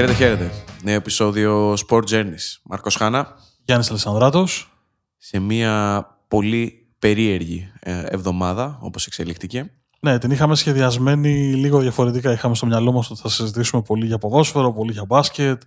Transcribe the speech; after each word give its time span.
Χαίρετε, 0.00 0.18
χαίρετε. 0.18 0.50
Νέο 0.82 0.94
επεισόδιο 0.94 1.72
Sport 1.72 2.02
Journeys. 2.02 2.60
Μάρκος 2.64 2.94
Χάνα. 2.94 3.34
Γιάννης 3.64 3.90
Αλεσανδράτος. 3.90 4.72
Σε 5.16 5.38
μια 5.38 6.06
πολύ 6.28 6.92
περίεργη 6.98 7.72
ε, 7.80 8.02
εβδομάδα, 8.06 8.78
όπως 8.82 9.06
εξελίχθηκε. 9.06 9.72
Ναι, 10.00 10.18
την 10.18 10.30
είχαμε 10.30 10.54
σχεδιασμένη 10.54 11.54
λίγο 11.54 11.78
διαφορετικά. 11.78 12.32
Είχαμε 12.32 12.54
στο 12.54 12.66
μυαλό 12.66 12.92
μας 12.92 13.10
ότι 13.10 13.20
θα 13.20 13.28
συζητήσουμε 13.28 13.82
πολύ 13.82 14.06
για 14.06 14.18
ποδόσφαιρο, 14.18 14.72
πολύ 14.72 14.92
για 14.92 15.04
μπάσκετ. 15.04 15.62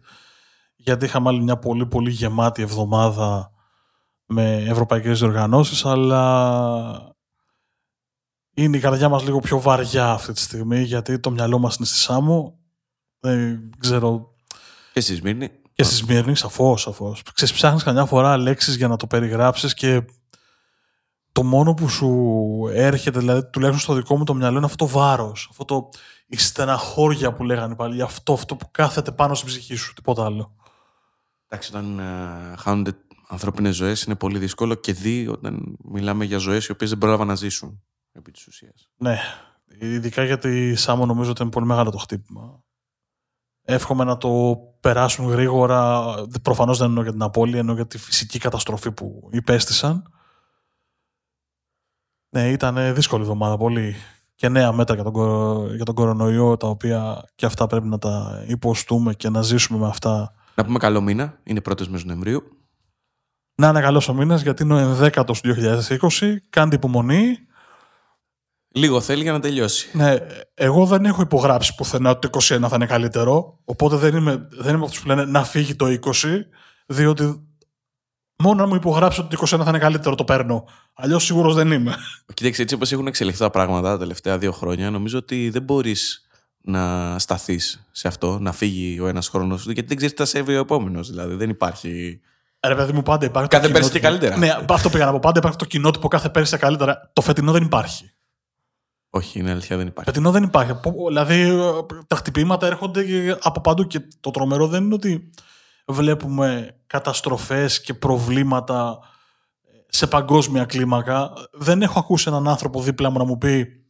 Γιατί 0.76 1.06
είχαμε 1.06 1.30
άλλη 1.30 1.44
μια 1.44 1.58
πολύ 1.58 1.86
πολύ 1.86 2.10
γεμάτη 2.10 2.62
εβδομάδα 2.62 3.52
με 4.26 4.66
ευρωπαϊκές 4.68 5.20
διοργανώσεις, 5.20 5.86
αλλά 5.86 7.16
είναι 8.54 8.78
η 8.78 8.80
καρδιά 8.80 9.10
μας 9.10 9.24
λίγο 9.24 9.40
πιο 9.40 9.60
βαριά 9.60 10.12
αυτή 10.12 10.34
τη 10.34 10.40
στιγμή, 10.40 10.82
γιατί 10.82 11.20
το 11.20 11.32
μυαλό 11.32 11.60
μας 11.60 11.76
είναι 11.76 11.86
στη 11.86 11.98
Σάμου. 11.98 12.58
Δεν 13.24 13.70
ξέρω... 13.80 14.34
Και 14.94 15.00
στη 15.00 15.16
Σμύρνη. 15.16 15.50
Και 15.74 15.84
στη 15.84 15.96
Σμύρνη, 15.96 16.36
σαφώς, 16.36 16.82
σαφώς. 16.82 17.24
Ξέρεις, 17.34 17.54
ψάχνεις 17.54 17.84
καμιά 17.84 18.06
φορά 18.06 18.38
λέξεις 18.38 18.76
για 18.76 18.88
να 18.88 18.96
το 18.96 19.08
περιγράψεις 19.08 19.74
και 19.74 20.06
το 21.32 21.44
μόνο 21.44 21.74
που 21.74 21.90
σου 21.90 22.10
έρχεται, 22.72 23.20
δηλαδή 23.20 23.50
τουλάχιστον 23.50 23.84
στο 23.84 23.94
δικό 24.02 24.18
μου 24.18 24.24
το 24.24 24.34
μυαλό, 24.34 24.58
είναι 24.58 24.66
αυτό 24.66 24.86
το 24.86 24.92
βάρος. 24.92 25.48
Αυτό 25.50 25.66
το, 25.66 25.90
η 26.28 26.38
στεναχώρια 26.38 27.34
που 27.34 27.44
λέγανε 27.44 27.76
πάλι. 27.76 28.02
Αυτό, 28.02 28.34
αυτό 28.34 28.56
που 28.56 28.68
κάθεται 28.72 29.12
πάνω 29.12 29.34
στην 29.34 29.48
ψυχή 29.48 29.76
σου, 29.76 29.94
τίποτα 29.94 30.26
άλλο. 30.26 30.56
Εντάξει, 31.48 31.72
όταν 31.76 32.00
ε, 32.00 32.56
χάνονται 32.58 32.92
ανθρώπινες 33.28 33.76
ζωές 33.76 34.04
είναι 34.04 34.16
πολύ 34.16 34.40
δύσκολο 34.40 34.76
και 34.76 34.94
δει 34.94 35.28
όταν 35.28 35.78
μιλάμε 35.84 36.26
για 36.26 36.38
ζωές 36.38 36.66
οι 36.66 36.72
οποίες 36.72 36.90
δεν 36.90 37.00
πρόλαβαν 37.00 37.28
να 37.28 37.36
ζήσουν. 37.36 37.84
Επί 38.12 38.32
της 38.32 38.48
ουσίας. 38.48 38.90
Ναι. 38.98 39.18
Ειδικά 39.80 40.24
γιατί 40.24 40.76
Σάμο 40.76 41.06
νομίζω 41.06 41.32
ότι 41.32 41.42
είναι 41.42 41.52
πολύ 41.52 41.66
μεγάλο 41.66 41.92
το 41.92 41.98
χτύπημα. 41.98 42.63
Εύχομαι 43.66 44.04
να 44.04 44.18
το 44.18 44.58
περάσουν 44.80 45.30
γρήγορα. 45.30 46.14
Προφανώς 46.42 46.78
δεν 46.78 46.88
εννοώ 46.88 47.04
για 47.04 47.12
την 47.12 47.22
απώλεια, 47.22 47.60
εννοώ 47.60 47.76
για 47.76 47.88
τη 47.88 47.98
φυσική 47.98 48.40
καταστροφή 48.40 48.92
που 48.92 49.30
υπέστησαν. 49.32 50.04
Ναι, 52.30 52.50
ήταν 52.50 52.94
δύσκολη 52.94 53.22
εβδομάδα 53.22 53.58
πολύ. 53.58 53.96
Και 54.36 54.50
νέα 54.50 54.72
μέτρα 54.72 54.96
για 54.96 55.04
τον, 55.04 55.76
για 55.76 55.86
τον 55.86 55.96
κορονοϊό, 55.96 56.58
τα 56.58 56.68
οποία 56.68 57.24
και 57.36 57.46
αυτά 57.46 57.68
πρέπει 57.68 57.88
να 57.88 57.98
τα 57.98 58.44
υποστούμε 58.48 59.14
και 59.14 59.30
να 59.30 59.42
ζήσουμε 59.42 59.80
με 59.80 59.88
αυτά. 59.88 60.34
Να 60.56 60.66
πούμε 60.66 60.80
καλό 60.80 61.02
μήνα. 61.02 61.40
Είναι 61.44 61.62
πρώτος 61.62 61.90
μέρο 61.90 62.04
Νοεμβρίου. 62.06 62.44
Να 63.56 63.68
είναι 63.70 63.82
καλός 63.82 64.08
ο 64.08 64.14
μήνας 64.14 64.42
γιατί 64.42 64.64
είναι 64.64 64.86
ο 64.86 64.98
11ο 65.00 65.24
του 65.26 65.36
2020. 66.20 66.36
Κάντε 66.50 66.76
υπομονή. 66.76 67.38
Λίγο 68.76 69.02
θέλει 69.02 69.22
για 69.22 69.32
να 69.32 69.40
τελειώσει. 69.40 69.90
Ναι, 69.94 70.16
εγώ 70.54 70.86
δεν 70.86 71.06
έχω 71.06 71.22
υπογράψει 71.22 71.76
πουθενά 71.76 72.10
ότι 72.10 72.30
το 72.30 72.40
21 72.42 72.68
θα 72.68 72.76
είναι 72.76 72.86
καλύτερο. 72.86 73.60
Οπότε 73.66 73.96
δεν 73.96 74.16
είμαι, 74.16 74.48
δεν 74.52 74.76
είμαι 74.76 74.86
αυτούς 74.86 75.02
που 75.02 75.08
λένε 75.08 75.26
να 75.26 75.44
φύγει 75.44 75.76
το 75.76 75.86
20, 75.86 75.92
διότι 76.86 77.48
μόνο 78.38 78.62
να 78.62 78.68
μου 78.68 78.76
υπογράψει 78.76 79.20
ότι 79.20 79.36
το 79.36 79.44
21 79.46 79.64
θα 79.64 79.70
είναι 79.70 79.78
καλύτερο 79.78 80.16
το 80.16 80.24
παίρνω. 80.24 80.64
Αλλιώς 80.94 81.24
σίγουρος 81.24 81.56
δεν 81.56 81.72
είμαι. 81.72 81.96
Κοίταξε, 82.34 82.62
έτσι 82.62 82.76
όπως 82.76 82.92
έχουν 82.92 83.08
εξελιχθεί 83.08 83.40
τα 83.40 83.50
πράγματα 83.50 83.90
τα 83.90 83.98
τελευταία 83.98 84.38
δύο 84.38 84.52
χρόνια, 84.52 84.90
νομίζω 84.90 85.18
ότι 85.18 85.50
δεν 85.50 85.62
μπορείς 85.62 86.28
να 86.58 87.16
σταθείς 87.20 87.88
σε 87.92 88.08
αυτό, 88.08 88.40
να 88.40 88.52
φύγει 88.52 89.00
ο 89.00 89.08
ένας 89.08 89.28
χρόνος 89.28 89.64
γιατί 89.64 89.88
δεν 89.88 89.98
ξέρεις 89.98 90.16
τι 90.16 90.22
θα 90.22 90.26
σέβει 90.26 90.56
ο 90.56 90.60
επόμενος. 90.60 91.10
Δηλαδή 91.10 91.36
δεν 91.36 91.50
υπάρχει. 91.50 92.22
Ρε 92.68 92.76
παιδί 92.76 92.94
μου, 92.94 93.02
πάντα 93.04 93.26
υπάρχει. 93.26 93.50
Κάθε 93.50 93.70
πέρσι 93.70 93.92
και 93.92 94.00
καλύτερα. 94.00 94.38
Ναι, 94.38 94.58
αυτό 94.70 94.90
πήγα 94.90 95.06
να 95.06 95.12
πω. 95.12 95.20
Πάντα 95.20 95.40
υπάρχει 95.40 95.58
το 95.58 95.66
κοινότυπο 95.66 96.08
κάθε 96.08 96.30
πέρσι 96.30 96.58
καλύτερα. 96.58 97.10
Το 97.14 97.22
φετινό 97.22 97.52
δεν 97.52 97.64
υπάρχει. 97.64 98.14
Όχι, 99.16 99.40
είναι 99.40 99.52
αλήθεια, 99.52 99.78
δεν 99.78 99.88
υπάρχει. 99.88 100.10
Φετινό 100.10 100.32
δεν 100.32 100.44
υπάρχει. 100.44 100.74
Δηλαδή, 101.08 101.52
τα 102.08 102.16
χτυπήματα 102.16 102.68
έρχονται 102.68 103.38
από 103.42 103.62
παντού 103.62 103.88
και 103.88 104.08
το 104.20 104.32
τρομερό 104.32 104.68
δεν 104.68 104.84
είναι 104.84 104.94
ότι 104.94 105.30
βλέπουμε 105.88 106.78
καταστροφές 106.88 107.82
και 107.82 107.94
προβλήματα 107.94 109.00
σε 109.88 110.08
παγκόσμια 110.08 110.66
κλίμακα. 110.66 111.34
Δεν 111.52 111.82
έχω 111.82 112.00
ακούσει 112.00 112.30
έναν 112.30 112.48
άνθρωπο 112.48 112.82
δίπλα 112.82 113.10
μου 113.10 113.18
να 113.18 113.24
μου 113.24 113.38
πει 113.38 113.86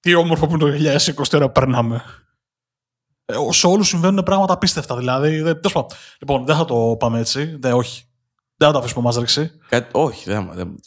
τι 0.00 0.14
όμορφο 0.14 0.46
που 0.46 0.54
είναι 0.54 0.92
το 0.92 1.42
2020 1.42 1.52
περνάμε. 1.52 2.04
Ε, 3.24 3.34
σε 3.50 3.66
όλους 3.66 3.88
συμβαίνουν 3.88 4.22
πράγματα 4.22 4.52
απίστευτα. 4.52 4.96
Δηλαδή, 4.96 5.40
δεν, 5.40 5.60
λοιπόν, 6.20 6.46
δεν 6.46 6.56
θα 6.56 6.64
το 6.64 6.96
πάμε 6.98 7.18
έτσι. 7.18 7.56
Δεν, 7.60 7.72
όχι. 7.72 8.04
Δεν 8.56 8.68
θα 8.68 8.72
το 8.72 8.78
αφήσουμε 8.78 9.04
μας 9.04 9.16
ρίξει. 9.16 9.50
όχι, 9.92 10.30
δεν, 10.30 10.50
δεν, 10.52 10.54
δεν 10.54 10.80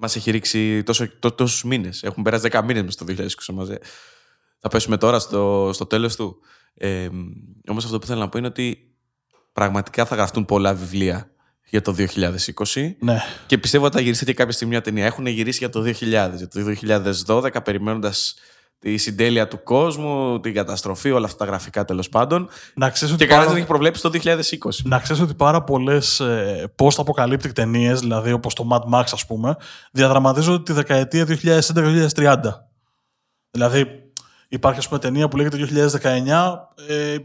μας 0.00 0.16
έχει 0.16 0.30
ρίξει 0.30 0.82
τόσο, 0.82 1.18
τό, 1.18 1.32
τόσους 1.32 1.64
μήνες. 1.64 2.02
Έχουν 2.02 2.22
περάσει 2.22 2.48
10 2.52 2.62
μήνες 2.64 2.92
στο 2.92 3.04
2020 3.08 3.26
μαζί. 3.52 3.76
Θα 4.60 4.68
πέσουμε 4.68 4.96
τώρα 4.96 5.18
στο, 5.18 5.70
στο 5.72 5.86
τέλος 5.86 6.16
του. 6.16 6.36
Ε, 6.74 7.08
Όμως 7.68 7.84
αυτό 7.84 7.98
που 7.98 8.06
θέλω 8.06 8.20
να 8.20 8.28
πω 8.28 8.38
είναι 8.38 8.46
ότι 8.46 8.94
πραγματικά 9.52 10.04
θα 10.04 10.14
γραφτούν 10.14 10.44
πολλά 10.44 10.74
βιβλία 10.74 11.30
για 11.68 11.82
το 11.82 11.94
2020. 11.98 12.94
Ναι. 12.98 13.22
Και 13.46 13.58
πιστεύω 13.58 13.84
ότι 13.84 13.94
θα 13.94 14.00
γυρίσει 14.00 14.24
και 14.24 14.34
κάποια 14.34 14.52
στιγμή 14.52 14.72
μια 14.72 14.82
ταινία. 14.82 15.04
Έχουν 15.06 15.26
γυρίσει 15.26 15.58
για 15.58 15.70
το 15.70 15.80
2000, 15.80 16.00
για 16.00 16.48
το 16.52 16.74
2012, 17.26 17.64
περιμένοντας 17.64 18.34
τη 18.78 18.96
συντέλεια 18.96 19.48
του 19.48 19.62
κόσμου, 19.62 20.40
την 20.40 20.54
καταστροφή, 20.54 21.10
όλα 21.10 21.26
αυτά 21.26 21.38
τα 21.38 21.44
γραφικά 21.44 21.84
τέλος 21.84 22.08
πάντων. 22.08 22.48
Να 22.74 22.90
και 22.90 23.06
κανένας 23.06 23.28
πάρα... 23.28 23.44
δεν 23.46 23.56
έχει 23.56 23.66
προβλέψει 23.66 24.02
το 24.02 24.10
2020. 24.24 24.40
Να 24.84 24.98
ξέρεις 24.98 25.22
ότι 25.22 25.34
πάρα 25.34 25.62
πολλές 25.62 26.20
ε, 26.20 26.72
post-apocalyptic 26.76 27.52
ταινίες, 27.54 28.00
δηλαδή 28.00 28.32
όπως 28.32 28.54
το 28.54 28.68
Mad 28.70 28.94
Max, 28.94 29.04
ας 29.12 29.26
πούμε, 29.26 29.56
διαδραματίζονται 29.92 30.62
τη 30.62 30.72
δεκαετία 30.72 31.26
2011-2030. 32.14 32.36
Δηλαδή, 33.50 33.86
υπάρχει 34.48 34.78
ας 34.78 34.88
πούμε 34.88 35.00
ταινία 35.00 35.28
που 35.28 35.36
λέγεται 35.36 35.68
2019. 36.02 36.54
Ε, 36.88 37.16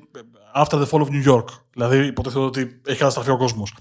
After 0.56 0.78
the 0.82 0.88
Fall 0.90 1.00
of 1.00 1.08
New 1.08 1.34
York. 1.34 1.46
Δηλαδή, 1.74 2.06
υποτίθεται 2.06 2.46
ότι 2.46 2.82
έχει 2.86 2.98
καταστραφεί 2.98 3.30
ο 3.30 3.38
κόσμος. 3.38 3.74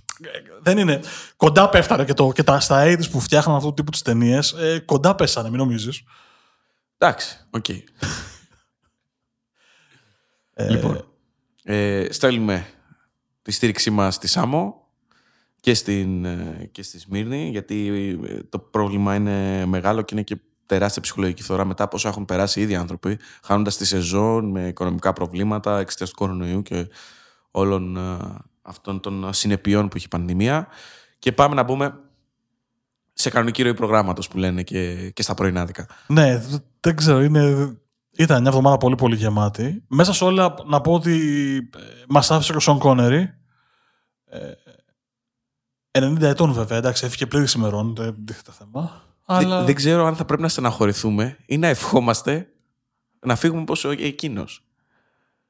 Δεν 0.63 0.79
είναι. 0.79 1.01
Κοντά 1.37 1.69
πέφτανε 1.69 2.05
και, 2.05 2.15
το, 2.15 2.33
και 2.33 2.43
τα 2.43 2.61
στα 2.61 2.85
80 2.85 3.11
που 3.11 3.21
φτιάχναν 3.21 3.57
αυτού 3.57 3.69
του 3.69 3.75
τύπου 3.75 3.91
τις 3.91 4.03
ταινίες. 4.03 4.53
Ε, 4.53 4.83
κοντά 4.85 5.15
πέσανε, 5.15 5.49
μην 5.49 5.59
νομίζεις. 5.59 6.03
Εντάξει, 7.03 7.39
OK. 7.51 7.65
Okay. 7.69 7.83
ε, 10.55 10.71
λοιπόν, 10.71 11.05
ε, 11.63 12.07
στέλνουμε 12.11 12.67
τη 13.43 13.51
στήριξή 13.51 13.91
μας 13.91 14.15
στη 14.15 14.27
Σάμο 14.27 14.89
και, 15.61 15.75
στην, 15.75 16.25
ε, 16.25 16.69
και 16.73 16.83
στη 16.83 16.99
Σμύρνη, 16.99 17.49
γιατί 17.49 17.89
ε, 18.27 18.43
το 18.43 18.59
πρόβλημα 18.59 19.15
είναι 19.15 19.67
μεγάλο 19.67 20.03
και 20.03 20.15
είναι 20.15 20.23
και 20.23 20.37
τεράστια 20.67 21.03
ψυχολογική 21.03 21.43
φθορά 21.43 21.65
μετά 21.65 21.85
από 21.85 21.97
όσα 21.97 22.09
έχουν 22.09 22.25
περάσει 22.25 22.61
ήδη 22.61 22.75
άνθρωποι, 22.75 23.19
χάνοντας 23.43 23.77
τη 23.77 23.87
σεζόν 23.87 24.51
με 24.51 24.69
οικονομικά 24.69 25.13
προβλήματα 25.13 25.79
εξαιτίας 25.79 26.11
του 26.11 26.17
κορονοϊού 26.17 26.63
και 26.63 26.89
όλων 27.51 27.97
ε, 27.97 28.19
αυτών 28.63 29.01
των 29.01 29.33
συνεπειών 29.33 29.89
που 29.89 29.97
έχει 29.97 30.05
η 30.05 30.09
πανδημία. 30.09 30.69
Και 31.19 31.33
πάμε 31.33 31.55
να 31.55 31.65
πούμε 31.65 32.01
σε 33.21 33.31
κανονική 33.31 33.63
ροή 33.63 33.75
προγράμματος 33.75 34.29
που 34.29 34.39
λένε 34.39 34.63
και, 34.63 35.11
και 35.11 35.23
στα 35.23 35.35
πρωινάδικα. 35.35 35.87
Ναι, 36.07 36.43
δεν 36.81 36.97
ξέρω. 36.97 37.23
Είναι, 37.23 37.77
ήταν 38.11 38.41
μια 38.41 38.51
εβδομάδα 38.51 38.77
πολύ 38.77 38.95
πολύ 38.95 39.17
γεμάτη. 39.17 39.85
Μέσα 39.89 40.13
σε 40.13 40.25
όλα 40.25 40.55
να 40.67 40.81
πω 40.81 40.93
ότι 40.93 41.15
ε, 41.77 41.81
μας 42.09 42.31
άφησε 42.31 42.51
και 42.51 42.57
ο 42.57 42.61
Σον 42.61 42.79
Κόνερι. 42.79 43.35
90 45.99 46.23
ετών 46.23 46.53
βέβαια, 46.53 46.79
εντάξει, 46.79 47.05
έφυγε 47.07 47.27
πλήρη 47.27 47.47
ημερών, 47.57 47.95
δεν 47.95 48.25
τίθεται 48.25 48.51
θέμα. 48.59 49.03
Αλλά... 49.25 49.65
Δεν, 49.65 49.75
ξέρω 49.75 50.07
αν 50.07 50.17
θα 50.17 50.25
πρέπει 50.25 50.43
να 50.43 50.49
στεναχωρηθούμε 50.49 51.37
ή 51.47 51.59
να 51.59 51.67
ευχόμαστε 51.67 52.49
να 53.21 53.37
φύγουμε 53.37 53.65
πόσο 53.65 53.91
εκείνος. 53.91 54.65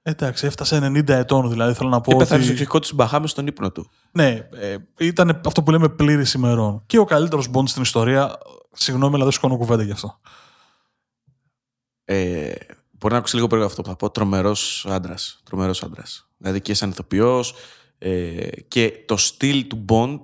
Εντάξει, 0.03 0.47
έφτασε 0.47 0.91
90 0.95 1.09
ετών 1.09 1.51
δηλαδή. 1.51 1.75
Θέλω 1.75 1.89
να 1.89 2.01
πω. 2.01 2.11
Και 2.11 2.17
πέθανε 2.17 2.43
στο 2.43 2.53
εξωτερικό 2.53 2.79
τη 2.79 2.95
Μπαχάμε 2.95 3.27
στον 3.27 3.47
ύπνο 3.47 3.71
του. 3.71 3.91
Ναι, 4.13 4.49
ε, 4.51 4.77
ήταν 4.99 5.41
αυτό 5.45 5.63
που 5.63 5.71
λέμε 5.71 5.89
πλήρης 5.89 6.33
ημερών. 6.33 6.83
Και 6.87 6.99
ο 6.99 7.05
καλύτερος 7.05 7.49
Μποντ 7.49 7.69
στην 7.69 7.83
ιστορία. 7.83 8.39
Συγγνώμη, 8.73 9.15
αλλά 9.15 9.25
δεν 9.25 9.33
σηκώνω 9.33 9.57
κουβέντα 9.57 9.83
γι' 9.83 9.93
αυτό. 9.93 10.21
Ε, 12.05 12.53
μπορεί 12.91 13.13
να 13.13 13.19
ακούσει 13.19 13.35
λίγο 13.35 13.47
περίπου 13.47 13.69
αυτό 13.69 13.83
που 13.83 13.89
θα 13.89 13.97
πω. 13.97 14.11
Τρομερός 14.11 14.87
άντρας. 14.89 15.41
Τρομερός 15.45 15.83
άντρας. 15.83 16.29
Δηλαδή 16.37 16.61
και 16.61 16.75
σαν 16.75 16.91
ηθοποιός 16.91 17.55
ε, 17.99 18.49
και 18.69 19.05
το 19.07 19.17
στυλ 19.17 19.67
του 19.67 19.85
Bond 19.89 20.21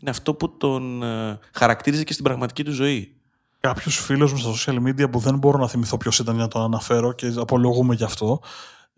είναι 0.00 0.10
αυτό 0.10 0.34
που 0.34 0.56
τον 0.56 1.02
ε, 1.02 1.38
χαρακτήριζε 1.52 2.04
και 2.04 2.12
στην 2.12 2.24
πραγματική 2.24 2.64
του 2.64 2.72
ζωή. 2.72 3.12
Κάποιος 3.60 3.96
φίλος 3.96 4.32
μου 4.32 4.38
στα 4.38 4.74
social 4.74 4.76
media 4.86 5.10
που 5.10 5.18
δεν 5.18 5.38
μπορώ 5.38 5.58
να 5.58 5.68
θυμηθώ 5.68 5.96
ποιος 5.96 6.18
ήταν 6.18 6.34
για 6.34 6.42
να 6.42 6.48
το 6.48 6.62
αναφέρω 6.62 7.12
και 7.12 7.34
απολογούμε 7.36 7.94
γι' 7.94 8.04
αυτό, 8.04 8.40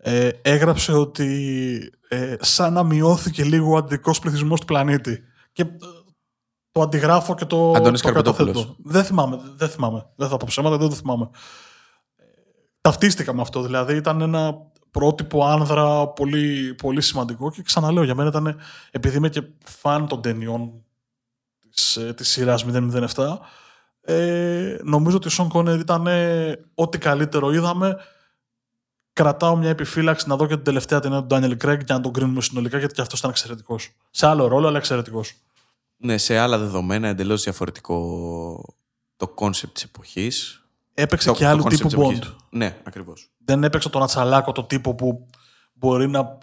ε, 0.03 0.29
έγραψε 0.41 0.91
ότι 0.91 1.91
ε, 2.07 2.35
σαν 2.39 2.73
να 2.73 2.83
μειώθηκε 2.83 3.43
λίγο 3.43 3.73
ο 3.73 3.77
αντικό 3.77 4.15
πληθυσμός 4.21 4.59
του 4.59 4.65
πλανήτη. 4.65 5.23
Και 5.51 5.61
ε, 5.61 5.67
το 6.71 6.81
αντιγράφω 6.81 7.35
και 7.35 7.45
το, 7.45 7.71
Αντώνης 7.71 8.01
το 8.01 8.11
καταθέτω. 8.11 8.75
Δεν 8.83 9.03
θυμάμαι, 9.03 9.39
δεν 9.55 9.69
θυμάμαι. 9.69 10.09
Δεν 10.15 10.29
θα 10.29 10.37
πω 10.37 10.45
ψέματα, 10.49 10.77
δεν 10.77 10.89
το 10.89 10.95
θυμάμαι. 10.95 11.29
Ταυτίστηκα 12.81 13.33
με 13.33 13.41
αυτό. 13.41 13.61
Δηλαδή 13.61 13.95
ήταν 13.95 14.21
ένα 14.21 14.53
πρότυπο 14.91 15.45
άνδρα 15.45 16.07
πολύ, 16.07 16.73
πολύ 16.73 17.01
σημαντικό 17.01 17.51
και 17.51 17.61
ξαναλέω 17.61 18.03
για 18.03 18.15
μένα 18.15 18.29
ήταν 18.29 18.59
επειδή 18.91 19.17
είμαι 19.17 19.29
και 19.29 19.43
φαν 19.65 20.07
των 20.07 20.21
ταινιών 20.21 20.83
της, 21.71 21.95
ε, 21.95 22.13
της 22.13 22.29
σειράς 22.29 22.65
007 23.15 23.37
ε, 24.01 24.77
νομίζω 24.83 25.15
ότι 25.15 25.27
ο 25.27 25.31
Σον 25.31 25.49
Κόνερι 25.49 25.79
ήταν 25.79 26.07
ό,τι 26.75 26.97
καλύτερο 26.97 27.51
είδαμε 27.51 27.97
κρατάω 29.21 29.55
μια 29.55 29.69
επιφύλαξη 29.69 30.27
να 30.27 30.35
δω 30.35 30.47
και 30.47 30.55
την 30.55 30.63
τελευταία 30.63 30.99
ταινία 30.99 31.19
του 31.19 31.25
Ντάνιελ 31.25 31.57
Κρέγκ 31.57 31.81
για 31.85 31.95
να 31.95 32.01
τον 32.01 32.13
κρίνουμε 32.13 32.41
συνολικά, 32.41 32.77
γιατί 32.77 32.93
και 32.93 33.01
αυτός 33.01 33.19
ήταν 33.19 33.31
εξαιρετικός. 33.31 33.89
Σε 34.11 34.27
άλλο 34.27 34.47
ρόλο, 34.47 34.67
αλλά 34.67 34.77
εξαιρετικός. 34.77 35.33
Ναι, 35.97 36.17
σε 36.17 36.37
άλλα 36.37 36.57
δεδομένα, 36.57 37.07
εντελώς 37.07 37.43
διαφορετικό 37.43 37.95
το 39.17 39.27
concept 39.27 39.73
της 39.73 39.83
εποχής. 39.83 40.65
Έπαιξε 40.93 41.27
Το- 41.27 41.33
και 41.33 41.43
το 41.43 41.49
άλλου 41.49 41.63
concept 41.63 41.69
τύπου 41.69 41.83
της 41.87 41.93
εποχής. 41.93 42.19
Bond. 42.23 42.35
Ναι, 42.49 42.77
ακριβώς. 42.83 43.29
Δεν 43.45 43.63
έπαιξε 43.63 43.89
τον 43.89 44.03
ατσαλάκωτο 44.03 44.63
τύπο 44.63 44.95
που 44.95 45.25
μπορεί 45.73 46.07
να, 46.09 46.37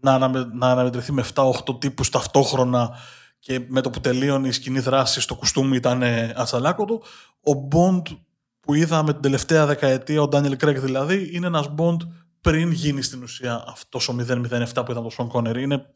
να, 0.00 0.12
αναμε- 0.14 0.52
να 0.54 0.70
αναμετρηθεί 0.70 1.12
με 1.12 1.20
7-8 1.34 1.78
τύπους 1.80 2.10
ταυτόχρονα 2.10 2.90
και 3.38 3.60
με 3.68 3.80
το 3.80 3.90
που 3.90 4.00
τελείωνε 4.00 4.48
η 4.48 4.52
σκηνή 4.52 4.78
δράσης 4.78 5.22
στο 5.22 5.34
κουστούμι 5.34 5.76
ήταν 5.76 6.02
ε, 6.02 6.32
Ατσαλάκο 6.36 6.84
του. 6.84 7.02
Ο 7.40 7.68
Bond 7.72 8.16
που 8.66 8.74
είδαμε 8.74 9.12
την 9.12 9.22
τελευταία 9.22 9.66
δεκαετία, 9.66 10.22
ο 10.22 10.28
Ντάνιελ 10.28 10.56
Κρέγκ 10.56 10.78
δηλαδή, 10.78 11.28
είναι 11.32 11.46
ένας 11.46 11.70
Bond 11.76 11.96
πριν 12.40 12.72
γίνει 12.72 13.02
στην 13.02 13.22
ουσία 13.22 13.64
αυτός 13.68 14.08
ο 14.08 14.16
007 14.18 14.82
που 14.84 14.90
ήταν 14.90 15.02
το 15.02 15.10
Sean 15.18 15.28
Connery. 15.28 15.56
Είναι 15.56 15.86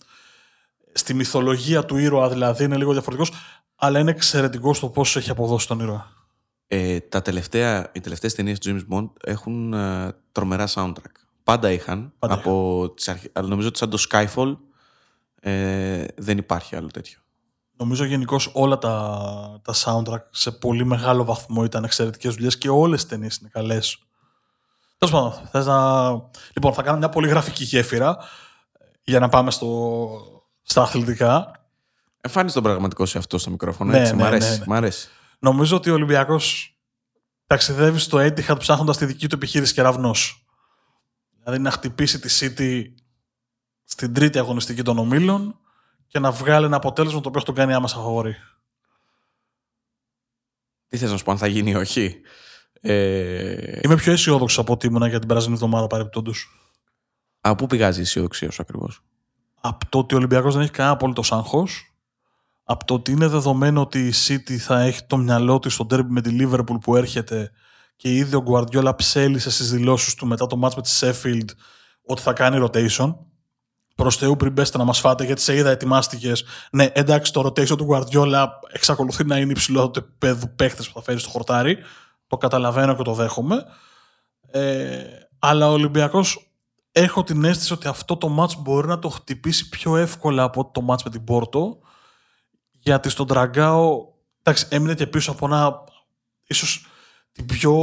στη 0.93 1.14
μυθολογία 1.14 1.84
του 1.84 1.96
ήρωα 1.96 2.28
δηλαδή, 2.28 2.64
είναι 2.64 2.76
λίγο 2.76 2.93
διαφορετικός, 2.93 3.32
αλλά 3.76 3.99
είναι 3.99 4.11
εξαιρετικός 4.11 4.76
στο 4.76 4.88
πώς 4.88 5.17
έχει 5.17 5.31
αποδώσει 5.31 5.67
τον 5.67 5.81
ήρωα. 5.81 6.12
Ε, 6.67 7.00
τα 7.00 7.22
τελευταία, 7.22 7.90
οι 7.93 8.00
τελευταίες 8.00 8.34
ταινίες 8.34 8.58
του 8.58 8.70
James 8.70 8.94
Bond 8.94 9.11
έχουν 9.25 9.72
ε, 9.72 10.14
τρομερά 10.32 10.69
soundtrack. 10.75 11.14
Πάντα 11.43 11.70
είχαν. 11.72 12.12
Πάντα 12.19 12.34
από 12.34 12.93
τις 12.96 13.08
αρχ... 13.08 13.22
Αλλά 13.32 13.49
νομίζω 13.49 13.69
ότι 13.69 13.78
σαν 13.78 13.90
το 13.90 14.05
Skyfall 14.11 14.56
ε, 15.40 16.05
δεν 16.17 16.38
υπάρχει 16.38 16.76
άλλο 16.76 16.88
τέτοιο. 16.88 17.19
Νομίζω 17.81 18.05
γενικώ 18.05 18.41
όλα 18.53 18.79
τα, 18.79 19.61
τα 19.62 19.75
soundtrack 19.75 20.23
σε 20.31 20.50
πολύ 20.50 20.85
μεγάλο 20.85 21.25
βαθμό 21.25 21.65
ήταν 21.65 21.85
εξαιρετικές 21.85 22.35
δουλειές 22.35 22.59
και 22.59 22.69
όλες 22.69 23.03
τι 23.03 23.09
ταινίες 23.09 23.37
είναι 23.37 23.49
καλές. 23.53 23.99
Τέλος 24.99 25.15
πάντων, 25.15 25.49
θες 25.50 25.67
να... 25.67 26.11
Λοιπόν, 26.55 26.73
θα 26.73 26.82
κάνω 26.82 26.99
μια 26.99 27.09
πολύ 27.09 27.29
γραφική 27.29 27.65
γέφυρα 27.65 28.19
για 29.03 29.21
να 29.21 29.29
πάμε 29.29 29.50
στο, 29.50 30.09
στα 30.62 30.82
αθλητικά. 30.82 31.50
Εμφάνισε 32.21 32.55
τον 32.55 32.62
πραγματικό 32.62 33.06
σε 33.06 33.19
αυτό 33.19 33.38
στο 33.38 33.50
μικρόφωνο. 33.50 33.91
Ναι, 33.91 34.00
έτσι. 34.00 34.15
ναι, 34.15 34.23
μ' 34.23 34.27
αρέσει. 34.27 34.50
ναι, 34.50 34.56
ναι. 34.56 34.65
Μ' 34.67 34.73
αρέσει. 34.73 35.09
Νομίζω 35.38 35.77
ότι 35.77 35.91
ο 35.91 35.94
Ολυμπιακός 35.94 36.75
ταξιδεύει 37.47 37.99
στο 37.99 38.19
Etihad 38.19 38.59
ψάχνοντας 38.59 38.97
τη 38.97 39.05
δική 39.05 39.29
του 39.29 39.35
επιχείρηση 39.35 39.75
κεραυνό. 39.75 40.15
Δηλαδή 41.38 41.59
να 41.59 41.71
χτυπήσει 41.71 42.21
τη 42.21 42.38
City 42.41 42.85
στην 43.85 44.15
τρίτη 44.15 44.38
αγωνιστική 44.38 44.82
των 44.82 44.99
ομίλων 44.99 45.60
και 46.11 46.19
να 46.19 46.31
βγάλει 46.31 46.65
ένα 46.67 46.77
αποτέλεσμα 46.77 47.21
το 47.21 47.29
οποίο 47.29 47.41
θα 47.41 47.47
τον 47.47 47.55
κάνει 47.55 47.73
άμεσα 47.73 47.97
φαβορή. 47.97 48.37
Τι 50.89 50.97
θες 50.97 51.11
να 51.11 51.17
σου 51.17 51.25
πω, 51.25 51.31
αν 51.31 51.39
θα 51.39 51.47
γίνει 51.47 51.71
ή 51.71 51.75
όχι; 51.75 52.21
Ε, 52.81 53.79
Είμαι 53.83 53.97
πιο 53.97 54.12
αισιόδοξος 54.12 54.59
από 54.59 54.73
ότι 54.73 54.87
ήμουνα 54.87 55.09
για 55.09 55.19
την 55.19 55.29
περασμένη 55.29 55.57
εβδομάδα 55.57 55.87
παρεπτόντω. 55.87 56.33
από 57.41 57.55
πού 57.55 57.67
πηγάζει 57.67 57.99
η 57.99 58.03
αισιοδοξία 58.03 58.51
σου 58.51 58.62
ακριβώς; 58.62 59.03
από 59.61 59.89
το 59.89 59.99
ότι 59.99 60.15
ο 60.15 60.17
Ολυμπιακός 60.17 60.55
δεν 60.55 60.62
έχει 60.62 60.71
κανένα 60.71 60.95
απόλυτο 60.95 61.23
άγχος, 61.31 61.95
από 62.65 62.85
το 62.85 62.95
ότι 62.95 63.11
είναι 63.11 63.27
δεδομένο 63.27 63.81
ότι 63.81 64.06
η 64.06 64.13
City 64.27 64.56
θα 64.56 64.81
έχει 64.81 65.06
το 65.06 65.17
μυαλό 65.17 65.59
της 65.59 65.75
στο 65.75 65.85
ντέρμπι 65.85 66.13
με 66.13 66.21
τη 66.21 66.37
Liverpool 66.41 66.81
που 66.81 66.97
έρχεται 66.97 67.51
και 67.97 68.15
ήδη 68.15 68.37
ο 68.37 68.45
Guardiola 68.47 68.97
ψέλισε 68.97 69.51
στις 69.51 69.71
δηλώσεις 69.71 70.15
του 70.15 70.27
μετά 70.27 70.47
το 70.47 70.61
match 70.65 70.75
με 70.75 70.83
τη 70.83 70.91
Sheffield 71.01 71.49
ότι 72.03 72.21
θα 72.21 72.33
κάνει 72.33 72.67
rotation. 72.67 73.15
Προς 74.00 74.17
Θεού 74.17 74.37
πριν 74.37 74.55
πέστε 74.55 74.79
να 74.79 74.85
μας 74.85 75.00
φάτε 75.00 75.25
γιατί 75.25 75.41
σε 75.41 75.56
είδα 75.56 75.70
ετοιμάστηκες. 75.70 76.44
Ναι, 76.70 76.88
εντάξει 76.93 77.32
το 77.32 77.47
rotation 77.47 77.76
του 77.76 77.88
Guardiola 77.91 78.47
εξακολουθεί 78.73 79.25
να 79.25 79.37
είναι 79.37 79.50
υψηλό 79.50 79.91
του 79.91 79.99
επίπεδου 79.99 80.55
παίχτες 80.56 80.87
που 80.87 80.93
θα 80.94 81.02
φέρει 81.02 81.19
στο 81.19 81.29
χορτάρι. 81.29 81.79
Το 82.26 82.37
καταλαβαίνω 82.37 82.97
και 82.97 83.02
το 83.02 83.14
δέχομαι. 83.14 83.64
Ε, 84.50 85.05
αλλά 85.38 85.69
ο 85.69 85.73
Ολυμπιακός 85.73 86.52
έχω 86.93 87.23
την 87.23 87.44
αίσθηση 87.44 87.73
ότι 87.73 87.88
αυτό 87.88 88.17
το 88.17 88.29
μάτς 88.29 88.56
μπορεί 88.62 88.87
να 88.87 88.99
το 88.99 89.08
χτυπήσει 89.08 89.69
πιο 89.69 89.97
εύκολα 89.97 90.43
από 90.43 90.61
ότι 90.61 90.70
το 90.73 90.81
μάτς 90.81 91.03
με 91.03 91.11
την 91.11 91.25
Πόρτο 91.25 91.79
γιατί 92.70 93.08
στον 93.08 93.26
Τραγκάο 93.26 94.06
εντάξει, 94.43 94.67
έμεινε 94.70 94.94
και 94.94 95.06
πίσω 95.06 95.31
από 95.31 95.46
ένα 95.46 95.85
ίσως 96.46 96.87
την 97.32 97.46
πιο 97.46 97.76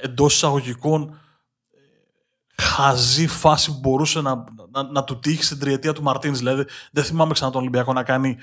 εντός 0.00 0.34
εισαγωγικών 0.34 1.20
ε, 1.70 2.62
χαζή 2.62 3.26
φάση 3.26 3.70
που 3.72 3.78
μπορούσε 3.78 4.20
να, 4.20 4.44
να, 4.70 4.82
να 4.82 5.04
του 5.04 5.18
τύχει 5.18 5.42
στην 5.42 5.58
τριετία 5.58 5.92
του 5.92 6.02
Μαρτίνς. 6.02 6.38
Δηλαδή 6.38 6.64
δεν 6.92 7.04
θυμάμαι 7.04 7.32
ξανά 7.32 7.50
τον 7.50 7.60
Ολυμπιακό 7.60 7.92
να 7.92 8.02
κάνει 8.02 8.38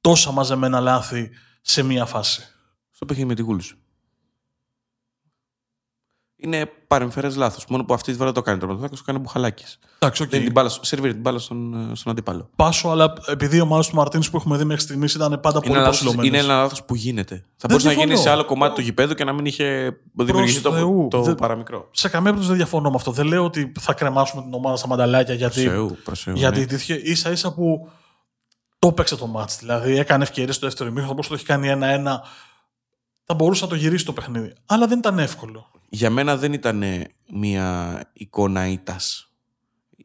τόσα 0.00 0.32
μαζεμένα 0.32 0.80
λάθη 0.80 1.30
σε 1.60 1.82
μία 1.82 2.04
φάση. 2.04 2.42
Στο 2.90 3.04
παιχνίδι 3.04 3.28
με 3.28 3.34
τη 3.34 3.44
Wolves. 3.48 3.81
Είναι 6.44 6.70
παρεμφερές 6.86 7.36
λάθος. 7.36 7.64
Μόνο 7.68 7.84
που 7.84 7.94
αυτή 7.94 8.12
τη 8.12 8.18
φορά 8.18 8.32
το 8.32 8.42
κάνει 8.42 8.58
το 8.58 8.66
το 8.66 8.88
κάνει 9.04 9.18
μπουχαλάκι. 9.18 9.64
Εντάξει, 9.98 10.22
οκ. 10.22 10.28
Δεν 10.28 10.42
την 10.42 10.52
μπάλα, 10.52 10.70
σερβίρει 10.80 11.12
την 11.12 11.22
μπάλα 11.22 11.38
στον, 11.38 11.90
ε, 11.90 11.94
στον 11.94 12.12
αντίπαλο. 12.12 12.48
Πάσο, 12.56 12.88
αλλά 12.88 13.12
επειδή 13.26 13.56
οι 13.56 13.60
ομάδες 13.60 13.88
του 13.90 13.96
Μαρτίνς 13.96 14.30
που 14.30 14.36
έχουμε 14.36 14.56
δει 14.56 14.64
μέχρι 14.64 14.82
στιγμής 14.82 15.14
ήταν 15.14 15.40
πάντα 15.40 15.56
Είναι 15.56 15.66
πολύ 15.66 15.72
ένα, 15.72 15.80
λάθος, 15.80 15.98
προσηλωμένες. 16.00 16.26
είναι 16.36 16.38
ένα 16.46 16.54
λάθος 16.62 16.84
που 16.84 16.94
γίνεται. 16.94 17.44
Θα 17.56 17.66
μπορούσε 17.68 17.86
να 17.86 17.92
γίνει 17.92 18.04
διαφωνώ. 18.04 18.26
σε 18.28 18.32
άλλο 18.34 18.44
κομμάτι 18.44 18.74
του 18.74 18.80
γηπέδου 18.80 19.14
και 19.14 19.24
να 19.24 19.32
μην 19.32 19.44
είχε 19.46 19.96
δημιουργήσει 20.12 20.60
το, 20.62 20.72
Θεού. 20.72 21.08
το 21.10 21.22
Δεν- 21.22 21.34
παραμικρό. 21.34 21.88
σε 21.90 22.08
καμία 22.08 22.22
περίπτωση 22.22 22.48
δεν 22.48 22.56
διαφωνώ 22.56 22.88
με 22.90 22.96
αυτό. 22.96 23.10
Δεν 23.10 23.26
λέω 23.26 23.44
ότι 23.44 23.72
θα 23.80 23.92
κρεμάσουμε 23.92 24.42
την 24.42 24.54
ομάδα 24.54 24.76
στα 24.76 24.86
μανταλάκια 24.88 25.34
γιατί, 25.34 25.62
Προς 25.64 25.96
Θεού, 26.04 26.15
προς 26.15 26.23
Θεού, 26.23 26.34
γιατί 26.36 26.58
ναι. 26.60 26.66
τέτοιο 26.66 26.96
ίσα 27.02 27.30
ίσα 27.30 27.52
που 27.54 27.88
το 28.78 28.88
έπαιξε 28.88 29.16
το 29.16 29.26
ματς. 29.26 29.56
Δηλαδή 29.58 29.98
έκανε 29.98 30.22
ευκαιρίες 30.22 30.54
στο 30.56 30.66
δεύτερο 30.66 30.88
ημίχρονο, 30.88 31.08
θα 31.08 31.14
μπορούσε 31.14 31.32
να 31.32 31.38
το 31.38 31.52
έχει 31.52 31.52
κάνει 31.60 31.68
ένα-ένα. 31.86 32.22
Θα 33.24 33.34
μπορούσε 33.34 33.64
να 33.64 33.70
το 33.70 33.76
γυρίσει 33.76 34.04
το 34.04 34.12
παιχνίδι. 34.12 34.52
Αλλά 34.66 34.86
δεν 34.86 34.98
ήταν 34.98 35.18
εύκολο. 35.18 35.70
Για 35.88 36.10
μένα 36.10 36.36
δεν 36.36 36.52
ήταν 36.52 36.84
μια 37.32 38.00
εικόνα 38.12 38.66
ήττα 38.66 38.96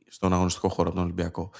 στον 0.08 0.34
αγωνιστικό 0.34 0.70
χώρο 0.70 0.88
από 0.88 0.98
τον 0.98 1.06
Ολυμπιακό. 1.06 1.52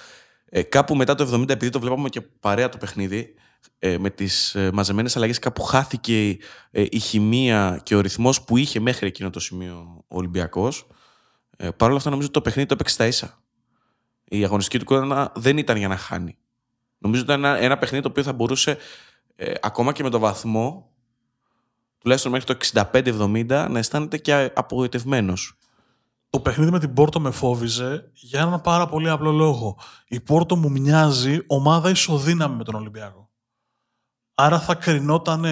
Ε, 0.50 0.62
κάπου 0.62 0.96
μετά 0.96 1.16
το 1.16 1.34
70, 1.34 1.50
επειδή 1.50 1.72
το 1.72 1.80
βλέπαμε 1.80 2.10
και 2.10 2.22
παρέα 2.22 2.70
το 2.70 2.78
παιχνίδι, 2.78 3.34
ε, 3.80 3.98
με 3.98 4.10
τις 4.10 4.56
ε, 4.56 4.72
μαζεμένες 4.74 5.16
αλλαγές 5.16 5.40
κάπου 5.40 5.62
χάθηκε 5.62 6.38
ε, 6.72 6.86
η 6.90 7.00
χημεία 7.00 7.80
και 7.84 7.96
ο 7.96 8.00
ρυθμός 8.00 8.44
που 8.44 8.58
είχε 8.58 8.80
μέχρι 8.80 9.08
εκείνο 9.08 9.30
το 9.30 9.40
σημείο 9.40 10.04
ο 10.08 10.18
Ολυμπιακός. 10.18 10.88
Ε, 11.58 11.70
Παρ' 11.70 11.88
όλα 11.88 11.98
αυτά 11.98 12.10
νομίζω 12.10 12.28
ότι 12.28 12.38
το 12.38 12.44
παιχνίδι 12.44 12.68
το 12.68 12.74
έπαιξε 12.74 12.94
στα 12.94 13.06
ίσα. 13.06 13.42
Η 14.24 14.44
αγωνιστική 14.44 14.78
του 14.78 14.94
εικόνα 14.94 15.32
δεν 15.36 15.58
ήταν 15.58 15.78
για 15.78 15.88
να 15.88 15.98
χάνει. 15.98 16.38
Νομίζω 16.98 17.22
ότι 17.22 17.32
ήταν 17.32 17.44
ένα, 17.44 17.58
ένα 17.58 17.78
παιχνίδι 17.78 18.04
το 18.04 18.10
οποίο 18.10 18.24
θα 18.24 18.34
μπορούσε 18.34 18.78
ε, 19.36 19.54
ακόμα 19.62 19.92
και 19.92 20.04
με 20.04 20.10
το 20.10 20.20
βαθμό 20.20 20.92
τουλάχιστον 21.98 22.32
μέχρι 22.32 22.46
το 22.46 22.58
65-70 22.94 23.68
να 23.70 23.80
αισθάνεται 23.80 24.18
και 24.18 24.52
απογοητευμένος. 24.56 25.58
Το 26.30 26.40
παιχνίδι 26.40 26.72
με 26.72 26.80
την 26.80 26.94
Πόρτο 26.94 27.20
με 27.20 27.32
φόβιζε 27.32 28.12
για 28.14 28.42
έναν 28.42 28.62
πάρα 28.62 28.88
πολύ 28.88 29.10
απλό 29.10 29.32
λόγο. 29.32 29.78
Η 30.08 30.20
Πόρτο 30.20 30.56
μου 30.56 30.72
μοιάζει 30.72 31.40
ομάδα 31.48 31.90
ισοδύναμη 31.90 32.56
με 32.56 32.64
τον 32.64 32.76
Ολυμπιακό. 32.76 33.30
Άρα 34.34 34.60
θα 34.60 34.76
κρινόταν 34.76 35.46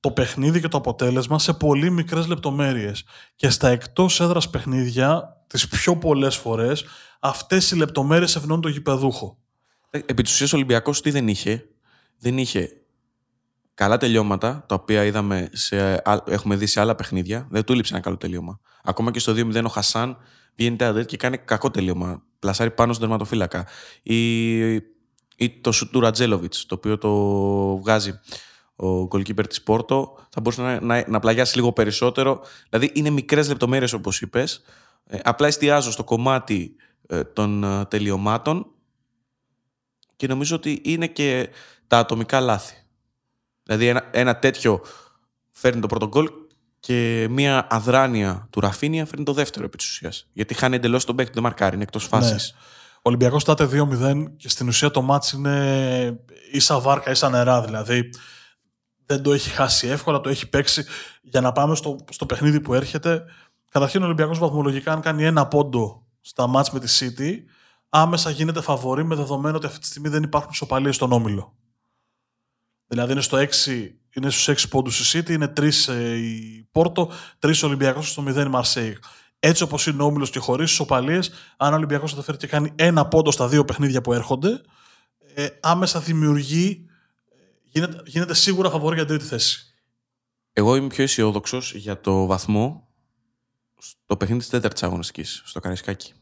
το 0.00 0.10
παιχνίδι 0.10 0.60
και 0.60 0.68
το 0.68 0.76
αποτέλεσμα 0.76 1.38
σε 1.38 1.52
πολύ 1.52 1.90
μικρές 1.90 2.26
λεπτομέρειες. 2.26 3.04
Και 3.36 3.50
στα 3.50 3.68
εκτός 3.68 4.20
έδρας 4.20 4.50
παιχνίδια, 4.50 5.36
τις 5.46 5.68
πιο 5.68 5.96
πολλές 5.96 6.36
φορές, 6.36 6.84
αυτές 7.20 7.70
οι 7.70 7.76
λεπτομέρειες 7.76 8.36
ευνοούν 8.36 8.60
το 8.60 8.68
γηπεδούχο. 8.68 9.38
Ε, 9.90 9.98
Επί 9.98 10.22
της 10.22 10.32
ουσίας 10.32 10.52
ο 10.52 10.56
Ολυμπιακός 10.56 11.00
τι 11.00 11.10
δεν 11.10 11.28
είχε; 11.28 11.68
Δεν 12.18 12.38
είχε 12.38 12.70
καλά 13.78 13.96
τελειώματα, 13.96 14.64
τα 14.68 14.74
οποία 14.74 15.04
είδαμε 15.04 15.48
σε, 15.52 15.92
α- 16.04 16.22
έχουμε 16.26 16.56
δει 16.56 16.66
σε 16.66 16.80
άλλα 16.80 16.94
παιχνίδια. 16.94 17.46
Δεν 17.50 17.64
του 17.64 17.74
λείψε 17.74 17.94
ένα 17.94 18.02
καλό 18.02 18.16
τελείωμα. 18.16 18.60
Ακόμα 18.82 19.10
και 19.10 19.18
στο 19.18 19.32
2-0 19.32 19.64
ο 19.64 19.68
Χασάν 19.68 20.16
βγαίνει 20.56 20.76
τάδε 20.76 21.04
και 21.04 21.16
κάνει 21.16 21.38
κακό 21.38 21.70
τελείωμα. 21.70 22.22
Πλασάρει 22.38 22.70
πάνω 22.70 22.92
στον 22.92 23.08
τερματοφύλακα. 23.08 23.66
Ή, 24.02 24.74
ή 25.36 25.60
το 25.60 25.72
σουτ 25.72 25.92
του 25.92 26.00
Ρατζέλοβιτς, 26.00 26.66
το 26.66 26.74
οποίο 26.74 26.98
το 26.98 27.10
βγάζει 27.78 28.20
ο 28.76 29.02
goalkeeper 29.02 29.48
της 29.48 29.62
Πόρτο, 29.62 30.18
θα 30.30 30.40
μπορούσε 30.40 30.62
να, 30.62 30.80
να, 30.80 31.04
να 31.08 31.18
πλαγιάσει 31.18 31.56
λίγο 31.56 31.72
περισσότερο. 31.72 32.40
Δηλαδή 32.68 32.90
είναι 32.94 33.10
μικρές 33.10 33.48
λεπτομέρειες 33.48 33.92
όπως 33.92 34.20
είπες. 34.20 34.62
Ε, 35.06 35.18
απλά 35.22 35.46
εστιάζω 35.46 35.90
στο 35.90 36.04
κομμάτι 36.04 36.74
ε, 37.06 37.24
των 37.24 37.64
ε, 37.64 37.84
τελειωμάτων 37.84 38.66
και 40.16 40.26
νομίζω 40.26 40.56
ότι 40.56 40.80
είναι 40.84 41.06
και 41.06 41.48
τα 41.86 41.98
ατομικά 41.98 42.40
λάθη. 42.40 42.82
Δηλαδή 43.68 43.86
ένα, 43.86 44.04
ένα 44.10 44.38
τέτοιο 44.38 44.80
φέρνει 45.52 45.80
το 45.80 45.86
πρώτο 45.86 46.08
γκολ 46.08 46.30
και 46.80 47.26
μια 47.30 47.66
αδράνεια 47.70 48.46
του 48.50 48.60
Ραφίνια 48.60 49.06
φέρνει 49.06 49.24
το 49.24 49.32
δεύτερο 49.32 49.64
επί 49.64 49.76
της 49.76 49.88
ουσίας. 49.88 50.26
Γιατί 50.32 50.54
χάνει 50.54 50.76
εντελώς 50.76 51.04
τον 51.04 51.16
παίκτη, 51.16 51.32
δεν 51.32 51.42
μαρκάρει, 51.42 51.74
είναι 51.74 51.82
εκτός 51.82 52.04
φάσης. 52.04 52.54
Ο 52.96 53.00
Ολυμπιακός 53.02 53.42
στάται 53.42 53.68
2-0 53.72 54.36
και 54.36 54.48
στην 54.48 54.68
ουσία 54.68 54.90
το 54.90 55.02
μάτς 55.02 55.32
είναι 55.32 56.20
ίσα 56.52 56.80
βάρκα, 56.80 57.10
ίσα 57.10 57.30
νερά. 57.30 57.62
Δηλαδή 57.62 58.10
δεν 59.06 59.22
το 59.22 59.32
έχει 59.32 59.50
χάσει 59.50 59.88
εύκολα, 59.88 60.20
το 60.20 60.28
έχει 60.28 60.48
παίξει. 60.48 60.84
Για 61.22 61.40
να 61.40 61.52
πάμε 61.52 61.74
στο, 61.74 61.96
στο 62.10 62.26
παιχνίδι 62.26 62.60
που 62.60 62.74
έρχεται, 62.74 63.24
καταρχήν 63.70 64.02
ο 64.02 64.04
Ολυμπιακός 64.04 64.38
βαθμολογικά 64.38 64.92
αν 64.92 65.00
κάνει 65.00 65.24
ένα 65.24 65.46
πόντο 65.46 66.06
στα 66.20 66.46
μάτς 66.46 66.70
με 66.70 66.80
τη 66.80 66.98
City, 67.00 67.32
άμεσα 67.88 68.30
γίνεται 68.30 68.60
φαβορή 68.60 69.04
με 69.04 69.14
δεδομένο 69.14 69.56
ότι 69.56 69.66
αυτή 69.66 69.78
τη 69.78 69.86
στιγμή 69.86 70.08
δεν 70.08 70.22
υπάρχουν 70.22 70.50
ισοπαλίες 70.52 70.94
στον 70.94 71.12
Όμιλο. 71.12 71.54
Δηλαδή 72.88 73.12
είναι, 73.12 73.20
στο 73.20 73.38
6, 73.38 73.46
είναι 74.14 74.30
στους 74.30 74.48
6 74.48 74.68
πόντους 74.68 75.14
η 75.14 75.18
City, 75.18 75.30
είναι 75.30 75.52
3 75.56 75.70
η 76.16 76.62
Πόρτο, 76.70 77.10
3 77.38 77.52
ο 77.62 77.66
Ολυμπιακός 77.66 78.10
στο 78.10 78.24
0 78.26 78.36
η 78.46 78.48
Μαρσέη. 78.48 78.98
έτσι 79.40 79.62
όπως 79.62 79.86
είναι 79.86 80.02
ο 80.02 80.06
όμιλος 80.06 80.30
και 80.30 80.38
χωρίς 80.38 80.70
ισοπαλίε, 80.70 81.20
αν 81.56 81.72
ο 81.72 81.76
Ολυμπιακός 81.76 82.10
καταφέρει 82.10 82.36
και 82.36 82.46
κάνει 82.46 82.72
ένα 82.74 83.06
πόντο 83.06 83.30
στα 83.30 83.48
δύο 83.48 83.64
παιχνίδια 83.64 84.00
που 84.00 84.12
έρχονται, 84.12 84.60
ε, 85.34 85.46
άμεσα 85.60 86.00
δημιουργεί, 86.00 86.86
γίνεται, 87.62 88.02
γίνεται 88.06 88.34
σίγουρα 88.34 88.70
φαβορή 88.70 88.96
για 88.96 89.04
την 89.04 89.16
τρίτη 89.16 89.30
θέση. 89.30 89.74
Εγώ 90.52 90.76
είμαι 90.76 90.86
πιο 90.86 91.04
αισιόδοξος 91.04 91.74
για 91.74 92.00
το 92.00 92.26
βαθμό 92.26 92.88
στο 93.78 94.16
παιχνίδι 94.16 94.40
της 94.40 94.48
τέταρτης 94.48 94.82
αγωνιστικής, 94.82 95.42
στο 95.44 95.60
Καραϊσκάκι. 95.60 96.12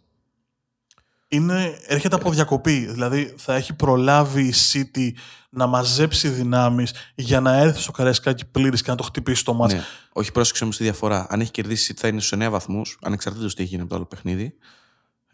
Είναι, 1.28 1.78
έρχεται 1.86 2.14
από 2.14 2.30
διακοπή. 2.30 2.86
Δηλαδή 2.86 3.34
θα 3.36 3.54
έχει 3.54 3.74
προλάβει 3.74 4.42
η 4.42 4.54
City 4.72 5.10
να 5.50 5.66
μαζέψει 5.66 6.28
δυνάμεις 6.28 6.92
για 7.14 7.40
να 7.40 7.56
έρθει 7.56 7.80
στο 7.80 7.92
Καραϊσκάκι 7.92 8.44
πλήρης 8.44 8.82
και 8.82 8.90
να 8.90 8.96
το 8.96 9.02
χτυπήσει 9.02 9.44
το 9.44 9.54
μάτι. 9.54 9.74
Ναι. 9.74 9.82
Όχι, 10.12 10.32
πρόσεξε 10.32 10.64
όμως 10.64 10.76
τη 10.76 10.82
διαφορά. 10.82 11.26
Αν 11.28 11.40
έχει 11.40 11.50
κερδίσει 11.50 11.92
η 11.92 11.94
City 11.94 12.00
θα 12.00 12.08
είναι 12.08 12.20
στους 12.20 12.38
9 12.38 12.48
βαθμούς, 12.50 12.98
ανεξαρτήτως 13.02 13.54
τι 13.54 13.62
έχει 13.62 13.70
γίνει 13.70 13.82
από 13.82 13.90
το 13.90 13.96
άλλο 13.96 14.06
παιχνίδι. 14.06 14.54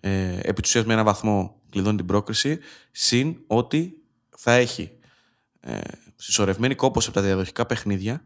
Ε, 0.01 0.39
επί 0.43 0.63
του 0.63 0.87
με 0.87 0.93
ένα 0.93 1.05
βαθμό 1.05 1.61
κλειδώνει 1.71 1.97
την 1.97 2.07
πρόκριση. 2.07 2.59
Συν 2.91 3.37
ότι 3.47 3.97
θα 4.37 4.53
έχει 4.53 4.91
ε, 5.61 5.79
συσσωρευμένη 6.17 6.75
κόπωση 6.75 7.09
από 7.09 7.19
τα 7.19 7.25
διαδοχικά 7.25 7.67
παιχνίδια 7.67 8.25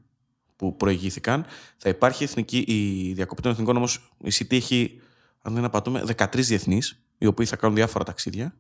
που 0.57 0.77
προηγήθηκαν. 0.77 1.47
Θα 1.77 1.89
υπάρχει 1.89 2.25
εθνική, 2.25 2.59
η 2.59 3.13
διακοπή 3.13 3.43
των 3.43 3.53
εθνικών 3.53 3.77
όμως 3.77 4.13
η 4.25 4.31
City 4.33 4.53
έχει, 4.55 5.01
αν 5.43 5.55
δεν 5.55 5.65
απατούμε, 5.65 6.05
13 6.17 6.27
διεθνείς, 6.33 7.06
οι 7.19 7.27
οποίοι 7.27 7.47
θα 7.47 7.57
κάνουν 7.57 7.77
διάφορα 7.77 8.05
ταξίδια. 8.05 8.55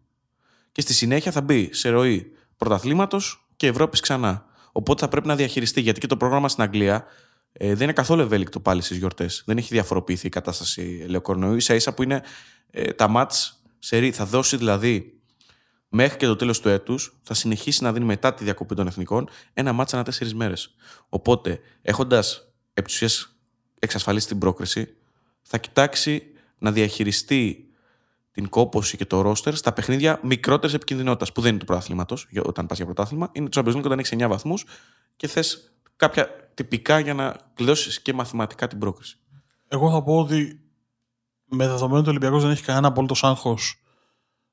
Και 0.72 0.80
στη 0.80 0.94
συνέχεια 0.94 1.32
θα 1.32 1.40
μπει 1.40 1.72
σε 1.72 1.88
ροή 1.88 2.32
πρωταθλήματος 2.56 3.48
και 3.56 3.66
Ευρώπης 3.66 4.00
ξανά. 4.00 4.44
Οπότε 4.72 5.00
θα 5.00 5.08
πρέπει 5.08 5.26
να 5.26 5.36
διαχειριστεί, 5.36 5.80
γιατί 5.80 6.00
και 6.00 6.06
το 6.06 6.16
πρόγραμμα 6.16 6.48
στην 6.48 6.62
Αγγλία 6.62 7.04
ε, 7.52 7.74
δεν 7.74 7.82
είναι 7.82 7.92
καθόλου 7.92 8.22
ευέλικτο 8.22 8.60
πάλι 8.60 8.82
στις 8.82 8.96
γιορτές. 8.96 9.42
Δεν 9.46 9.56
έχει 9.56 9.68
διαφοροποιηθεί 9.72 10.26
η 10.26 10.30
κατάσταση 10.30 11.00
ελαιοκορνοϊού. 11.02 11.60
σα 11.60 11.74
ίσα 11.74 11.94
που 11.94 12.02
είναι 12.02 12.22
ε, 12.70 12.92
τα 12.92 13.08
μάτς 13.08 13.62
σε 13.78 13.98
ρή. 13.98 14.12
Θα 14.12 14.24
δώσει 14.24 14.56
δηλαδή 14.56 15.20
μέχρι 15.88 16.16
και 16.16 16.26
το 16.26 16.36
τέλος 16.36 16.60
του 16.60 16.68
έτους, 16.68 17.18
θα 17.22 17.34
συνεχίσει 17.34 17.82
να 17.82 17.92
δίνει 17.92 18.04
μετά 18.04 18.34
τη 18.34 18.44
διακοπή 18.44 18.74
των 18.74 18.86
εθνικών 18.86 19.28
ένα 19.52 19.72
μάτσα 19.72 19.96
ανά 19.96 20.04
τέσσερις 20.04 20.34
μέρες. 20.34 20.74
Οπότε, 21.08 21.60
έχοντας 21.82 22.52
επί 22.74 22.92
εξασφαλίσει 23.78 24.26
την 24.26 24.38
πρόκριση, 24.38 24.96
θα 25.42 25.58
κοιτάξει 25.58 26.22
να 26.58 26.72
διαχειριστεί 26.72 27.65
την 28.36 28.48
κόποση 28.48 28.96
και 28.96 29.04
το 29.04 29.20
ρόστερ 29.20 29.54
στα 29.54 29.72
παιχνίδια 29.72 30.20
μικρότερης 30.22 30.74
επικινδυνότητας 30.74 31.32
που 31.32 31.40
δεν 31.40 31.50
είναι 31.50 31.58
του 31.58 31.64
πρωταθλήματο, 31.64 32.16
όταν 32.42 32.66
πας 32.66 32.76
για 32.76 32.86
πρωτάθλημα, 32.86 33.30
είναι 33.32 33.48
το 33.48 33.60
Champions 33.60 33.76
League 33.76 33.84
όταν 33.84 33.98
έχεις 33.98 34.12
9 34.14 34.28
βαθμούς 34.28 34.64
και 35.16 35.28
θες 35.28 35.72
κάποια 35.96 36.50
τυπικά 36.54 36.98
για 36.98 37.14
να 37.14 37.36
κλειδώσεις 37.54 38.00
και 38.00 38.12
μαθηματικά 38.12 38.66
την 38.66 38.78
πρόκριση. 38.78 39.18
Εγώ 39.68 39.90
θα 39.90 40.02
πω 40.02 40.18
ότι 40.18 40.60
με 41.44 41.66
δεδομένο 41.66 41.98
ότι 41.98 42.06
ο 42.06 42.10
Ολυμπιακός 42.10 42.42
δεν 42.42 42.50
έχει 42.50 42.62
κανένα 42.62 42.88
απόλυτο 42.88 43.14
άγχος 43.20 43.82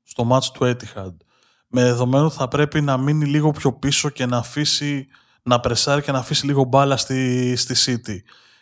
στο 0.04 0.28
match 0.32 0.44
του 0.54 0.66
Etihad, 0.66 1.16
με 1.68 1.84
δεδομένο 1.84 2.26
ότι 2.26 2.36
θα 2.36 2.48
πρέπει 2.48 2.82
να 2.82 2.98
μείνει 2.98 3.26
λίγο 3.26 3.52
πιο 3.52 3.74
πίσω 3.74 4.10
και 4.10 4.26
να 4.26 4.38
αφήσει 4.38 5.08
να 5.44 5.60
πρεσάρει 5.60 6.02
και 6.02 6.12
να 6.12 6.18
αφήσει 6.18 6.46
λίγο 6.46 6.64
μπάλα 6.64 6.98
στη, 6.98 7.56
στη 7.56 7.76
City. 7.86 8.18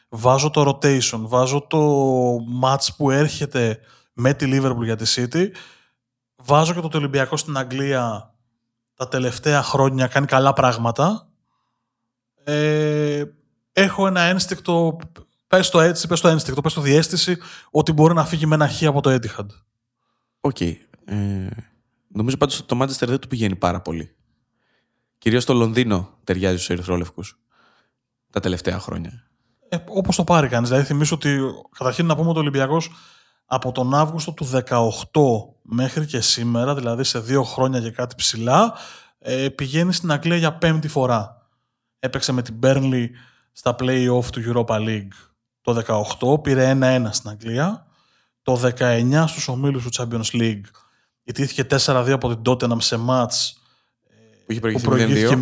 Βάζω 0.09 0.49
το 0.49 0.69
rotation, 0.69 1.19
βάζω 1.19 1.67
το 1.69 1.79
match 2.63 2.87
που 2.97 3.11
έρχεται 3.11 3.79
με 4.21 4.33
τη 4.33 4.45
Liverpool 4.53 4.83
για 4.83 4.95
τη 4.95 5.13
City. 5.15 5.47
Βάζω 6.35 6.73
και 6.73 6.79
το 6.79 6.97
Ολυμπιακό 6.97 7.37
στην 7.37 7.57
Αγγλία 7.57 8.33
τα 8.93 9.07
τελευταία 9.07 9.63
χρόνια 9.63 10.07
κάνει 10.07 10.25
καλά 10.25 10.53
πράγματα. 10.53 11.29
Ε, 12.43 13.23
έχω 13.71 14.07
ένα 14.07 14.21
ένστικτο, 14.21 14.97
πες 15.47 15.69
το 15.69 15.79
έτσι, 15.81 16.07
πες 16.07 16.21
το 16.21 16.27
ένστικτο, 16.27 16.61
πες 16.61 16.73
το 16.73 16.81
διαίσθηση, 16.81 17.37
ότι 17.71 17.91
μπορεί 17.91 18.13
να 18.13 18.25
φύγει 18.25 18.45
με 18.45 18.55
ένα 18.55 18.67
χ 18.67 18.83
από 18.83 19.01
το 19.01 19.09
Etihad. 19.13 19.45
OK. 20.39 20.55
Okay. 20.59 20.75
Ε, 21.05 21.47
νομίζω 22.07 22.37
πάντως 22.37 22.59
ότι 22.59 22.67
το 22.67 22.81
Manchester 22.81 23.07
δεν 23.07 23.19
του 23.19 23.27
πηγαίνει 23.27 23.55
πάρα 23.55 23.81
πολύ. 23.81 24.15
Κυρίως 25.17 25.45
το 25.45 25.53
Λονδίνο 25.53 26.17
ταιριάζει 26.23 26.55
στους 26.55 26.69
ερυθρόλευκους 26.69 27.39
τα 28.31 28.39
τελευταία 28.39 28.79
χρόνια. 28.79 29.27
Ε, 29.69 29.77
όπως 29.87 30.15
το 30.15 30.23
πάρει 30.23 30.47
κανείς. 30.47 30.69
Δηλαδή 30.69 30.87
θυμίσω 30.87 31.15
ότι 31.15 31.39
καταρχήν 31.77 32.05
να 32.05 32.15
πούμε 32.15 32.29
ότι 32.29 32.37
ο 32.37 32.41
Ολυμπιακός 32.41 32.91
από 33.53 33.71
τον 33.71 33.93
Αύγουστο 33.93 34.31
του 34.31 34.49
18 34.65 34.89
μέχρι 35.61 36.05
και 36.05 36.21
σήμερα, 36.21 36.75
δηλαδή 36.75 37.03
σε 37.03 37.19
δύο 37.19 37.43
χρόνια 37.43 37.79
και 37.79 37.91
κάτι 37.91 38.15
ψιλά, 38.15 38.73
ε, 39.19 39.49
πηγαίνει 39.49 39.93
στην 39.93 40.11
Αγγλία 40.11 40.35
για 40.35 40.53
πέμπτη 40.53 40.87
φορά. 40.87 41.47
Έπαιξε 41.99 42.31
με 42.31 42.41
την 42.41 42.59
Burnley 42.63 43.05
στα 43.51 43.75
play-off 43.79 44.25
του 44.25 44.41
Europa 44.45 44.75
League 44.75 45.11
το 45.61 45.83
18, 46.19 46.41
πήρε 46.43 46.77
1-1 46.81 47.07
στην 47.11 47.29
Αγγλία. 47.29 47.85
Το 48.41 48.61
19 48.77 49.23
στους 49.27 49.47
ομίλους 49.47 49.83
του 49.83 49.89
Champions 49.93 50.41
League 50.41 50.65
ιτήθηκε 51.23 51.65
4-2 51.85 52.09
από 52.11 52.35
την 52.35 52.41
Tottenham 52.45 52.81
σε 52.81 52.97
μάτς 52.97 53.61
που, 54.45 54.71
που 54.71 54.81
προηγήθηκε 54.81 55.37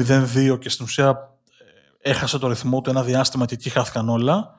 0-2 0.54 0.60
και 0.60 0.70
στην 0.70 0.86
ουσία 0.86 1.38
ε, 2.02 2.10
έχασε 2.10 2.38
το 2.38 2.48
ρυθμό 2.48 2.82
του 2.82 2.90
ένα 2.90 3.04
διάστημα 3.04 3.46
και 3.46 3.54
εκεί 3.54 3.70
χάθηκαν 3.70 4.10
όλα. 4.10 4.56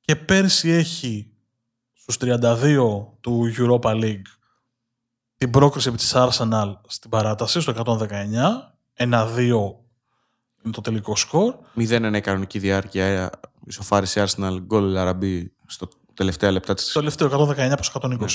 Και 0.00 0.16
πέρσι 0.16 0.70
έχει 0.70 1.33
στους 2.06 2.16
32 2.20 3.06
του 3.20 3.52
Europa 3.56 3.90
League 3.90 4.22
την 5.36 5.50
πρόκριση 5.50 5.88
επί 5.88 5.96
της 5.96 6.12
Arsenal 6.16 6.74
στην 6.86 7.10
παράταση 7.10 7.60
στο 7.60 7.72
119. 7.76 8.06
1-2 8.96 9.38
είναι 10.62 10.72
το 10.72 10.80
τελικό 10.80 11.16
σκορ. 11.16 11.54
0 11.76 11.90
είναι 11.90 12.16
η 12.16 12.20
κανονική 12.20 12.58
διάρκεια. 12.58 13.30
Ισοφάρισε 13.66 14.24
Arsenal, 14.26 14.58
γκολ 14.60 14.84
Λαραμπή 14.84 15.52
στο 15.66 15.88
τελευταία 16.14 16.50
λεπτά 16.50 16.74
της. 16.74 16.86
Το 16.86 16.98
τελευταίο 16.98 17.28
119 17.28 17.72
προς 17.74 17.92
120. 18.02 18.18
Ναι. 18.18 18.26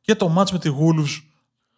Και 0.00 0.14
το 0.14 0.28
μάτς 0.28 0.52
με 0.52 0.58
τη 0.58 0.70
Wolves 0.80 1.30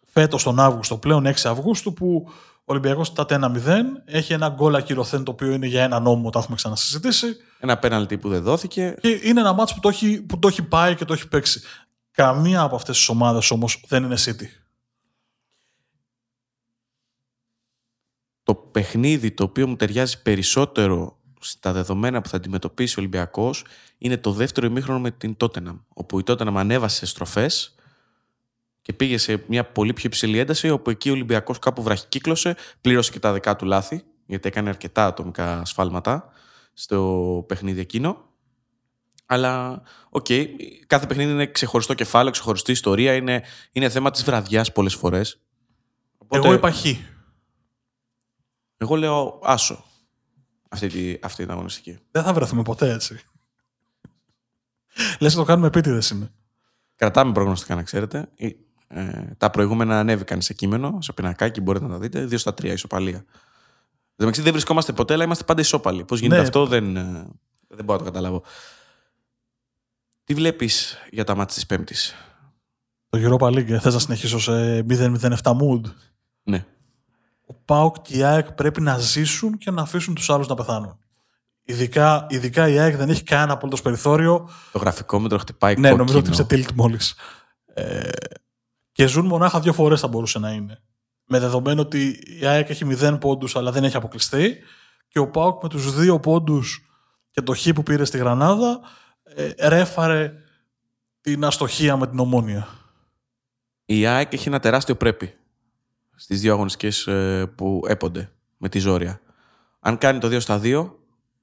φέτος 0.05 0.43
τον 0.43 0.59
Αύγουστο, 0.59 0.97
πλέον 0.97 1.25
6 1.25 1.49
Αυγούστου, 1.49 1.93
που 1.93 2.25
ο 2.59 2.63
Ολυμπιακός 2.63 3.13
τάτε 3.13 3.39
1-0. 3.41 4.01
Έχει 4.05 4.33
ένα 4.33 4.49
γκολ 4.49 4.75
ακυρωθέν 4.75 5.23
το 5.23 5.31
οποίο 5.31 5.51
είναι 5.51 5.67
για 5.67 5.83
ένα 5.83 5.99
νόμο, 5.99 6.29
το 6.29 6.39
έχουμε 6.39 6.55
ξανασυζητήσει. 6.55 7.27
Ένα 7.61 7.77
πέναλτι 7.77 8.17
που 8.17 8.29
δεν 8.29 8.41
δόθηκε. 8.41 8.95
Και 9.01 9.19
είναι 9.23 9.39
ένα 9.39 9.53
μάτσο 9.53 9.73
που, 9.73 9.79
το 9.79 9.89
έχει, 9.89 10.21
που 10.21 10.39
το 10.39 10.47
έχει 10.47 10.61
πάει 10.61 10.95
και 10.95 11.05
το 11.05 11.13
έχει 11.13 11.27
παίξει. 11.27 11.61
Καμία 12.11 12.61
από 12.61 12.75
αυτές 12.75 12.97
τις 12.97 13.09
ομάδες 13.09 13.51
όμως 13.51 13.83
δεν 13.87 14.03
είναι 14.03 14.15
City. 14.19 14.45
Το 18.43 18.55
παιχνίδι 18.55 19.31
το 19.31 19.43
οποίο 19.43 19.67
μου 19.67 19.75
ταιριάζει 19.75 20.21
περισσότερο 20.21 21.17
στα 21.39 21.71
δεδομένα 21.71 22.21
που 22.21 22.29
θα 22.29 22.37
αντιμετωπίσει 22.37 22.93
ο 22.93 23.01
Ολυμπιακός 23.01 23.65
είναι 23.97 24.17
το 24.17 24.31
δεύτερο 24.31 24.67
ημίχρονο 24.67 24.99
με 24.99 25.11
την 25.11 25.37
Τότεναμ. 25.37 25.77
Όπου 25.93 26.19
η 26.19 26.23
Τότεναμ 26.23 26.57
ανέβασε 26.57 27.05
στροφές 27.05 27.75
και 28.81 28.93
πήγε 28.93 29.17
σε 29.17 29.43
μια 29.47 29.65
πολύ 29.65 29.93
πιο 29.93 30.03
υψηλή 30.05 30.37
ένταση, 30.37 30.69
όπου 30.69 30.89
εκεί 30.89 31.09
ο 31.09 31.13
Ολυμπιακός 31.13 31.59
κάπου 31.59 31.83
βραχικύκλωσε, 31.83 32.55
πλήρωσε 32.81 33.11
και 33.11 33.19
τα 33.19 33.33
δικά 33.33 33.55
του 33.55 33.65
λάθη, 33.65 34.03
γιατί 34.25 34.47
έκανε 34.47 34.69
αρκετά 34.69 35.05
ατομικά 35.05 35.65
σφάλματα 35.65 36.31
στο 36.79 37.43
παιχνίδι 37.47 37.79
εκείνο. 37.79 38.27
Αλλά, 39.25 39.81
OK, 40.09 40.25
okay, 40.29 40.47
κάθε 40.87 41.05
παιχνίδι 41.07 41.31
είναι 41.31 41.47
ξεχωριστό 41.47 41.93
κεφάλαιο, 41.93 42.31
ξεχωριστή 42.31 42.71
ιστορία, 42.71 43.13
είναι, 43.13 43.43
είναι 43.71 43.89
θέμα 43.89 44.11
της 44.11 44.23
βραδιάς 44.23 44.71
πολλές 44.71 44.95
φορές. 44.95 45.41
Εγώ 46.29 46.53
είπα 46.53 46.71
χ. 46.71 46.85
Εγώ 48.77 48.95
λέω 48.95 49.39
άσο 49.43 49.83
αυτή, 50.69 50.87
τη, 50.87 51.17
αυτή 51.21 51.43
την 51.43 51.51
αγωνιστική. 51.51 51.99
Δεν 52.11 52.23
θα 52.23 52.33
βρεθούμε 52.33 52.61
ποτέ 52.61 52.93
έτσι. 52.93 53.19
Λες 55.19 55.33
το 55.33 55.43
κάνουμε 55.43 55.67
επίτηδες 55.67 56.09
είναι. 56.09 56.31
Κρατάμε 56.95 57.31
προγνωστικά 57.31 57.75
να 57.75 57.83
ξέρετε. 57.83 58.29
Ε, 58.87 59.11
τα 59.37 59.49
προηγούμενα 59.49 59.99
ανέβηκαν 59.99 60.41
σε 60.41 60.53
κείμενο, 60.53 60.97
σε 61.01 61.13
πινακάκι, 61.13 61.61
μπορείτε 61.61 61.85
να 61.85 61.91
τα 61.91 61.99
δείτε. 61.99 62.23
2 62.23 62.37
στα 62.37 62.51
3 62.51 62.63
ισοπαλία. 62.63 63.25
Δεν 64.19 64.51
βρισκόμαστε 64.51 64.93
ποτέ, 64.93 65.13
αλλά 65.13 65.23
είμαστε 65.23 65.43
πάντα 65.43 65.61
ισόπαλοι. 65.61 66.05
Πώς 66.05 66.19
γίνεται 66.19 66.41
ναι. 66.41 66.47
αυτό, 66.47 66.65
δεν, 66.65 66.95
ε, 66.95 67.27
δεν 67.67 67.85
μπορώ 67.85 67.99
να 67.99 68.05
το 68.05 68.11
καταλάβω. 68.11 68.43
Τι 70.23 70.33
βλέπεις 70.33 70.97
για 71.11 71.23
τα 71.23 71.35
μάτια 71.35 71.55
της 71.55 71.65
Πέμπτης; 71.65 72.15
Το 73.09 73.19
Europa 73.21 73.47
League, 73.47 73.77
θες 73.79 73.93
να 73.93 73.99
συνεχίσω 73.99 74.39
σε 74.39 74.85
0-0-7 74.89 75.37
mood; 75.43 75.81
Ναι. 76.43 76.65
Ο 77.45 77.53
Πάουκ 77.53 77.95
και 78.01 78.17
η 78.17 78.23
ΑΕΚ 78.23 78.51
πρέπει 78.51 78.81
να 78.81 78.97
ζήσουν 78.97 79.57
και 79.57 79.71
να 79.71 79.81
αφήσουν 79.81 80.15
τους 80.15 80.29
άλλους 80.29 80.47
να 80.47 80.55
πεθάνουν. 80.55 80.99
Ειδικά, 81.63 82.25
ειδικά 82.29 82.67
η 82.67 82.79
ΑΕΚ 82.79 82.95
δεν 82.95 83.09
έχει 83.09 83.23
κανένα 83.23 83.53
απολύτως 83.53 83.81
περιθώριο. 83.81 84.49
Το 84.71 84.79
γραφικό 84.79 85.19
μέτρο 85.19 85.37
χτυπάει 85.37 85.75
Ναι, 85.75 85.91
νομίζω 85.91 86.17
ότι 86.17 86.29
είσαι 86.29 86.45
tilt 86.49 86.73
μόλις. 86.73 87.15
Ε, 87.73 88.09
και 88.91 89.07
ζουν 89.07 89.25
μονάχα 89.25 89.59
δύο 89.59 89.73
φορές 89.73 89.99
θα 89.99 90.07
μπορούσε 90.07 90.39
να 90.39 90.51
είναι. 90.51 90.81
Με 91.31 91.39
δεδομένο 91.39 91.81
ότι 91.81 92.23
η 92.39 92.45
ΑΕΚ 92.45 92.69
έχει 92.69 92.85
0 93.01 93.17
πόντους, 93.19 93.55
αλλά 93.55 93.71
δεν 93.71 93.83
έχει 93.83 93.95
αποκλειστεί. 93.95 94.57
Και 95.07 95.19
ο 95.19 95.29
Πάουκ 95.29 95.63
με 95.63 95.69
τους 95.69 95.93
δύο 95.93 96.19
πόντους 96.19 96.89
και 97.31 97.41
το 97.41 97.55
χ 97.55 97.69
που 97.75 97.83
πήρε 97.83 98.05
στη 98.05 98.17
Γρανάδα 98.17 98.79
ε, 99.23 99.67
ρέφαρε 99.67 100.33
την 101.21 101.43
αστοχία 101.43 101.97
με 101.97 102.07
την 102.07 102.19
ομόνια. 102.19 102.67
Η 103.85 104.05
ΑΕΚ 104.05 104.33
έχει 104.33 104.47
ένα 104.47 104.59
τεράστιο 104.59 104.95
πρέπει 104.95 105.33
στις 106.15 106.41
δύο 106.41 106.53
αγωνιστικές 106.53 107.07
ε, 107.07 107.45
που 107.55 107.81
έπονται 107.87 108.31
με 108.57 108.69
τη 108.69 108.79
Ζόρια. 108.79 109.21
Αν 109.79 109.97
κάνει 109.97 110.19
το 110.19 110.27
2 110.27 110.41
στα 110.41 110.59
2, 110.63 110.91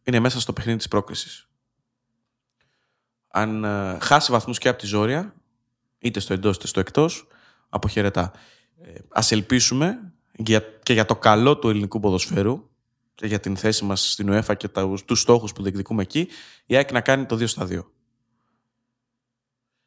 είναι 0.02 0.20
μέσα 0.20 0.40
στο 0.40 0.52
παιχνίδι 0.52 0.78
της 0.78 0.88
πρόκρισης. 0.88 1.48
αν 3.28 3.64
ε, 3.64 3.98
χάσει 4.00 4.32
βαθμούς 4.32 4.58
και 4.58 4.68
από 4.68 4.78
τη 4.78 4.86
Ζόρια, 4.86 5.34
είτε 5.98 6.20
στο 6.20 6.32
εντός 6.32 6.56
είτε 6.56 6.66
στο 6.66 6.80
εκτός, 6.80 7.26
αποχαιρετά. 7.68 8.32
Ε, 8.86 8.92
ας 9.08 9.32
ελπίσουμε 9.32 10.12
για, 10.36 10.60
και 10.82 10.92
για 10.92 11.04
το 11.04 11.16
καλό 11.16 11.58
του 11.58 11.68
ελληνικού 11.68 12.00
ποδοσφαίρου 12.00 12.68
και 13.14 13.26
για 13.26 13.40
την 13.40 13.56
θέση 13.56 13.84
μας 13.84 14.10
στην 14.10 14.28
UEFA 14.32 14.56
και 14.56 14.68
του 14.68 14.98
τους 15.04 15.20
στόχους 15.20 15.52
που 15.52 15.62
διεκδικούμε 15.62 16.02
εκεί, 16.02 16.28
η 16.66 16.76
ΑΕΚ 16.76 16.92
να 16.92 17.00
κάνει 17.00 17.26
το 17.26 17.36
2 17.36 17.48
στα 17.48 17.64
2. 17.64 17.68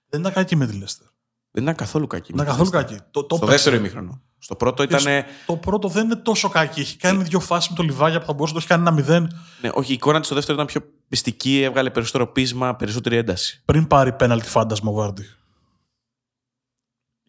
Δεν 0.09 0.19
ήταν 0.19 0.33
κακή 0.33 0.55
με 0.55 0.67
τη 0.67 0.77
Λέστερ. 0.77 1.07
Δεν 1.51 1.63
ήταν 1.63 1.75
καθόλου 1.75 2.07
κακή. 2.07 2.31
Δεν 2.33 2.41
ήταν 2.41 2.47
καθόλου 2.55 2.69
κακή. 2.69 2.97
Το, 3.11 3.23
το 3.23 3.35
Στο 3.35 3.45
πέσε. 3.45 3.51
δεύτερο 3.57 3.75
ημίχρονο. 3.75 4.21
Στο 4.37 4.55
πρώτο 4.55 4.83
ήταν. 4.83 5.03
Το 5.45 5.55
πρώτο 5.57 5.87
δεν 5.87 6.05
είναι 6.05 6.15
τόσο 6.15 6.49
κακή. 6.49 6.79
Έχει 6.79 6.97
κάνει 6.97 7.23
δύο 7.23 7.39
φάσεις 7.39 7.69
με 7.69 7.75
το 7.75 7.83
Λιβάγια 7.83 8.19
που 8.19 8.25
θα 8.25 8.33
μπορούσε 8.33 8.53
να 8.53 8.59
το 8.59 8.65
έχει 8.65 8.67
κάνει 8.67 8.81
ένα 8.81 8.91
μηδέν 8.91 9.39
Ναι, 9.61 9.69
όχι, 9.73 9.91
η 9.91 9.93
εικόνα 9.93 10.17
της 10.17 10.25
στο 10.25 10.35
δεύτερο 10.35 10.61
ήταν 10.61 10.67
πιο 10.67 10.93
πιστική, 11.07 11.61
έβγαλε 11.61 11.89
περισσότερο 11.89 12.27
πείσμα, 12.27 12.75
περισσότερη 12.75 13.15
ένταση. 13.15 13.61
πριν 13.65 13.87
πάρει 13.87 14.13
πέναλτι 14.13 14.47
φάντασμα 14.47 14.91
ο 14.91 14.93
Βάρντι. 14.93 15.25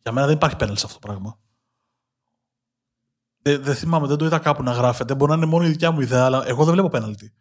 Για 0.03 0.13
μένα 0.13 0.27
δεν 0.27 0.37
υπάρχει 0.37 0.57
πέναλτι 0.57 0.81
σε 0.81 0.87
αυτό 0.87 0.99
το 0.99 1.07
πράγμα. 1.07 1.39
Δεν, 3.43 3.63
δεν 3.63 3.75
θυμάμαι, 3.75 4.07
δεν 4.07 4.17
το 4.17 4.25
είδα 4.25 4.39
κάπου 4.39 4.63
να 4.63 4.73
γράφεται. 4.73 5.15
Μπορεί 5.15 5.31
να 5.31 5.37
είναι 5.37 5.47
μόνο 5.47 5.65
η 5.65 5.69
δικιά 5.69 5.91
μου 5.91 6.01
ιδέα, 6.01 6.25
αλλά 6.25 6.43
εγώ 6.47 6.65
δεν 6.65 6.73
βλέπω 6.73 6.89
πέναλτι. 6.89 7.33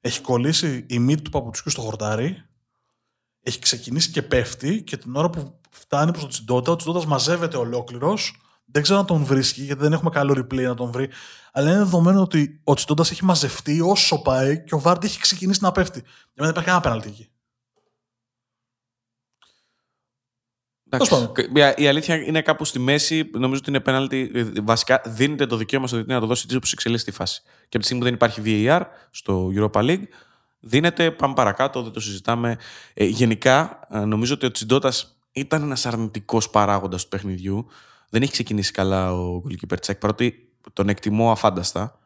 Έχει 0.00 0.20
κολλήσει 0.20 0.86
η 0.88 0.98
μύτη 0.98 1.22
του 1.22 1.30
παπουτσιού 1.30 1.70
στο 1.70 1.80
χορτάρι, 1.80 2.48
έχει 3.42 3.58
ξεκινήσει 3.58 4.10
και 4.10 4.22
πέφτει 4.22 4.82
και 4.82 4.96
την 4.96 5.16
ώρα 5.16 5.30
που 5.30 5.60
φτάνει 5.70 6.10
προς 6.10 6.22
τον 6.22 6.30
Τσιντότα, 6.30 6.72
ο 6.72 6.76
Τσιντότας 6.76 7.06
μαζεύεται 7.06 7.56
ολόκληρος. 7.56 8.42
Δεν 8.64 8.82
ξέρω 8.82 8.98
αν 8.98 9.06
τον 9.06 9.24
βρίσκει, 9.24 9.62
γιατί 9.62 9.80
δεν 9.80 9.92
έχουμε 9.92 10.10
καλό 10.10 10.32
replay 10.32 10.62
να 10.62 10.74
τον 10.74 10.90
βρει. 10.90 11.08
Αλλά 11.52 11.68
είναι 11.68 11.78
δεδομένο 11.78 12.20
ότι 12.20 12.60
ο 12.64 12.74
Τσιντότας 12.74 13.10
έχει 13.10 13.24
μαζευτεί 13.24 13.80
όσο 13.80 14.22
πάει 14.22 14.64
και 14.64 14.74
ο 14.74 14.80
Βάρντι 14.80 15.06
έχει 15.06 15.20
ξεκινήσει 15.20 15.62
να 15.62 15.72
πέφτει. 15.72 16.00
Για 16.00 16.10
μένα 16.44 16.52
δεν 16.52 16.62
υπάρχει 16.62 16.68
κανένα 16.68 16.82
πέναλτι 16.82 17.08
εκεί. 17.08 17.30
Εντάξει, 20.90 21.10
Τέλος 21.10 21.32
κα- 21.52 21.76
η 21.76 21.86
αλήθεια 21.88 22.16
είναι 22.16 22.42
κάπου 22.42 22.64
στη 22.64 22.78
μέση. 22.78 23.30
Νομίζω 23.32 23.60
ότι 23.60 23.70
είναι 23.70 23.80
πέναλτι. 23.80 24.30
ε, 24.34 24.44
Βασικά 24.62 25.00
δίνεται 25.06 25.46
το 25.46 25.56
δικαίωμα 25.56 25.86
στο 25.86 25.96
διετή 25.96 26.12
να 26.12 26.20
το 26.20 26.26
δώσει 26.26 26.42
έτσι 26.44 26.56
όπως 26.56 26.72
εξελίσσει 26.72 27.04
τη 27.04 27.10
φάση. 27.10 27.40
Και 27.42 27.76
από 27.76 27.78
τη 27.78 27.84
στιγμή 27.84 27.98
που 28.02 28.04
δεν 28.04 28.14
υπάρχει 28.14 28.42
VAR 28.44 28.80
στο 29.10 29.50
Europa 29.56 29.80
League, 29.80 30.02
δίνεται. 30.60 31.10
Πάμε 31.10 31.34
παρακάτω, 31.34 31.82
δεν 31.82 31.92
το 31.92 32.00
συζητάμε. 32.00 32.56
Ε, 32.94 33.04
γενικά, 33.04 33.80
ε, 33.90 33.98
νομίζω 33.98 34.34
ότι 34.34 34.46
ο 34.46 34.50
Τσιντότα 34.50 34.92
ήταν 35.32 35.62
ένας 35.62 35.86
αρνητικός 35.86 36.50
παράγοντας 36.50 37.02
του 37.02 37.08
παιχνιδιού. 37.08 37.66
Δεν 38.10 38.22
έχει 38.22 38.32
ξεκινήσει 38.32 38.72
καλά 38.72 39.12
ο 39.14 39.42
goalkeeper 39.48 39.80
Τσέκ, 39.80 39.98
παρότι 39.98 40.48
τον 40.72 40.88
εκτιμώ 40.88 41.30
αφάνταστα. 41.30 41.98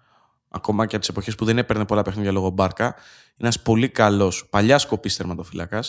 Ακόμα 0.49 0.83
και 0.87 0.95
από 0.95 1.05
τις 1.05 1.09
εποχές 1.09 1.35
που 1.35 1.45
δεν 1.45 1.59
έπαιρνε 1.59 1.85
πολλά 1.85 2.03
παιχνίδια 2.03 2.33
λόγω 2.33 2.51
μπάρκα. 2.51 2.85
Είναι 2.85 2.95
ένας 3.39 3.63
πολύ 3.63 3.89
καλός, 3.89 4.47
παλιάς 4.51 4.83
σκοπή 4.83 5.11
τερματοφύλακα. 5.11 5.83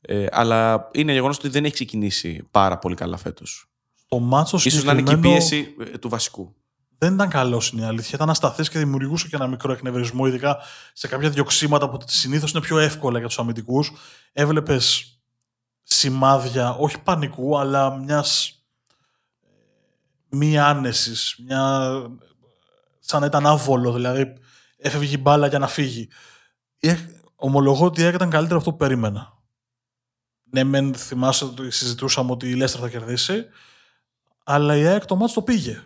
Ε, 0.00 0.26
αλλά 0.30 0.88
είναι 0.92 1.12
γεγονός 1.12 1.36
ότι 1.36 1.48
δεν 1.48 1.64
έχει 1.64 1.74
ξεκινήσει 1.74 2.48
πάρα 2.50 2.78
πολύ 2.78 2.94
καλά 2.94 3.16
φέτος. 3.16 3.66
Το 4.08 4.18
μάτσο 4.18 4.58
σω 4.58 4.82
να 4.84 4.92
είναι 4.92 5.02
και 5.02 5.12
η 5.12 5.16
πίεση 5.16 5.74
ε, 5.80 5.98
του 5.98 6.08
βασικού. 6.08 6.54
δεν 6.98 7.14
ήταν 7.14 7.28
καλό 7.28 7.62
είναι 7.72 7.82
η 7.82 7.84
αλήθεια. 7.84 8.10
Ήταν 8.14 8.30
ασταθή 8.30 8.62
και 8.68 8.78
δημιουργούσε 8.78 9.28
και 9.28 9.36
ένα 9.36 9.46
μικρό 9.46 9.72
εκνευρισμό, 9.72 10.26
ειδικά 10.26 10.58
σε 10.92 11.08
κάποια 11.08 11.30
διοξήματα 11.30 11.90
που 11.90 11.98
συνήθως 12.06 12.50
είναι 12.52 12.60
πιο 12.60 12.78
εύκολα 12.78 13.18
για 13.18 13.28
τους 13.28 13.38
αμυντικούς. 13.38 13.92
Έβλεπες 14.32 15.12
σημάδια, 15.82 16.74
όχι 16.74 17.00
πανικού, 17.00 17.58
αλλά 17.58 17.96
μιας 17.96 18.52
μη 20.28 20.58
άνεσης, 20.58 21.36
μια... 21.46 21.90
σαν 22.98 23.20
να 23.20 23.26
ήταν 23.26 23.46
άβολο, 23.46 23.92
δηλαδή 23.92 24.32
έφευγε 24.76 25.14
η 25.14 25.18
μπάλα 25.20 25.46
για 25.46 25.58
να 25.58 25.66
φύγει. 25.68 26.08
Η 26.78 26.88
ΑΕΚ- 26.88 27.16
Ομολογώ 27.40 27.84
ότι 27.84 28.00
η 28.00 28.04
ΑΕΚ 28.04 28.14
ήταν 28.14 28.30
καλύτερο 28.30 28.58
αυτό 28.58 28.70
που 28.70 28.76
περίμενα. 28.76 29.37
Ναι, 30.50 30.64
μεν 30.64 30.94
θυμάσαι 30.94 31.44
ότι 31.44 31.70
συζητούσαμε 31.70 32.30
ότι 32.30 32.50
η 32.50 32.54
Λέστερ 32.54 32.80
θα 32.80 32.88
κερδίσει, 32.88 33.46
αλλά 34.44 34.76
η 34.76 34.86
ΑΕΚ 34.86 35.04
το 35.04 35.16
μάτς 35.16 35.32
το 35.32 35.42
πήγε. 35.42 35.82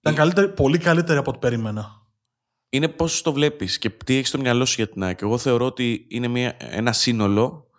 Ήταν 0.00 0.14
καλύτερη, 0.14 0.48
πολύ 0.48 0.78
καλύτερη 0.78 1.18
από 1.18 1.30
ό,τι 1.30 1.38
περίμενα. 1.38 2.02
Είναι 2.68 2.88
πώς 2.88 3.22
το 3.22 3.32
βλέπεις 3.32 3.78
και 3.78 3.90
τι 3.90 4.14
έχεις 4.14 4.28
στο 4.28 4.38
μυαλό 4.38 4.64
σου 4.64 4.74
για 4.76 4.88
την 4.88 5.02
ΑΕΚ. 5.02 5.20
Εγώ 5.22 5.38
θεωρώ 5.38 5.66
ότι 5.66 6.06
είναι 6.08 6.28
μια, 6.28 6.56
ένα 6.58 6.92
σύνολο 6.92 7.70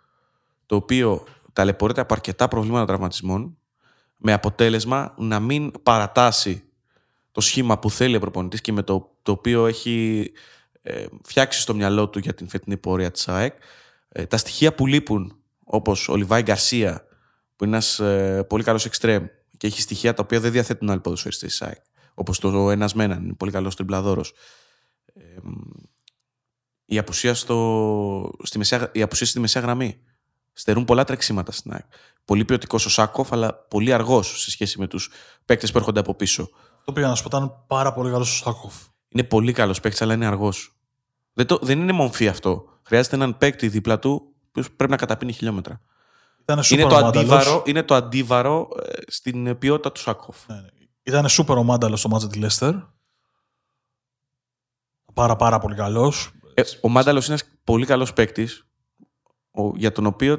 το 0.66 0.76
οποίο 0.76 1.24
ταλαιπωρείται 1.52 2.00
από 2.00 2.14
αρκετά 2.14 2.48
προβλήματα 2.48 2.84
τραυματισμών 2.84 3.58
με 4.16 4.32
αποτέλεσμα 4.32 5.14
να 5.18 5.40
μην 5.40 5.72
παρατάσει 5.82 6.62
το 7.32 7.40
σχήμα 7.40 7.78
που 7.78 7.90
θέλει 7.90 8.16
ο 8.16 8.20
προπονητής 8.20 8.60
και 8.60 8.72
με 8.72 8.82
το, 8.82 9.16
το 9.22 9.32
οποίο 9.32 9.66
έχει 9.66 10.30
ε, 10.82 11.06
φτιάξει 11.22 11.60
στο 11.60 11.74
μυαλό 11.74 12.08
του 12.08 12.18
για 12.18 12.34
την 12.34 12.48
φετινή 12.48 12.76
πορεία 12.76 13.10
της 13.10 13.28
ΑΕΚ. 13.28 13.54
Ε, 14.08 14.26
τα 14.26 14.36
στοιχεία 14.36 14.74
που 14.74 14.86
λείπουν, 14.86 15.36
όπως 15.64 16.08
ο 16.08 16.16
Λιβάη 16.16 16.42
Γκαρσία, 16.42 17.04
που 17.56 17.64
είναι 17.64 17.72
ένας 17.76 17.98
ε, 18.00 18.44
πολύ 18.48 18.62
καλός 18.62 18.84
εξτρέμ 18.84 19.26
και 19.56 19.66
έχει 19.66 19.80
στοιχεία 19.80 20.14
τα 20.14 20.22
οποία 20.22 20.40
δεν 20.40 20.52
διαθέτουν 20.52 20.90
άλλοι 20.90 21.00
ποδοσφαιριστές 21.00 21.48
της 21.48 21.62
ΑΕΚ, 21.62 21.82
όπως 22.14 22.38
το 22.38 22.70
ένας 22.70 22.94
Μέναν, 22.94 23.22
είναι 23.22 23.34
πολύ 23.34 23.52
καλός 23.52 23.74
τριμπλαδόρος. 23.76 24.32
Ε, 25.14 25.20
η 26.84 26.98
απουσία, 26.98 27.34
στο, 27.34 28.30
στη 28.42 28.58
μεσαία, 28.58 28.90
η 28.92 29.02
απουσία 29.02 29.26
στη 29.26 29.40
μεσαία 29.40 29.62
γραμμή. 29.62 30.00
Στερούν 30.52 30.84
πολλά 30.84 31.04
τρεξίματα 31.04 31.52
στην 31.52 31.72
ΑΕΚ. 31.72 31.84
Πολύ 32.24 32.44
ποιοτικός 32.44 32.86
ο 32.86 32.90
Σάκοφ, 32.90 33.32
αλλά 33.32 33.54
πολύ 33.54 33.92
αργός 33.92 34.40
σε 34.40 34.50
σχέση 34.50 34.78
με 34.78 34.86
τους 34.86 35.10
παίκτες 35.44 35.72
που 35.72 35.78
έρχονται 35.78 36.00
από 36.00 36.14
πίσω. 36.14 36.50
Το 36.84 36.92
πήγα 36.92 37.08
να 37.08 37.14
σου 37.14 37.22
πω, 37.22 37.36
ήταν 37.36 37.64
πάρα 37.66 37.92
πολύ 37.92 38.10
καλός 38.10 38.30
ο 38.30 38.44
Σάκοφ. 38.44 38.74
Είναι 39.08 39.24
πολύ 39.24 39.52
καλός 39.52 39.80
παίκτης, 39.80 40.02
αλλά 40.02 40.14
είναι 40.14 40.26
αργός. 40.26 40.77
Δεν, 41.38 41.46
το, 41.46 41.58
δεν 41.62 41.80
είναι 41.80 41.92
μομφή 41.92 42.28
αυτό. 42.28 42.64
Χρειάζεται 42.82 43.16
έναν 43.16 43.38
παίκτη 43.38 43.68
δίπλα 43.68 43.98
του 43.98 44.34
που 44.52 44.62
πρέπει 44.76 44.90
να 44.90 44.96
καταπίνει 44.96 45.32
χιλιόμετρα. 45.32 45.80
Ήταν 46.40 46.56
Είναι 46.56 46.64
σούπερ 46.64 46.86
το, 46.86 46.94
ομάνταλος. 46.94 47.16
αντίβαρο, 47.16 47.62
είναι 47.66 47.82
το 47.82 47.94
αντίβαρο 47.94 48.68
ε, 48.84 48.92
στην 49.06 49.58
ποιότητα 49.58 49.92
του 49.92 50.00
Σάκοφ. 50.00 50.48
Ναι, 50.48 50.54
ναι. 50.54 50.68
Ήταν 51.02 51.28
σούπερ 51.28 51.56
ο 51.56 51.62
Μάνταλος 51.62 51.98
στο 51.98 52.08
μάτζα 52.08 52.28
τη 52.28 52.38
Λέστερ. 52.38 52.74
Πάρα 55.14 55.36
πάρα 55.36 55.58
πολύ 55.58 55.74
καλός. 55.74 56.32
Ε, 56.54 56.62
ο 56.80 56.88
Μάνταλος 56.88 57.26
είναι 57.26 57.38
ένας 57.40 57.58
πολύ 57.64 57.86
καλός 57.86 58.12
παίκτης, 58.12 58.66
για 59.74 59.92
τον 59.92 60.06
οποίο 60.06 60.38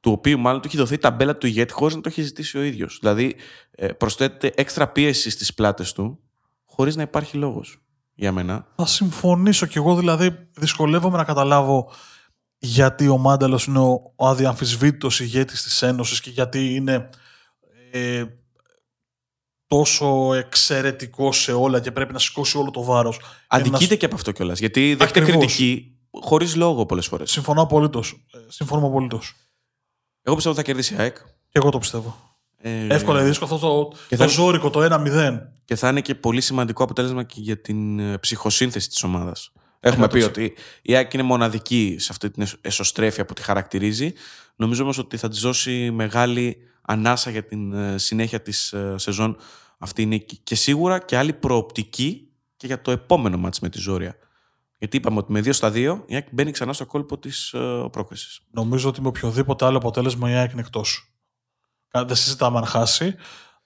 του 0.00 0.12
οποίου 0.12 0.38
μάλλον 0.38 0.60
του 0.60 0.66
έχει 0.68 0.76
δοθεί 0.76 0.94
η 0.94 0.98
ταμπέλα 0.98 1.36
του 1.36 1.46
ηγέτη 1.46 1.72
χωρίς 1.72 1.94
να 1.94 2.00
το 2.00 2.08
έχει 2.08 2.22
ζητήσει 2.22 2.58
ο 2.58 2.62
ίδιος. 2.62 2.98
Δηλαδή, 3.00 3.36
ε, 3.70 3.92
προσθέτεται 3.92 4.52
έξτρα 4.56 4.88
πίεση 4.88 5.30
στις 5.30 5.54
πλάτες 5.54 5.92
του, 5.92 6.20
χωρίς 6.64 6.96
να 6.96 7.02
υπάρχει 7.02 7.36
λόγος 7.36 7.82
για 8.18 8.32
μένα. 8.32 8.66
Θα 8.76 8.86
συμφωνήσω 8.86 9.66
κι 9.66 9.78
εγώ, 9.78 9.96
δηλαδή 9.96 10.48
δυσκολεύομαι 10.54 11.16
να 11.16 11.24
καταλάβω 11.24 11.90
γιατί 12.58 13.08
ο 13.08 13.18
Μάνταλος 13.18 13.64
είναι 13.64 13.78
ο, 13.78 14.12
ο 14.16 14.26
αδιαμφισβήτητος 14.28 15.20
ηγέτης 15.20 15.62
της 15.62 15.82
Ένωσης 15.82 16.20
και 16.20 16.30
γιατί 16.30 16.74
είναι 16.74 17.08
ε, 17.90 18.24
τόσο 19.66 20.34
εξαιρετικός 20.34 21.42
σε 21.42 21.52
όλα 21.52 21.80
και 21.80 21.92
πρέπει 21.92 22.12
να 22.12 22.18
σηκώσει 22.18 22.58
όλο 22.58 22.70
το 22.70 22.82
βάρος. 22.82 23.20
Αδικείται 23.46 23.84
Ένας- 23.84 23.96
και 23.96 24.04
από 24.06 24.14
αυτό 24.14 24.32
κιόλας. 24.32 24.58
Γιατί 24.58 24.94
δέχεται 24.94 25.20
Ακριβώς. 25.20 25.44
κριτική 25.44 25.98
χωρίς 26.10 26.56
λόγο 26.56 26.86
πολλές 26.86 27.06
φορές. 27.06 27.30
Συμφωνώ 27.30 27.62
απολύτως. 27.62 28.26
Ε, 28.32 28.38
Συμφωνώ 28.48 28.86
απολύτως. 28.86 29.34
Εγώ 30.22 30.34
πιστεύω 30.36 30.56
ότι 30.56 30.64
θα 30.66 30.72
κερδίσει 30.72 30.94
η 30.94 30.96
ΑΕΚ. 30.98 31.16
Και 31.48 31.58
εγώ 31.58 31.70
το 31.70 31.78
πιστεύω. 31.78 32.27
Ε, 32.60 32.86
Εύκολα 32.94 33.22
ή 33.22 33.24
δύσκολο 33.24 33.54
αυτό 33.54 33.66
το, 33.68 33.96
Και 34.08 34.16
το 34.16 34.22
θα- 34.22 34.28
ζώρικο, 34.28 34.70
το 34.70 34.82
1-0. 34.82 35.52
Και 35.64 35.76
θα 35.76 35.88
είναι 35.88 36.00
και 36.00 36.14
πολύ 36.14 36.40
σημαντικό 36.40 36.82
αποτέλεσμα 36.82 37.22
και 37.22 37.40
για 37.40 37.60
την 37.60 37.98
ε, 37.98 38.18
ψυχοσύνθεση 38.18 38.88
της 38.88 39.02
ομάδας. 39.02 39.52
Έχουμε 39.80 40.08
πει 40.08 40.20
100%. 40.22 40.24
ότι 40.26 40.54
η 40.82 40.94
ΑΕΚ 40.96 41.12
είναι 41.14 41.22
μοναδική 41.22 41.96
σε 41.98 42.08
αυτή 42.10 42.30
την 42.30 42.42
εσω- 42.42 42.58
εσωστρέφεια 42.60 43.24
που 43.24 43.32
τη 43.34 43.42
χαρακτηρίζει. 43.42 44.12
Νομίζω 44.56 44.82
όμως 44.82 44.98
ότι 44.98 45.16
θα 45.16 45.28
της 45.28 45.40
δώσει 45.40 45.90
μεγάλη 45.90 46.56
ανάσα 46.82 47.30
για 47.30 47.44
την 47.44 47.72
ε, 47.72 47.98
συνέχεια 47.98 48.40
της 48.42 48.74
σεζόν 48.94 49.36
αυτή 49.78 50.02
η 50.02 50.06
νίκη. 50.06 50.36
Και 50.36 50.54
σίγουρα 50.54 50.98
και 50.98 51.16
άλλη 51.16 51.32
προοπτική 51.32 52.28
και 52.56 52.66
για 52.66 52.80
το 52.82 52.90
επόμενο 52.90 53.36
μάτς 53.36 53.60
με 53.60 53.68
τη 53.68 53.78
Ζόρια. 53.78 54.16
Γιατί 54.78 54.96
είπαμε 54.96 55.18
ότι 55.18 55.32
με 55.32 55.40
2 55.40 55.48
στα 55.52 55.70
2 55.74 55.74
η 56.06 56.14
ΑΕΚ 56.14 56.26
μπαίνει 56.30 56.50
ξανά 56.50 56.72
στο 56.72 56.86
κόλπο 56.86 57.18
της 57.18 57.54
πρόκρισης. 57.90 58.40
Νομίζω 58.50 58.88
ότι 58.88 59.00
με 59.00 59.08
οποιοδήποτε 59.08 59.64
άλλο 59.64 59.76
αποτέλεσμα 59.76 60.30
η 60.30 60.34
ΑΕΚ 60.34 60.52
είναι 60.52 60.60
εκτός. 60.60 61.12
Κα- 61.90 62.04
Δεν 62.04 62.16
συζητάμε 62.16 62.58
αν 62.58 62.64
χάσει. 62.66 63.14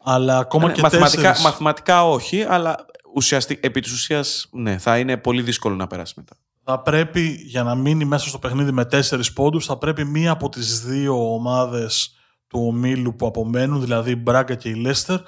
Αλλά 0.05 0.39
ακόμα 0.39 0.73
και 0.73 0.79
Ε, 0.81 0.83
μαθηματικά, 0.83 1.17
τέσσερις... 1.23 1.43
μαθηματικά 1.43 2.05
όχι, 2.09 2.43
αλλά 2.43 2.77
ουσιαστικά, 3.15 3.67
επί 3.67 3.81
της 3.81 3.93
ουσίας 3.93 4.49
ναι, 4.53 4.79
θα 4.79 4.99
είναι 4.99 5.17
πολύ 5.17 5.43
δύσκολο 5.43 5.75
να 5.75 5.87
περάσει 5.87 6.15
μετά. 6.17 6.37
θα 6.65 6.81
πρέπει 6.81 7.21
για 7.47 7.63
να 7.63 7.75
μείνει 7.75 8.05
μέσα 8.05 8.29
στο 8.29 8.39
παιχνίδι 8.39 8.73
με 8.73 8.85
τέσσερις 8.85 9.33
πόντους 9.33 9.67
θα 9.67 9.77
πρέπει 9.79 10.05
μία 10.05 10.31
από 10.31 10.49
τις 10.49 10.81
δύο 10.85 11.35
ομάδες 11.35 12.15
του 12.47 12.65
ομίλου 12.67 13.15
που 13.15 13.27
απομένουν, 13.27 13.81
δηλαδή 13.81 14.11
η 14.11 14.17
Μπράγκα 14.23 14.55
και 14.55 14.69
η 14.69 14.75
Λέστερ, 14.75 15.19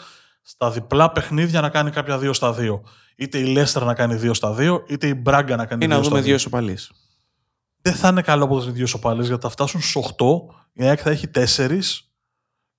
στα 0.43 0.71
διπλά 0.71 1.11
παιχνίδια 1.13 1.61
να 1.61 1.69
κάνει 1.69 1.91
κάποια 1.91 2.19
δύο 2.19 2.33
στα 2.33 2.53
δύο. 2.53 2.83
Είτε 3.17 3.39
η 3.39 3.45
Λέστερ 3.45 3.83
να 3.85 3.95
κάνει 3.95 4.15
δύο 4.15 4.35
στα 4.35 4.53
δύο, 4.53 4.85
είτε 4.89 5.07
η 5.07 5.15
Μπράγκα 5.17 5.57
να 5.57 5.67
κάνει 5.67 5.85
Ή 5.85 5.87
δύο 5.87 5.97
να 5.97 6.03
στα 6.03 6.09
δούμε 6.09 6.19
δύο. 6.21 6.27
δύο 6.29 6.35
ισοπαλίες. 6.37 6.91
Δεν 7.83 7.95
θα 7.95 8.09
είναι 8.09 8.23
καλό 8.23 8.45
από 8.45 8.61
τι 8.61 8.71
δύο 8.71 8.87
σοπάλες, 8.87 9.27
γιατί 9.27 9.43
θα 9.43 9.49
φτάσουν 9.49 9.81
στου 9.83 10.01
8, 10.01 10.55
η 10.73 10.85
ΑΕΚ 10.85 10.99
θα 11.03 11.11
έχει 11.11 11.29
4 11.35 11.81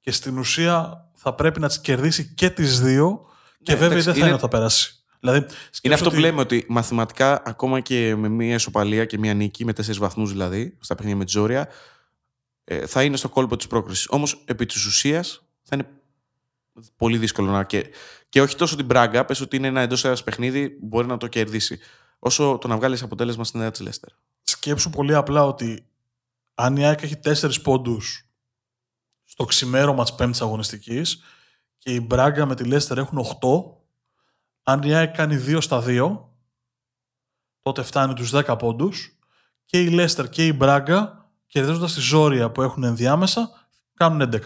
και 0.06 0.12
στην 0.12 0.38
ουσία 0.38 1.08
θα 1.14 1.34
πρέπει 1.34 1.60
να 1.60 1.68
τις 1.68 1.80
κερδίσει 1.82 2.34
και 2.34 2.50
τις 2.50 2.82
δύο 2.82 3.26
και 3.64 3.72
Ναι, 3.72 3.78
βέβαια 3.80 3.86
εντάξει, 3.88 4.04
δεν 4.06 4.14
θα 4.14 4.20
είναι- 4.20 4.26
είναι 4.26 4.34
ότι 4.34 4.42
θα 4.44 4.48
περάσει. 4.58 5.04
Δηλαδή, 5.20 5.38
Είναι 5.40 5.50
σκέψου 5.72 5.94
αυτό 5.94 6.06
ότι- 6.06 6.16
που 6.16 6.22
λέμε 6.22 6.42
ότι 6.42 6.66
μαθηματικά, 6.70 7.42
ακόμα 7.46 7.80
και 7.80 8.16
με 8.16 8.28
μία 8.30 8.56
ισοπαλία 8.56 9.06
και 9.06 9.18
μία 9.18 9.34
νίκη, 9.34 9.66
με 9.66 9.74
τέσσερις 9.74 10.00
βαθμούς 10.00 10.32
δηλαδή, 10.32 10.78
στα 10.80 10.96
παιχνίδια 10.96 11.18
με 11.20 11.26
τη 11.26 11.32
Ζόρια, 11.32 11.68
ε, 12.64 12.86
θα 12.88 13.04
είναι 13.04 13.18
στο 13.18 13.30
κόλπο 13.30 13.56
της 13.56 13.68
πρόκρισης. 13.68 14.08
Όμως, 14.10 14.44
επί 14.46 14.66
της 14.66 14.86
ουσίας, 14.86 15.44
θα 15.64 15.76
είναι 15.76 15.88
πολύ 16.98 17.18
δύσκολο 17.18 17.52
να. 17.52 17.64
Και, 17.64 17.86
και 18.30 18.42
όχι 18.42 18.56
τόσο 18.56 18.76
την 18.76 18.86
Μπράγκα, 18.86 19.26
πες 19.26 19.42
ότι 19.42 19.56
είναι 19.56 19.68
ένα 19.68 19.82
εντός 19.82 20.06
έδρα 20.06 20.24
παιχνίδι, 20.24 20.78
μπορεί 20.82 21.08
να 21.08 21.18
το 21.18 21.28
κερδίσει. 21.28 21.80
Όσο 22.20 22.58
το 22.62 22.68
να 22.68 22.76
βγάλεις 22.78 23.04
αποτέλεσμα 23.04 23.44
στην 23.44 23.60
έδρα 23.60 23.72
τη 23.72 23.84
Λέστερ. 23.84 24.10
σκέψου 24.44 24.90
πολύ 24.90 25.16
απλά 25.16 25.44
ότι 25.46 25.86
αν 26.56 26.76
η 26.78 26.86
ΑΕΚ 26.86 27.02
έχει 27.02 27.16
4 27.18 27.62
πόντους 27.62 28.30
στο 29.36 29.46
ξημέρωμα 29.46 30.04
τη 30.04 30.12
πέμπτης 30.18 30.42
αγωνιστικής 30.42 31.24
και 31.78 31.94
η 31.94 32.06
Μπράγκα 32.08 32.46
με 32.46 32.56
τη 32.56 32.64
Λέστερ 32.64 32.98
έχουν 32.98 33.20
8, 33.42 33.48
αν 34.64 34.82
η 34.82 34.94
ΑΕΚ 34.94 35.16
κάνει 35.16 35.44
2 35.48 35.58
στα 35.62 35.84
2, 35.86 36.20
τότε 37.62 37.84
φτάνει 37.84 38.14
τους 38.14 38.32
10 38.34 38.56
πόντους 38.60 39.18
και 39.66 39.82
η 39.82 39.90
Λέστερ 39.90 40.30
και 40.30 40.46
η 40.46 40.54
Μπράγκα 40.56 41.30
κερδίζοντας 41.48 41.94
τη 41.94 42.00
ζόρια 42.00 42.52
που 42.52 42.62
έχουν 42.62 42.84
ενδιάμεσα 42.84 43.68
κάνουν 43.94 44.30
11. 44.34 44.40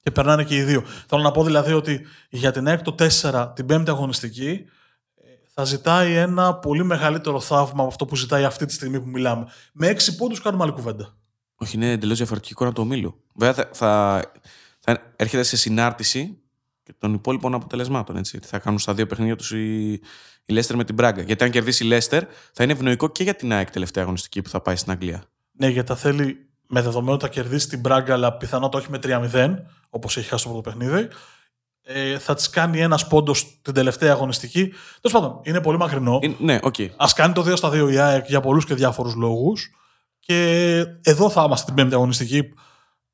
Και 0.00 0.10
περνάνε 0.10 0.44
και 0.44 0.56
οι 0.56 0.62
δύο. 0.62 0.84
Θέλω 1.06 1.22
να 1.22 1.30
πω 1.30 1.44
δηλαδή 1.44 1.72
ότι 1.72 2.06
για 2.30 2.50
την 2.50 2.68
ΑΕΚ 2.68 2.82
το 2.82 2.94
4 3.20 3.52
την 3.54 3.66
πέμπτη 3.66 3.90
αγωνιστική 3.90 4.64
ε, 5.14 5.28
θα 5.54 5.64
ζητάει 5.64 6.14
ένα 6.14 6.54
πολύ 6.54 6.84
μεγαλύτερο 6.84 7.40
θαύμα 7.40 7.80
από 7.80 7.88
αυτό 7.88 8.04
που 8.04 8.16
ζητάει 8.16 8.44
αυτή 8.44 8.66
τη 8.66 8.72
στιγμή 8.72 9.00
που 9.00 9.08
μιλάμε. 9.08 9.46
Με 9.72 9.90
6 9.90 10.16
πόντους 10.16 10.40
κάνουμε 10.40 10.62
άλλη 10.62 10.72
κουβέντα. 10.72 11.16
Όχι, 11.56 11.76
είναι 11.76 11.90
εντελώς 11.90 12.16
διαφορετική 12.16 12.52
εικόνα 12.52 12.72
του 12.72 12.82
ομίλου. 12.82 13.22
Βέβαια, 13.34 13.54
θα, 13.54 13.68
θα, 13.72 14.22
θα 14.80 15.12
έρχεται 15.16 15.42
σε 15.42 15.56
συνάρτηση 15.56 16.38
και 16.82 16.94
των 16.98 17.14
υπόλοιπων 17.14 17.54
αποτελεσμάτων. 17.54 18.16
Έτσι. 18.16 18.38
Θα 18.42 18.58
κάνουν 18.58 18.78
στα 18.78 18.94
δύο 18.94 19.06
παιχνίδια 19.06 19.36
τους 19.36 19.52
η, 19.52 19.92
η 20.44 20.52
Λέστερ 20.52 20.76
με 20.76 20.84
την 20.84 20.94
Μπράγκα. 20.94 21.22
Γιατί 21.22 21.44
αν 21.44 21.50
κερδίσει 21.50 21.84
η 21.84 21.86
Λέστερ, 21.86 22.24
θα 22.52 22.62
είναι 22.62 22.72
ευνοϊκό 22.72 23.08
και 23.08 23.22
για 23.22 23.34
την 23.34 23.52
ΑΕΚ 23.52 23.70
τελευταία 23.70 24.02
αγωνιστική 24.02 24.42
που 24.42 24.48
θα 24.48 24.60
πάει 24.60 24.76
στην 24.76 24.92
Αγγλία. 24.92 25.24
Ναι, 25.52 25.68
γιατί 25.68 25.88
θα 25.88 25.96
θέλει 25.96 26.48
με 26.68 26.82
δεδομένο 26.82 27.12
ότι 27.12 27.24
θα 27.24 27.30
κερδίσει 27.30 27.68
την 27.68 27.80
Μπράγκα, 27.80 28.12
αλλά 28.12 28.32
πιθανότατα 28.36 28.78
όχι 28.78 28.90
με 28.90 28.98
3-0, 29.34 29.54
όπως 29.90 30.16
έχει 30.16 30.28
χάσει 30.28 30.44
το 30.44 30.50
πρώτο 30.50 30.70
παιχνίδι. 30.70 31.08
Ε, 31.86 32.18
θα 32.18 32.34
της 32.34 32.50
κάνει 32.50 32.80
ένας 32.80 33.06
πόντος 33.06 33.60
την 33.62 33.74
τελευταία 33.74 34.12
αγωνιστική. 34.12 34.68
Τέλος 35.00 35.20
πάντων, 35.20 35.40
είναι 35.42 35.60
πολύ 35.60 35.78
μακρινό. 35.78 36.18
Είναι- 36.22 36.36
ναι, 36.38 36.58
οκ. 36.62 36.74
Α 36.80 37.06
κάνει 37.14 37.32
το 37.32 37.42
2 37.42 37.56
στα 37.56 37.70
2 37.70 37.88
η 37.92 37.98
ΑΕΚ 37.98 38.28
για 38.28 38.40
πολλούς 38.40 38.64
και 38.64 38.74
διάφορους 38.74 39.14
λόγους. 39.14 39.70
Και 40.26 40.78
εδώ 41.02 41.30
θα 41.30 41.42
είμαστε 41.44 41.66
την 41.66 41.74
πέμπτη 41.74 41.94
αγωνιστική, 41.94 42.42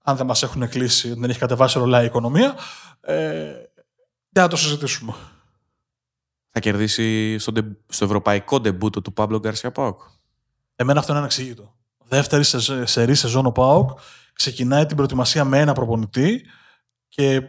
αν 0.05 0.17
δεν 0.17 0.27
μας 0.27 0.43
έχουν 0.43 0.69
κλείσει, 0.69 1.15
δεν 1.15 1.31
έχει 1.31 1.39
κατεβάσει 1.39 1.79
ρολά 1.79 2.03
η 2.03 2.05
οικονομία. 2.05 2.55
Ε, 3.01 3.53
για 4.31 4.43
να 4.43 4.49
το 4.49 4.57
συζητήσουμε. 4.57 5.15
Θα 6.51 6.61
κερδίσει 6.61 7.39
στο, 7.39 7.53
ντε- 7.53 7.77
στο 7.89 8.05
ευρωπαϊκό 8.05 8.61
ντεμπούτο 8.61 9.03
του 9.03 9.13
Παύλο 9.13 9.39
Γκαρσία 9.39 9.73
Πάοκ. 9.73 10.01
Εμένα 10.77 10.99
αυτό 10.99 11.13
είναι 11.13 11.21
ανεξήγητο. 11.21 11.75
Δεύτερη 12.05 12.45
σε, 12.45 12.87
σερή 12.87 13.15
σεζόν 13.15 13.47
ο 13.47 13.53
ΠΑΟΚ 13.53 13.99
ξεκινάει 14.33 14.87
την 14.87 14.97
προετοιμασία 14.97 15.45
με 15.45 15.59
ένα 15.59 15.73
προπονητή 15.73 16.45
και 17.09 17.43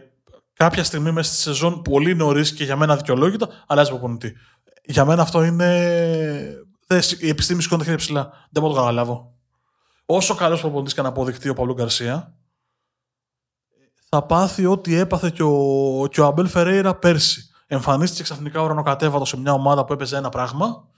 κάποια 0.52 0.84
στιγμή 0.84 1.12
μέσα 1.12 1.32
στη 1.32 1.42
σεζόν 1.42 1.82
πολύ 1.82 2.14
νωρίς 2.14 2.52
και 2.52 2.64
για 2.64 2.76
μένα 2.76 2.96
δικαιολόγητα 2.96 3.48
αλλάζει 3.66 3.90
προπονητή. 3.90 4.36
Για 4.84 5.04
μένα 5.04 5.22
αυτό 5.22 5.42
είναι. 5.44 5.68
δεν- 6.86 7.02
η 7.18 7.28
επιστήμη 7.28 7.62
σηκώνει 7.62 7.78
τα 7.80 7.84
χέρια 7.84 8.00
ψηλά. 8.00 8.22
Δεν 8.50 8.62
μπορώ 8.62 8.68
να 8.68 8.80
το 8.80 8.84
καταλάβω. 8.86 9.34
Όσο 10.06 10.34
καλός 10.34 10.60
προπονητής 10.60 10.94
και 10.94 11.02
να 11.02 11.08
αποδειχτεί 11.08 11.48
ο 11.48 11.54
Παύλο 11.54 11.74
Γκαρσία, 11.74 12.36
θα 14.08 14.22
πάθει 14.22 14.66
ό,τι 14.66 14.94
έπαθε 14.94 15.30
και 15.30 15.42
ο, 15.42 16.08
και 16.10 16.20
ο 16.20 16.26
Αμπέλ 16.26 16.48
Φερέιρα 16.48 16.94
πέρσι. 16.94 17.50
Εμφανίστηκε 17.66 18.22
ξαφνικά 18.22 18.62
ουρανοκατέβατος 18.62 19.28
σε 19.28 19.36
μια 19.36 19.52
ομάδα 19.52 19.84
που 19.84 19.92
έπαιζε 19.92 20.16
ένα 20.16 20.28
πράγμα 20.28 20.88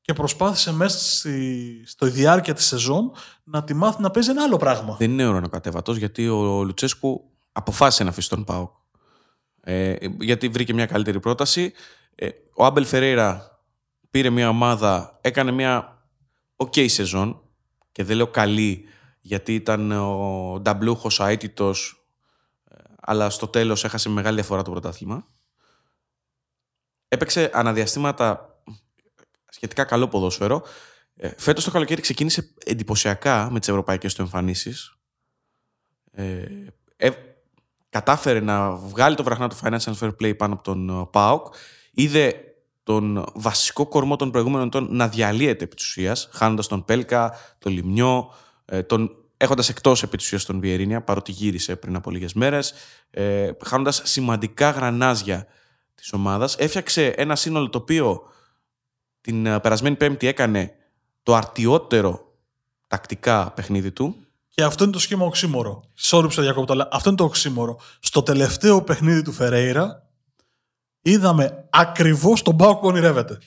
και 0.00 0.12
προσπάθησε 0.12 0.72
μέσα 0.72 0.98
στη, 0.98 1.82
στο 1.86 2.06
διάρκεια 2.06 2.54
της 2.54 2.66
σεζόν 2.66 3.12
να 3.44 3.64
τη 3.64 3.74
μάθει 3.74 4.02
να 4.02 4.10
παίζει 4.10 4.30
ένα 4.30 4.42
άλλο 4.42 4.56
πράγμα. 4.56 4.96
Δεν 4.96 5.10
είναι 5.10 5.26
ουρανοκατέβατος 5.26 5.96
γιατί 5.96 6.28
ο 6.28 6.62
Λουτσέσκου 6.62 7.30
αποφάσισε 7.52 8.04
να 8.04 8.10
αφήσει 8.10 8.28
τον 8.28 8.44
Πάοκ. 8.44 8.70
Ε, 9.60 9.96
γιατί 10.20 10.48
βρήκε 10.48 10.74
μια 10.74 10.86
καλύτερη 10.86 11.20
πρόταση. 11.20 11.72
Ε, 12.14 12.28
ο 12.54 12.64
Άμπελ 12.64 12.84
Φερέιρα 12.84 13.58
πήρε 14.10 14.30
μια 14.30 14.48
ομάδα, 14.48 15.18
έκανε 15.20 15.50
μια 15.50 16.04
ok 16.56 16.90
σεζόν 16.90 17.42
και 17.92 18.04
δεν 18.04 18.16
λέω 18.16 18.26
καλή 18.26 18.84
γιατί 19.20 19.54
ήταν 19.54 19.92
ο 19.92 20.58
Νταμπλούχος 20.60 21.20
αίτητος 21.20 22.06
ε, 22.64 22.76
αλλά 23.00 23.30
στο 23.30 23.48
τέλος 23.48 23.84
έχασε 23.84 24.08
με 24.08 24.14
μεγάλη 24.14 24.34
διαφορά 24.34 24.62
το 24.62 24.70
πρωτάθλημα. 24.70 25.26
Έπαιξε 27.08 27.50
αναδιαστήματα 27.52 28.54
σχετικά 29.48 29.84
καλό 29.84 30.08
ποδόσφαιρο. 30.08 30.62
Ε, 31.14 31.30
φέτος 31.36 31.64
το 31.64 31.70
καλοκαίρι 31.70 32.00
ξεκίνησε 32.00 32.54
εντυπωσιακά 32.64 33.48
με 33.50 33.58
τις 33.58 33.68
ευρωπαϊκές 33.68 34.14
του 34.14 34.22
εμφανίσεις. 34.22 34.94
Ε, 36.12 36.44
ε, 36.96 37.10
κατάφερε 37.88 38.40
να 38.40 38.70
βγάλει 38.70 39.16
το 39.16 39.22
βραχνά 39.22 39.48
του 39.48 39.56
Financial 39.62 39.94
Fair 40.00 40.10
Play 40.20 40.36
πάνω 40.36 40.54
από 40.54 40.62
τον 40.62 40.88
ε, 41.00 41.06
ΠΑΟΚ. 41.10 41.54
Είδε 41.90 42.49
τον 42.90 43.24
βασικό 43.34 43.86
κορμό 43.86 44.16
των 44.16 44.30
προηγούμενων 44.30 44.66
ετών 44.66 44.88
να 44.90 45.08
διαλύεται 45.08 45.64
επί 45.64 45.74
της 45.74 45.86
ουσίας, 45.86 46.28
χάνοντας 46.32 46.66
τον 46.66 46.84
Πέλκα, 46.84 47.36
τον 47.58 47.72
Λιμνιό, 47.72 48.34
ε, 48.64 48.82
τον, 48.82 49.10
έχοντας 49.36 49.68
εκτός 49.68 50.02
επί 50.02 50.16
της 50.16 50.26
ουσίας 50.26 50.44
τον 50.44 50.60
Βιερίνια, 50.60 51.02
παρότι 51.02 51.32
γύρισε 51.32 51.76
πριν 51.76 51.96
από 51.96 52.10
λίγες 52.10 52.32
μέρες, 52.32 52.74
ε, 53.10 53.50
χάνοντας 53.64 54.02
σημαντικά 54.04 54.70
γρανάζια 54.70 55.46
της 55.94 56.12
ομάδας. 56.12 56.56
Έφτιαξε 56.56 57.06
ένα 57.06 57.36
σύνολο 57.36 57.68
το 57.68 57.78
οποίο 57.78 58.22
την 59.20 59.46
ε, 59.46 59.60
περασμένη 59.60 59.96
πέμπτη 59.96 60.26
έκανε 60.26 60.74
το 61.22 61.34
αρτιότερο 61.34 62.34
τακτικά 62.86 63.50
παιχνίδι 63.50 63.92
του. 63.92 64.16
Και 64.48 64.62
αυτό 64.62 64.84
είναι 64.84 64.92
το 64.92 64.98
σχήμα 64.98 65.24
οξύμορο. 65.24 65.82
Sorry 66.00 66.22
που 66.22 66.30
σε 66.30 66.42
διακόπτω, 66.42 66.72
αλλά 66.72 66.88
αυτό 66.92 67.08
είναι 67.08 67.18
το 67.18 67.24
οξύμορο. 67.24 67.80
Στο 68.00 68.22
τελευταίο 68.22 68.82
παιχνίδι 68.82 69.22
του 69.22 69.32
Φερέιρα 69.32 70.09
είδαμε 71.02 71.64
ακριβώς 71.70 72.42
τον 72.42 72.54
Μπάουκ 72.54 72.80
που 72.80 72.86
ονειρεύεται. 72.86 73.38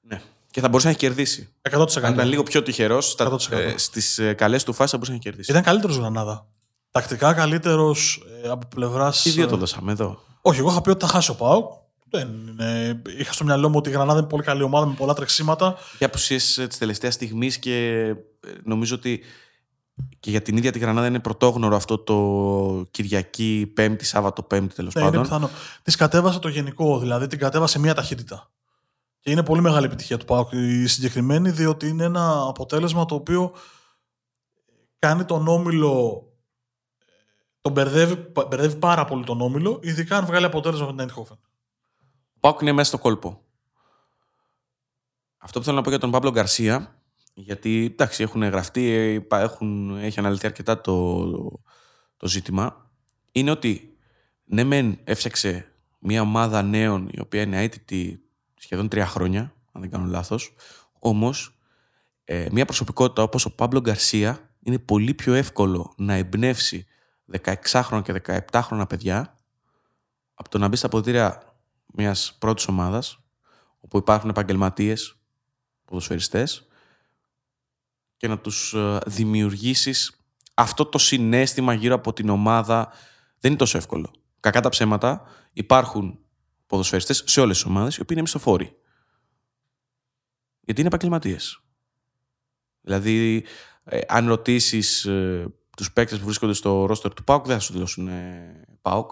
Ναι. 0.00 0.20
Και 0.50 0.60
θα 0.60 0.68
μπορούσε 0.68 0.86
να 0.86 0.92
έχει 0.92 1.00
κερδίσει. 1.00 1.48
100%. 1.70 2.02
Αν 2.02 2.12
ήταν 2.12 2.28
λίγο 2.28 2.42
πιο 2.42 2.62
τυχερός 2.62 3.14
100%. 3.18 3.36
ε, 3.50 3.74
στις 3.76 4.18
ε, 4.18 4.32
καλές 4.32 4.64
του 4.64 4.72
φάσεις, 4.72 4.90
θα 4.90 4.96
μπορούσε 4.96 5.12
να 5.12 5.16
έχει 5.16 5.28
κερδίσει. 5.28 5.50
Ήταν 5.50 5.62
καλύτερος 5.62 5.96
Γρανάδα. 5.96 6.46
Τακτικά 6.90 7.34
καλύτερος 7.34 8.22
από 8.50 8.66
πλευράς. 8.66 9.22
Τι 9.22 9.30
δύο 9.30 9.46
το 9.46 9.56
δώσαμε 9.56 9.92
εδώ; 9.92 10.22
Όχι, 10.40 10.58
εγώ 10.58 10.70
είχα 10.70 10.80
πει 10.80 10.90
ότι 10.90 11.04
θα 11.04 11.10
χάσει 11.10 11.30
ο 11.30 11.34
Πάουκ. 11.34 11.78
Δεν 12.10 12.28
είναι... 12.28 13.02
Είχα 13.18 13.32
στο 13.32 13.44
μυαλό 13.44 13.68
μου 13.68 13.74
ότι 13.78 13.88
η 13.88 13.92
Γρανάδα 13.92 14.18
είναι 14.18 14.28
πολύ 14.28 14.42
καλή 14.42 14.62
ομάδα 14.62 14.86
με 14.86 14.94
πολλά 14.94 15.14
τρεξίματα. 15.14 15.76
Για 15.98 16.06
απουσίες 16.06 16.64
της 16.68 16.78
τελευταίας 16.78 17.14
στιγμής 17.14 17.58
και 17.58 17.96
ε, 18.06 18.50
νομίζω 18.64 18.94
ότι 18.94 19.20
και 20.20 20.30
για 20.30 20.42
την 20.42 20.56
ίδια 20.56 20.72
τη 20.72 20.78
Γρανάδα 20.78 21.06
είναι 21.06 21.20
πρωτόγνωρο 21.20 21.76
αυτό 21.76 21.98
το 21.98 22.86
Κυριακή, 22.90 23.70
Πέμπτη, 23.74 24.04
Σάββατο, 24.04 24.42
Πέμπτη 24.42 24.74
τέλος 24.74 24.94
Ναι, 24.94 25.00
είναι 25.00 25.10
πάντων. 25.10 25.24
πιθανό. 25.24 25.50
Της 25.82 25.96
κατέβασε 25.96 26.38
το 26.38 26.48
γενικό, 26.48 26.98
δηλαδή 26.98 27.26
την 27.26 27.38
κατέβασε 27.38 27.78
μία 27.78 27.94
ταχύτητα. 27.94 28.50
Και 29.20 29.30
είναι 29.30 29.42
πολύ 29.42 29.60
μεγάλη 29.60 29.86
επιτυχία 29.86 30.16
του 30.16 30.24
ΠΑΟΚ 30.24 30.52
η 30.52 30.86
συγκεκριμένη, 30.86 31.50
διότι 31.50 31.88
είναι 31.88 32.04
ένα 32.04 32.44
αποτέλεσμα 32.48 33.04
το 33.04 33.14
οποίο 33.14 33.52
κάνει 34.98 35.24
τον 35.24 35.48
Όμιλο. 35.48 36.24
Τον 37.60 37.72
μπερδεύει, 37.72 38.32
μπερδεύει 38.48 38.76
πάρα 38.76 39.04
πολύ 39.04 39.24
τον 39.24 39.40
Όμιλο, 39.40 39.78
ειδικά 39.82 40.16
αν 40.16 40.24
βγάλει 40.26 40.44
αποτέλεσμα 40.44 40.92
με 40.92 41.04
την 41.04 41.14
Eindhoven. 41.14 41.36
Ο 42.34 42.38
Πάουκ 42.40 42.60
είναι 42.60 42.72
μέσα 42.72 42.88
στο 42.88 42.98
κόλπο. 42.98 43.42
Αυτό 45.38 45.58
που 45.58 45.64
θέλω 45.64 45.76
να 45.76 45.82
πω 45.82 45.90
για 45.90 45.98
τον 45.98 46.10
Παύλο 46.10 46.30
Γκαρσία, 46.30 46.99
γιατί 47.40 47.88
εντάξει, 47.92 48.22
έχουν 48.22 48.42
γραφτεί, 48.42 48.90
έχουν, 49.30 49.96
έχει 49.98 50.18
αναλυθεί 50.18 50.46
αρκετά 50.46 50.80
το, 50.80 51.26
το 52.16 52.28
ζήτημα, 52.28 52.90
είναι 53.32 53.50
ότι 53.50 53.96
ναι, 54.44 54.64
μεν 54.64 54.98
έφτιαξε 55.04 55.72
μια 55.98 56.20
ομάδα 56.20 56.62
νέων 56.62 57.08
η 57.12 57.20
οποία 57.20 57.42
είναι 57.42 57.62
αίτητη 57.62 58.22
σχεδόν 58.54 58.88
τρία 58.88 59.06
χρόνια, 59.06 59.54
αν 59.72 59.80
δεν 59.80 59.90
κάνω 59.90 60.06
λάθος, 60.06 60.54
όμως 60.98 61.58
ε, 62.24 62.46
μια 62.52 62.64
προσωπικότητα 62.64 63.22
όπως 63.22 63.44
ο 63.44 63.54
Παύλο 63.54 63.80
Γκαρσία 63.80 64.50
είναι 64.62 64.78
πολύ 64.78 65.14
πιο 65.14 65.34
εύκολο 65.34 65.92
να 65.96 66.14
εμπνεύσει 66.14 66.86
16χρονα 67.42 68.02
και 68.02 68.22
17χρονα 68.52 68.84
παιδιά 68.88 69.38
από 70.34 70.48
το 70.48 70.58
να 70.58 70.68
μπει 70.68 70.76
στα 70.76 70.88
ποδητήρια 70.88 71.42
μιας 71.86 72.36
πρώτης 72.38 72.68
ομάδας 72.68 73.20
όπου 73.80 73.98
υπάρχουν 73.98 74.30
επαγγελματίες, 74.30 75.16
ποδοσφαιριστές 75.84 76.69
και 78.20 78.28
να 78.28 78.38
τους 78.38 78.74
ε, 78.74 78.98
δημιουργήσεις 79.06 80.20
αυτό 80.54 80.86
το 80.86 80.98
συνέστημα 80.98 81.72
γύρω 81.72 81.94
από 81.94 82.12
την 82.12 82.28
ομάδα 82.28 82.88
δεν 83.38 83.50
είναι 83.50 83.60
τόσο 83.60 83.78
εύκολο. 83.78 84.10
Κακά 84.40 84.60
τα 84.60 84.68
ψέματα 84.68 85.22
υπάρχουν 85.52 86.18
ποδοσφαιριστές 86.66 87.22
σε 87.26 87.40
όλες 87.40 87.56
τις 87.56 87.66
ομάδες 87.66 87.96
οι 87.96 88.00
οποίοι 88.00 88.08
είναι 88.10 88.20
μισθοφόροι. 88.20 88.76
Γιατί 90.60 90.80
είναι 90.80 90.88
επαγγελματίες. 90.88 91.60
Δηλαδή, 92.80 93.44
ε, 93.84 94.00
αν 94.08 94.28
ρωτήσεις 94.28 95.04
ε, 95.04 95.54
τους 95.76 95.92
παίκτες 95.92 96.18
που 96.18 96.24
βρίσκονται 96.24 96.52
στο 96.52 96.86
ρόστερ 96.86 97.14
του 97.14 97.24
ΠΑΟΚ, 97.24 97.46
δεν 97.46 97.54
θα 97.54 97.62
σου 97.62 97.78
δώσουν 97.78 98.08
ε, 98.08 98.64
ΠΑΟΚ. 98.82 99.10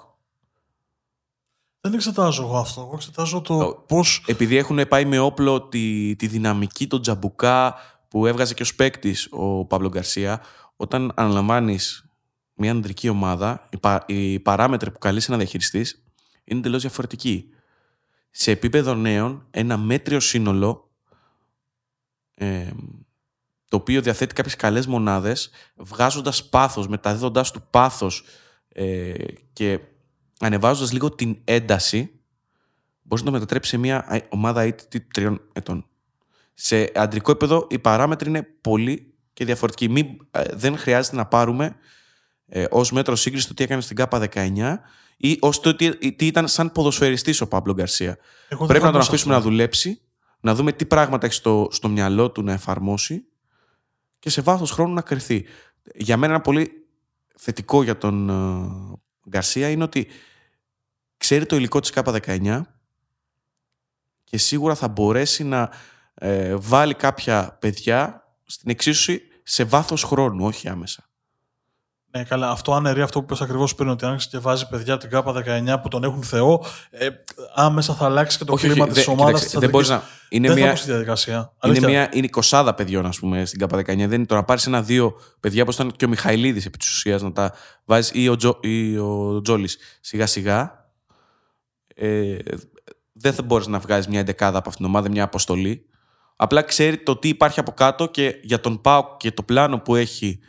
Δεν 1.80 1.94
εξετάζω 1.94 2.42
εγώ 2.42 2.58
αυτό. 2.58 2.80
Εγώ 2.80 2.92
εξετάζω 2.94 3.40
το 3.40 3.84
πώς. 3.88 4.24
Επειδή 4.26 4.56
έχουν 4.56 4.88
πάει 4.88 5.04
με 5.04 5.18
όπλο 5.18 5.62
τη, 5.62 6.16
τη 6.16 6.26
δυναμική, 6.26 6.86
τον 6.86 7.02
τζαμπουκά 7.02 7.74
που 8.08 8.26
έβγαζε 8.26 8.54
και 8.54 8.62
ο 8.62 8.66
παίκτης 8.76 9.28
ο 9.30 9.64
Παύλο 9.64 9.88
Γκαρσία, 9.88 10.42
όταν 10.76 11.12
αναλαμβάνεις 11.14 12.08
μια 12.54 12.70
ανδρική 12.70 13.08
ομάδα, 13.08 13.68
οι, 13.70 13.78
πα, 13.78 14.04
οι 14.06 14.40
παράμετροι 14.40 14.90
που 14.90 14.98
καλείς 14.98 15.28
να 15.28 15.36
διαχειριστείς 15.36 16.04
είναι 16.44 16.58
εντελώ 16.58 16.78
διαφορετικοί. 16.78 17.50
Σε 18.30 18.50
επίπεδο 18.50 18.94
νέων, 18.94 19.46
ένα 19.50 19.76
μέτριο 19.76 20.20
σύνολο 20.20 20.90
ε, 22.34 22.70
το 23.68 23.76
οποίο 23.76 24.02
διαθέτει 24.02 24.34
κάποιες 24.34 24.56
καλές 24.56 24.86
μονάδες, 24.86 25.50
βγάζοντας 25.76 26.48
πάθος, 26.48 26.88
μεταδίδοντας 26.88 27.50
του 27.50 27.66
πάθος 27.70 28.24
ε, 28.68 29.14
και 29.52 29.80
ανεβάζοντας 30.40 30.92
λίγο 30.92 31.10
την 31.10 31.38
ένταση, 31.44 32.20
μπορείς 33.02 33.24
να 33.24 33.30
το 33.30 33.36
μετατρέψεις 33.36 33.70
σε 33.72 33.78
μια 33.78 34.22
ομάδα 34.28 34.64
ήττη 34.64 35.00
τριών 35.00 35.40
ετών. 35.52 35.86
Σε 36.60 36.90
αντρικό 36.94 37.30
επίπεδο 37.30 37.66
οι 37.70 37.78
παράμετροι 37.78 38.28
είναι 38.28 38.42
πολύ 38.42 39.14
και 39.32 39.44
διαφορετικοί. 39.44 39.88
Μην, 39.88 40.06
ε, 40.30 40.44
δεν 40.52 40.78
χρειάζεται 40.78 41.16
να 41.16 41.26
πάρουμε 41.26 41.76
ε, 42.46 42.64
ως 42.70 42.92
μέτρο 42.92 43.16
σύγκριση 43.16 43.48
το 43.48 43.54
τι 43.54 43.62
έκανε 43.62 43.80
στην 43.80 43.96
ΚΑΠΑ 43.96 44.28
19 44.32 44.76
ή 45.16 45.36
ως 45.40 45.60
το 45.60 45.74
τι, 45.74 46.14
τι, 46.14 46.26
ήταν 46.26 46.48
σαν 46.48 46.72
ποδοσφαιριστής 46.72 47.40
ο 47.40 47.48
Παύλο 47.48 47.74
Γκαρσία. 47.74 48.18
Πρέπει 48.66 48.84
να 48.84 48.92
τον 48.92 49.00
αφήσουμε 49.00 49.34
να 49.34 49.40
δουλέψει, 49.40 50.00
να 50.40 50.54
δούμε 50.54 50.72
τι 50.72 50.86
πράγματα 50.86 51.26
έχει 51.26 51.34
στο, 51.34 51.68
στο 51.70 51.88
μυαλό 51.88 52.30
του 52.30 52.42
να 52.42 52.52
εφαρμόσει 52.52 53.24
και 54.18 54.30
σε 54.30 54.40
βάθος 54.40 54.70
χρόνου 54.70 54.94
να 54.94 55.00
κρυθεί. 55.00 55.44
Για 55.94 56.16
μένα 56.16 56.32
ένα 56.32 56.42
πολύ 56.42 56.86
θετικό 57.36 57.82
για 57.82 57.98
τον 57.98 58.28
ε, 58.28 59.28
Γκαρσία 59.28 59.70
είναι 59.70 59.82
ότι 59.82 60.06
ξέρει 61.16 61.46
το 61.46 61.56
υλικό 61.56 61.80
της 61.80 61.92
ΚΑΠΑ19 61.94 62.60
και 64.24 64.38
σίγουρα 64.38 64.74
θα 64.74 64.88
μπορέσει 64.88 65.44
να 65.44 65.70
ε, 66.18 66.54
βάλει 66.56 66.94
κάποια 66.94 67.56
παιδιά 67.60 68.22
στην 68.44 68.70
εξίσωση 68.70 69.20
σε 69.42 69.64
βάθος 69.64 70.02
χρόνου, 70.02 70.46
όχι 70.46 70.68
άμεσα. 70.68 71.08
Ναι, 72.10 72.24
καλά. 72.24 72.50
Αυτό 72.50 72.72
αναιρεί 72.72 73.00
αυτό 73.02 73.20
που 73.20 73.26
πες 73.26 73.40
ακριβώς 73.40 73.74
πριν, 73.74 73.88
ότι 73.88 74.04
αν 74.04 74.16
και 74.16 74.38
βάζει 74.38 74.68
παιδιά 74.68 74.92
από 74.92 75.02
την 75.02 75.10
ΚΑΠΑ 75.10 75.32
19 75.76 75.80
που 75.82 75.88
τον 75.88 76.04
έχουν 76.04 76.22
Θεό, 76.22 76.64
ε, 76.90 77.08
άμεσα 77.54 77.94
θα 77.94 78.04
αλλάξει 78.04 78.38
και 78.38 78.44
το 78.44 78.52
όχι, 78.52 78.68
κλίμα 78.68 78.88
της 78.88 79.08
ομάδας. 79.08 79.50
Δεν 79.50 79.70
μπορείς 79.70 79.88
να. 79.88 80.02
Είναι 80.28 80.48
δεν 80.48 80.56
μια, 80.56 80.76
θα 80.76 80.84
διαδικασία. 80.84 81.52
Είναι, 81.64 81.80
μια, 81.80 82.08
είναι 82.12 82.26
εικοσάδα 82.26 82.74
παιδιών, 82.74 83.06
ας 83.06 83.18
πούμε, 83.18 83.44
στην 83.44 83.58
ΚΑΠΑ 83.58 83.78
19. 83.78 83.84
Δεν 83.84 84.12
είναι 84.12 84.26
το 84.26 84.34
να 84.34 84.44
πάρεις 84.44 84.66
ένα-δύο 84.66 85.20
παιδιά, 85.40 85.62
όπως 85.62 85.74
ήταν 85.74 85.92
και 85.96 86.04
ο 86.04 86.08
Μιχαηλίδης 86.08 86.66
επί 86.66 86.78
της 86.78 86.90
ουσίας, 86.90 87.22
να 87.22 87.32
τα 87.32 87.52
βάζεις 87.84 88.10
ή 88.14 88.28
ο, 88.28 88.36
Τζο, 88.36 88.60
ο 89.02 89.40
Τζόλης 89.40 89.78
σιγά-σιγά. 90.00 90.86
Ε, 91.94 92.36
δεν 93.12 93.32
θα 93.32 93.42
μπορείς 93.42 93.66
να 93.66 93.78
βγάλει 93.78 94.04
μια 94.08 94.20
εντεκάδα 94.20 94.58
από 94.58 94.68
αυτήν 94.68 94.84
την 94.84 94.94
ομάδα, 94.94 95.10
μια 95.10 95.24
αποστολή. 95.24 95.87
Απλά 96.40 96.62
ξέρει 96.62 96.98
το 96.98 97.16
τι 97.16 97.28
υπάρχει 97.28 97.60
από 97.60 97.72
κάτω 97.72 98.06
και 98.06 98.40
για 98.42 98.60
τον 98.60 98.80
Πάο 98.80 99.16
και 99.16 99.32
το 99.32 99.42
πλάνο 99.42 99.78
που 99.78 99.94
έχει 99.94 100.40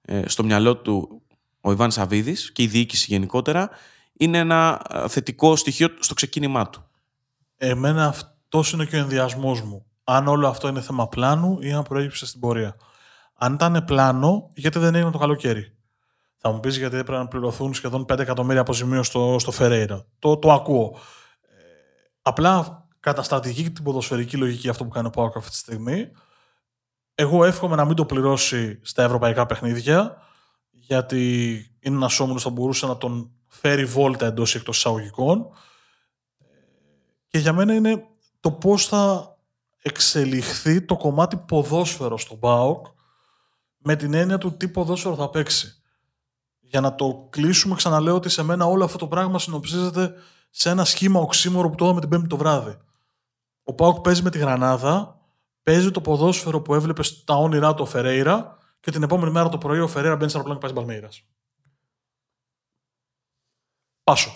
ε, 0.00 0.22
στο 0.28 0.44
μυαλό 0.44 0.76
του 0.76 1.22
ο 1.60 1.70
Ιβάν 1.70 1.90
Σαββίδης 1.90 2.52
και 2.52 2.62
η 2.62 2.66
διοίκηση 2.66 3.06
γενικότερα 3.08 3.70
είναι 4.12 4.38
ένα 4.38 4.82
ε, 4.90 5.08
θετικό 5.08 5.56
στοιχείο 5.56 5.88
στο 5.98 6.14
ξεκίνημά 6.14 6.68
του. 6.68 6.86
Εμένα 7.56 8.06
αυτός 8.06 8.72
είναι 8.72 8.84
και 8.84 8.96
ο 8.96 8.98
ενδιασμός 8.98 9.62
μου. 9.62 9.86
Αν 10.04 10.28
όλο 10.28 10.48
αυτό 10.48 10.68
είναι 10.68 10.80
θέμα 10.80 11.08
πλάνου 11.08 11.58
ή 11.60 11.72
αν 11.72 11.82
προέκυψε 11.82 12.26
στην 12.26 12.40
πορεία. 12.40 12.76
Αν 13.34 13.54
ήταν 13.54 13.84
πλάνο, 13.84 14.50
γιατί 14.54 14.78
δεν 14.78 14.94
έγινε 14.94 15.10
το 15.10 15.18
καλοκαίρι; 15.18 15.76
Θα 16.36 16.50
μου 16.50 16.60
πεις 16.60 16.76
γιατί 16.76 16.96
έπρεπε 16.96 17.18
να 17.18 17.28
πληρωθούν 17.28 17.74
σχεδόν 17.74 18.06
5 18.12 18.18
εκατομμύρια 18.18 18.60
αποζημίωση 18.60 19.10
στο, 19.10 19.36
στο 19.38 19.50
Φερέιρα. 19.50 20.06
Το, 20.18 20.36
το 20.36 20.52
ακούω. 20.52 20.96
Ε, 21.40 21.62
απλά 22.22 22.77
κατά 23.00 23.22
στρατηγική 23.22 23.70
την 23.70 23.84
ποδοσφαιρική 23.84 24.36
λογική 24.36 24.68
αυτό 24.68 24.84
που 24.84 24.90
κάνει 24.90 25.06
ο 25.06 25.10
Πάοκ 25.10 25.36
αυτή 25.36 25.50
τη 25.50 25.56
στιγμή, 25.56 26.10
εγώ 27.14 27.44
εύχομαι 27.44 27.76
να 27.76 27.84
μην 27.84 27.96
το 27.96 28.04
πληρώσει 28.04 28.80
στα 28.82 29.02
ευρωπαϊκά 29.02 29.46
παιχνίδια, 29.46 30.16
γιατί 30.70 31.52
είναι 31.80 31.96
ένας 31.96 32.20
όμιλος 32.20 32.42
που 32.42 32.48
θα 32.48 32.54
μπορούσε 32.54 32.86
να 32.86 32.96
τον 32.96 33.30
φέρει 33.46 33.84
βόλτα 33.84 34.26
εντός 34.26 34.54
ή 34.54 34.56
εκτός 34.56 34.76
εισαγωγικών. 34.76 35.46
Και 37.26 37.38
για 37.38 37.52
μένα 37.52 37.74
είναι 37.74 38.06
το 38.40 38.52
πώς 38.52 38.86
θα 38.86 39.36
εξελιχθεί 39.82 40.82
το 40.82 40.96
κομμάτι 40.96 41.36
ποδόσφαιρο 41.36 42.18
στον 42.18 42.38
ΠΑΟΚ 42.38 42.86
με 43.78 43.96
την 43.96 44.14
έννοια 44.14 44.38
του 44.38 44.56
τι 44.56 44.68
ποδόσφαιρο 44.68 45.14
θα 45.14 45.30
παίξει. 45.30 45.82
Για 46.60 46.80
να 46.80 46.94
το 46.94 47.26
κλείσουμε, 47.30 47.74
ξαναλέω 47.74 48.14
ότι 48.14 48.28
σε 48.28 48.42
μένα 48.42 48.64
όλο 48.64 48.84
αυτό 48.84 48.98
το 48.98 49.08
πράγμα 49.08 49.38
συνοψίζεται 49.38 50.14
σε 50.50 50.70
ένα 50.70 50.84
σχήμα 50.84 51.20
οξύμορο 51.20 51.70
που 51.70 51.74
το 51.74 51.84
είδαμε 51.84 52.00
την 52.00 52.08
Πέμπτη 52.08 52.26
το 52.26 52.36
βράδυ. 52.36 52.78
Ο 53.68 53.74
ΠΑΟΚ 53.74 54.00
παίζει 54.00 54.22
με 54.22 54.30
τη 54.30 54.38
Γρανάδα, 54.38 55.20
παίζει 55.62 55.90
το 55.90 56.00
ποδόσφαιρο 56.00 56.60
που 56.60 56.74
έβλεπε 56.74 57.02
στα 57.02 57.36
όνειρά 57.36 57.74
του 57.74 57.82
ο 57.82 57.86
Φερέιρα 57.86 58.56
και 58.80 58.90
την 58.90 59.02
επόμενη 59.02 59.32
μέρα 59.32 59.48
το 59.48 59.58
πρωί 59.58 59.80
ο 59.80 59.88
Φερέιρα 59.88 60.16
μπαίνει 60.16 60.30
στο 60.30 60.38
αεροπλάνο 60.38 60.66
και 60.66 60.74
πάει 60.74 60.84
Παλμέιρας. 60.84 61.24
Πάσο. 64.04 64.30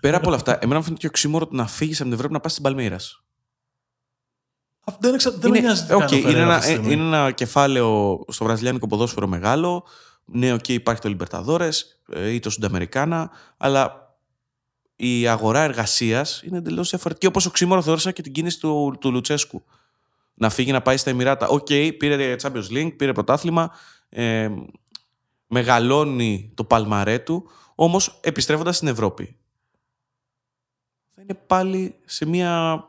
Πέρα 0.00 0.16
από 0.16 0.26
όλα 0.26 0.36
αυτά, 0.36 0.58
εμένα 0.60 0.78
μου 0.78 0.82
φαίνεται 0.82 1.00
και 1.00 1.06
οξύμορο 1.06 1.46
το 1.46 1.54
να 1.56 1.66
φύγεις 1.66 1.96
από 1.96 2.04
την 2.04 2.12
Ευρώπη 2.12 2.32
να 2.32 2.40
πας 2.40 2.50
στην 2.50 2.62
Παλμέιρας. 2.62 3.24
Δεν, 4.98 5.14
εξα... 5.14 5.30
δεν 5.30 5.54
είναι, 5.54 5.60
με 5.60 5.66
νοιάζει 5.66 5.86
okay, 5.90 6.30
είναι, 6.30 6.40
ένα, 6.40 6.70
είναι 6.70 6.92
ένα 6.92 7.30
κεφάλαιο 7.30 8.20
στο 8.28 8.44
βραζιλιάνικο 8.44 8.86
ποδόσφαιρο 8.86 9.26
μεγάλο. 9.26 9.84
Ναι, 10.24 10.52
OK, 10.52 10.58
okay, 10.58 10.68
υπάρχει 10.68 11.00
το 11.00 11.08
Λιμπερταδόρες 11.08 12.02
ε, 12.12 12.30
ή 12.30 12.38
το 12.38 12.50
Σουνταμερικάνα, 12.50 13.30
αλλά 13.56 14.01
η 14.96 15.28
αγορά 15.28 15.60
εργασίας 15.60 16.42
είναι 16.42 16.58
εντελώς 16.58 16.90
διαφορετική. 16.90 17.26
Όπως 17.26 17.46
οξύμορο 17.46 17.82
θεώρησα 17.82 18.10
και 18.10 18.22
την 18.22 18.32
κίνηση 18.32 18.60
του, 18.60 18.96
του 19.00 19.12
Λουτσέσκου. 19.12 19.64
Να 20.34 20.50
φύγει 20.50 20.72
να 20.72 20.82
πάει 20.82 20.96
στα 20.96 21.10
Εμιράτα. 21.10 21.48
OK, 21.48 21.66
okay, 21.70 21.92
πήρε 21.98 22.36
Champions 22.42 22.68
League, 22.70 22.96
πήρε 22.96 23.12
πρωτάθλημα. 23.12 23.70
Ε, 24.08 24.48
μεγαλώνει 25.46 26.52
το 26.54 26.64
παλμαρέ 26.64 27.18
του. 27.18 27.50
Όμως 27.74 28.18
επιστρέφοντας 28.22 28.76
στην 28.76 28.88
Ευρώπη. 28.88 29.36
Θα 31.14 31.22
είναι 31.22 31.34
πάλι 31.34 31.94
σε 32.04 32.26
μια, 32.26 32.84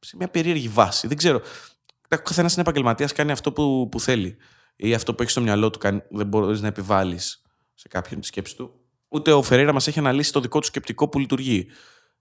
σε, 0.00 0.16
μια 0.16 0.28
περίεργη 0.28 0.68
βάση. 0.68 1.06
Δεν 1.06 1.16
ξέρω. 1.16 1.40
Ο 2.10 2.16
καθένας 2.16 2.52
είναι 2.52 2.62
επαγγελματίας, 2.62 3.12
κάνει 3.12 3.32
αυτό 3.32 3.52
που, 3.52 3.88
που 3.90 4.00
θέλει. 4.00 4.36
Ή 4.76 4.94
αυτό 4.94 5.14
που 5.14 5.22
έχει 5.22 5.30
στο 5.30 5.40
μυαλό 5.40 5.70
του, 5.70 5.78
δεν 6.10 6.26
μπορείς 6.26 6.60
να 6.60 6.66
επιβάλλεις 6.66 7.42
σε 7.74 7.88
κάποιον 7.88 8.20
τη 8.20 8.26
σκέψη 8.26 8.56
του. 8.56 8.83
Ούτε 9.14 9.32
ο 9.32 9.42
Φεραίρα 9.42 9.72
μας 9.72 9.86
έχει 9.86 9.98
αναλύσει 9.98 10.32
το 10.32 10.40
δικό 10.40 10.58
του 10.58 10.66
σκεπτικό 10.66 11.08
που 11.08 11.18
λειτουργεί. 11.18 11.66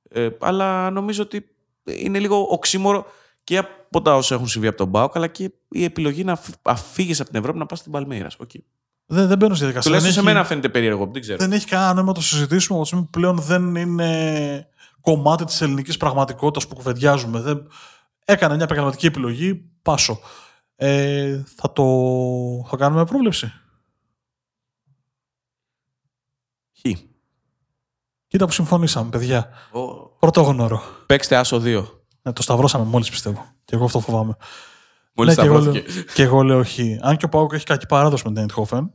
Ε, 0.09 0.29
αλλά 0.39 0.89
νομίζω 0.89 1.23
ότι 1.23 1.45
είναι 1.83 2.19
λίγο 2.19 2.47
οξύμορο 2.49 3.05
και 3.43 3.57
από 3.57 4.01
τα 4.01 4.15
όσα 4.15 4.35
έχουν 4.35 4.47
συμβεί 4.47 4.67
από 4.67 4.77
τον 4.77 4.87
Μπάουκ, 4.87 5.15
αλλά 5.15 5.27
και 5.27 5.51
η 5.69 5.83
επιλογή 5.83 6.23
να 6.23 6.39
φύγεις 6.75 7.19
από 7.19 7.29
την 7.29 7.39
Ευρώπη 7.39 7.57
να 7.59 7.65
πας 7.65 7.79
στην 7.79 7.91
Παλμέιρας. 7.91 8.37
Okay. 8.39 8.59
Δεν, 9.05 9.27
δεν 9.27 9.37
μπαίνω 9.37 9.53
στη 9.53 9.63
διαδικασία. 9.63 9.91
Τουλάχιστον 9.91 10.23
σε 10.23 10.31
μένα 10.31 10.45
φαίνεται 10.45 10.69
περίεργο. 10.69 11.09
Δεν, 11.11 11.21
ξέρω. 11.21 11.37
δεν 11.37 11.51
έχει 11.51 11.65
κανένα 11.65 11.93
νόημα 11.93 12.07
να 12.07 12.13
το 12.13 12.21
συζητήσουμε, 12.21 12.79
ότι 12.79 13.07
πλέον 13.09 13.37
δεν 13.37 13.75
είναι 13.75 14.67
κομμάτι 15.01 15.45
της 15.45 15.61
ελληνικής 15.61 15.97
πραγματικότητας 15.97 16.67
που 16.67 16.75
κουβεντιάζουμε. 16.75 17.39
Δεν... 17.39 17.67
Έκανε 18.25 18.55
μια 18.55 18.63
επαγγελματική 18.63 19.05
επιλογή. 19.05 19.69
Πάσο. 19.81 20.19
Ε, 20.75 21.43
θα 21.55 21.73
το 21.73 21.83
θα 22.69 22.77
κάνουμε 22.77 23.05
πρόβλεψη. 23.05 23.53
Κοίτα 28.33 28.45
που 28.45 28.51
συμφωνήσαμε, 28.51 29.09
παιδιά. 29.09 29.49
Oh. 29.73 30.09
Πρωτόγνωρο. 30.19 30.81
Παίξτε 31.05 31.35
άσο 31.35 31.61
2. 31.63 31.85
Ναι, 32.21 32.33
το 32.33 32.41
σταυρώσαμε 32.41 32.85
μόλις 32.85 33.09
πιστεύω. 33.09 33.45
Και 33.65 33.75
εγώ 33.75 33.85
αυτό 33.85 33.99
φοβάμαι. 33.99 34.35
Μόλις 35.13 35.37
ναι, 35.37 35.71
και, 35.71 35.83
και 36.13 36.23
εγώ 36.23 36.43
λέω 36.43 36.59
όχι. 36.59 36.99
Αν 37.01 37.17
και 37.17 37.25
ο 37.25 37.29
Πάουκ 37.29 37.53
έχει 37.53 37.65
κακή 37.65 37.85
παράδοση 37.85 38.29
με 38.29 38.33
την 38.33 38.45
Eindhoven. 38.49 38.89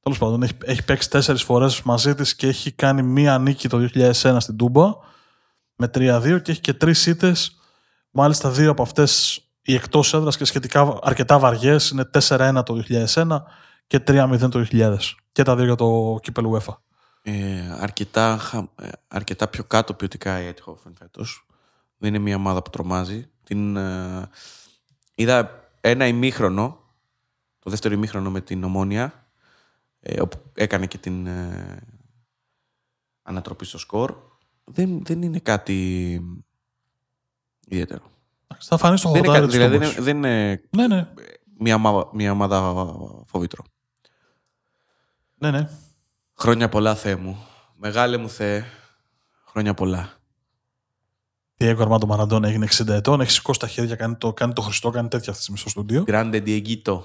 Τέλος 0.00 0.18
πάντων, 0.18 0.42
έχει, 0.42 0.52
έχει 0.64 0.84
παίξει 0.84 1.10
τέσσερις 1.10 1.42
φορές 1.42 1.82
μαζί 1.82 2.14
της 2.14 2.34
και 2.34 2.46
έχει 2.46 2.72
κάνει 2.72 3.02
μία 3.02 3.38
νίκη 3.38 3.68
το 3.68 3.88
2001 3.94 4.36
στην 4.38 4.56
Τούμπα 4.56 4.90
με 5.74 5.90
3-2 5.94 6.42
και 6.42 6.50
έχει 6.50 6.60
και 6.60 6.72
τρεις 6.72 7.06
ήττες. 7.06 7.58
Μάλιστα, 8.10 8.50
δύο 8.50 8.70
από 8.70 8.82
αυτές 8.82 9.40
οι 9.62 9.74
εκτός 9.74 10.14
έδρας 10.14 10.36
και 10.36 10.44
σχετικά 10.44 10.98
αρκετά 11.02 11.38
βαριές 11.38 11.90
είναι 11.90 12.10
4-1 12.28 12.62
το 12.64 12.82
2001 12.88 13.42
και 13.86 13.98
3-0 14.06 14.48
το 14.50 14.66
2000. 14.72 14.96
Και 15.32 15.42
τα 15.42 15.56
δύο 15.56 15.64
για 15.64 15.74
το 15.74 16.18
κύπελο 16.22 16.60
UEFA 16.60 16.83
ε, 17.26 17.76
αρκετά, 17.78 18.40
ε, 18.76 18.88
αρκετά 19.08 19.48
πιο 19.48 19.64
κάτω 19.64 19.94
ποιοτικά 19.94 20.40
η 20.40 20.52
Eindhoven 20.54 20.92
φέτος. 20.98 21.46
Δεν 21.96 22.14
είναι 22.14 22.22
μια 22.22 22.36
ομάδα 22.36 22.62
που 22.62 22.70
τρομάζει. 22.70 23.30
Την, 23.44 23.76
ε, 23.76 24.28
είδα 25.14 25.68
ένα 25.80 26.06
ημίχρονο, 26.06 26.80
το 27.58 27.70
δεύτερο 27.70 27.94
ημίχρονο 27.94 28.30
με 28.30 28.40
την 28.40 28.64
Ομόνια, 28.64 29.28
ε, 30.00 30.20
όπου 30.20 30.42
έκανε 30.54 30.86
και 30.86 30.98
την 30.98 31.26
ε, 31.26 31.82
ανατροπή 33.22 33.64
στο 33.64 33.78
σκορ. 33.78 34.16
Δεν, 34.64 35.04
δεν 35.04 35.22
είναι 35.22 35.38
κάτι 35.38 36.20
ιδιαίτερο. 37.66 38.10
Θα 38.58 38.76
φανεί 38.76 38.98
στο 38.98 39.10
δεν 39.10 39.24
είναι, 39.24 39.46
δηλαδή, 39.46 39.78
δεν, 39.78 39.88
είναι, 39.88 40.00
δεν 40.00 40.16
είναι 40.16 40.62
ναι, 40.70 40.86
ναι. 40.86 41.08
Μια, 41.58 41.78
μια 42.12 42.32
ομάδα 42.32 42.74
φοβήτρο. 43.26 43.64
Ναι, 45.34 45.50
ναι. 45.50 45.68
Χρόνια 46.36 46.68
πολλά, 46.68 46.94
Θεέ 46.94 47.16
μου. 47.16 47.46
Μεγάλε 47.76 48.16
μου 48.16 48.28
Θεέ. 48.28 48.64
Χρόνια 49.44 49.74
πολλά. 49.74 50.12
Τι 51.56 51.66
έκορμα 51.66 51.98
το 51.98 52.06
Μαραντόνα 52.06 52.48
έγινε 52.48 52.68
60 52.70 52.88
ετών, 52.88 53.20
έχει 53.20 53.30
σηκώσει 53.30 53.60
τα 53.60 53.68
χέρια, 53.68 53.96
κάνει 53.96 54.16
το, 54.16 54.32
κάνει 54.32 54.52
το 54.52 54.62
Χριστό, 54.62 54.90
κάνει 54.90 55.08
τέτοια 55.08 55.32
αυτή 55.32 55.36
τη 55.36 55.42
στιγμή 55.42 55.58
στο 55.58 55.68
στούντιο. 55.68 56.04
Grande 56.06 56.42
Dieguito. 56.46 57.00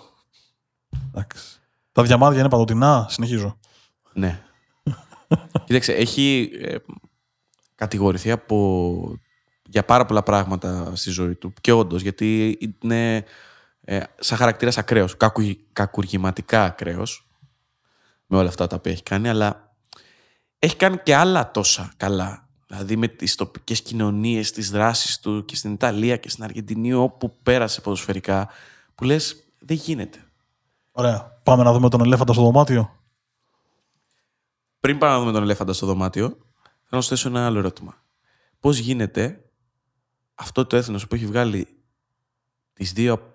Εντάξει. 1.08 1.60
Τα 1.92 2.04
διαμάδια 2.04 2.40
είναι 2.40 2.50
παντοτινά, 2.50 3.08
συνεχίζω. 3.10 3.60
Ναι. 4.14 4.44
Κοίταξε, 5.66 5.94
έχει 5.94 6.52
ε, 6.62 6.76
κατηγορηθεί 7.76 8.32
από, 8.32 9.20
για 9.66 9.86
πάρα 9.86 10.06
πολλά 10.06 10.24
πράγματα 10.24 10.96
στη 10.96 11.10
ζωή 11.10 11.36
του. 11.36 11.54
Και 11.62 11.72
όντως, 11.72 12.02
γιατί 12.02 12.58
είναι 12.82 13.26
ε, 13.82 14.00
σαν 14.20 14.38
χαρακτήρας 14.38 14.78
ακραίος. 14.78 15.18
Κακου, 15.18 15.42
κακουργηματικά 15.74 16.64
ακραίος. 16.64 17.29
Με 18.32 18.38
όλα 18.38 18.48
αυτά 18.48 18.68
τα 18.68 18.76
οποία 18.76 18.92
έχει 18.92 19.04
κάνει, 19.04 19.30
αλλά 19.30 19.76
έχει 20.60 20.76
κάνει 20.76 20.98
και 20.98 21.16
άλλα 21.16 21.52
τόσα 21.52 21.94
καλά. 21.98 22.50
Δηλαδή 22.68 22.96
με 22.96 23.08
τις 23.08 23.36
τοπικές 23.36 23.82
κοινωνίες, 23.82 24.52
τις 24.52 24.72
δράσεις 24.72 25.20
του 25.20 25.46
και 25.46 25.56
στην 25.56 25.74
Ιταλία 25.74 26.18
και 26.18 26.30
στην 26.30 26.44
Αργεντινή 26.44 26.94
όπου 26.94 27.38
πέρασε 27.44 27.82
ποδοσφαιρικά 27.82 28.50
που 28.96 29.04
λες 29.04 29.44
δεν 29.60 29.78
γίνεται. 29.78 30.24
Ωραία. 30.92 31.40
Πάμε 31.44 31.64
να 31.64 31.74
δούμε 31.74 31.90
τον 31.90 32.02
ελέφαντα 32.02 32.34
στο 32.34 32.42
δωμάτιο. 32.42 33.00
Πριν 34.80 34.98
πάμε 34.98 35.14
να 35.14 35.20
δούμε 35.20 35.32
τον 35.32 35.44
ελέφαντα 35.44 35.74
στο 35.74 35.86
δωμάτιο, 35.86 36.28
θέλω 36.28 36.38
να 36.90 37.02
σου 37.02 37.10
θέσω 37.10 37.28
ένα 37.28 37.46
άλλο 37.46 37.60
ερώτημα. 37.60 38.04
Πώς 38.60 38.78
γίνεται 38.78 39.44
αυτό 40.36 40.66
το 40.66 40.76
έθνος 40.76 41.08
που 41.08 41.16
έχει 41.16 41.26
βγάλει 41.26 41.68
τις 42.74 42.94
δύο, 42.94 43.34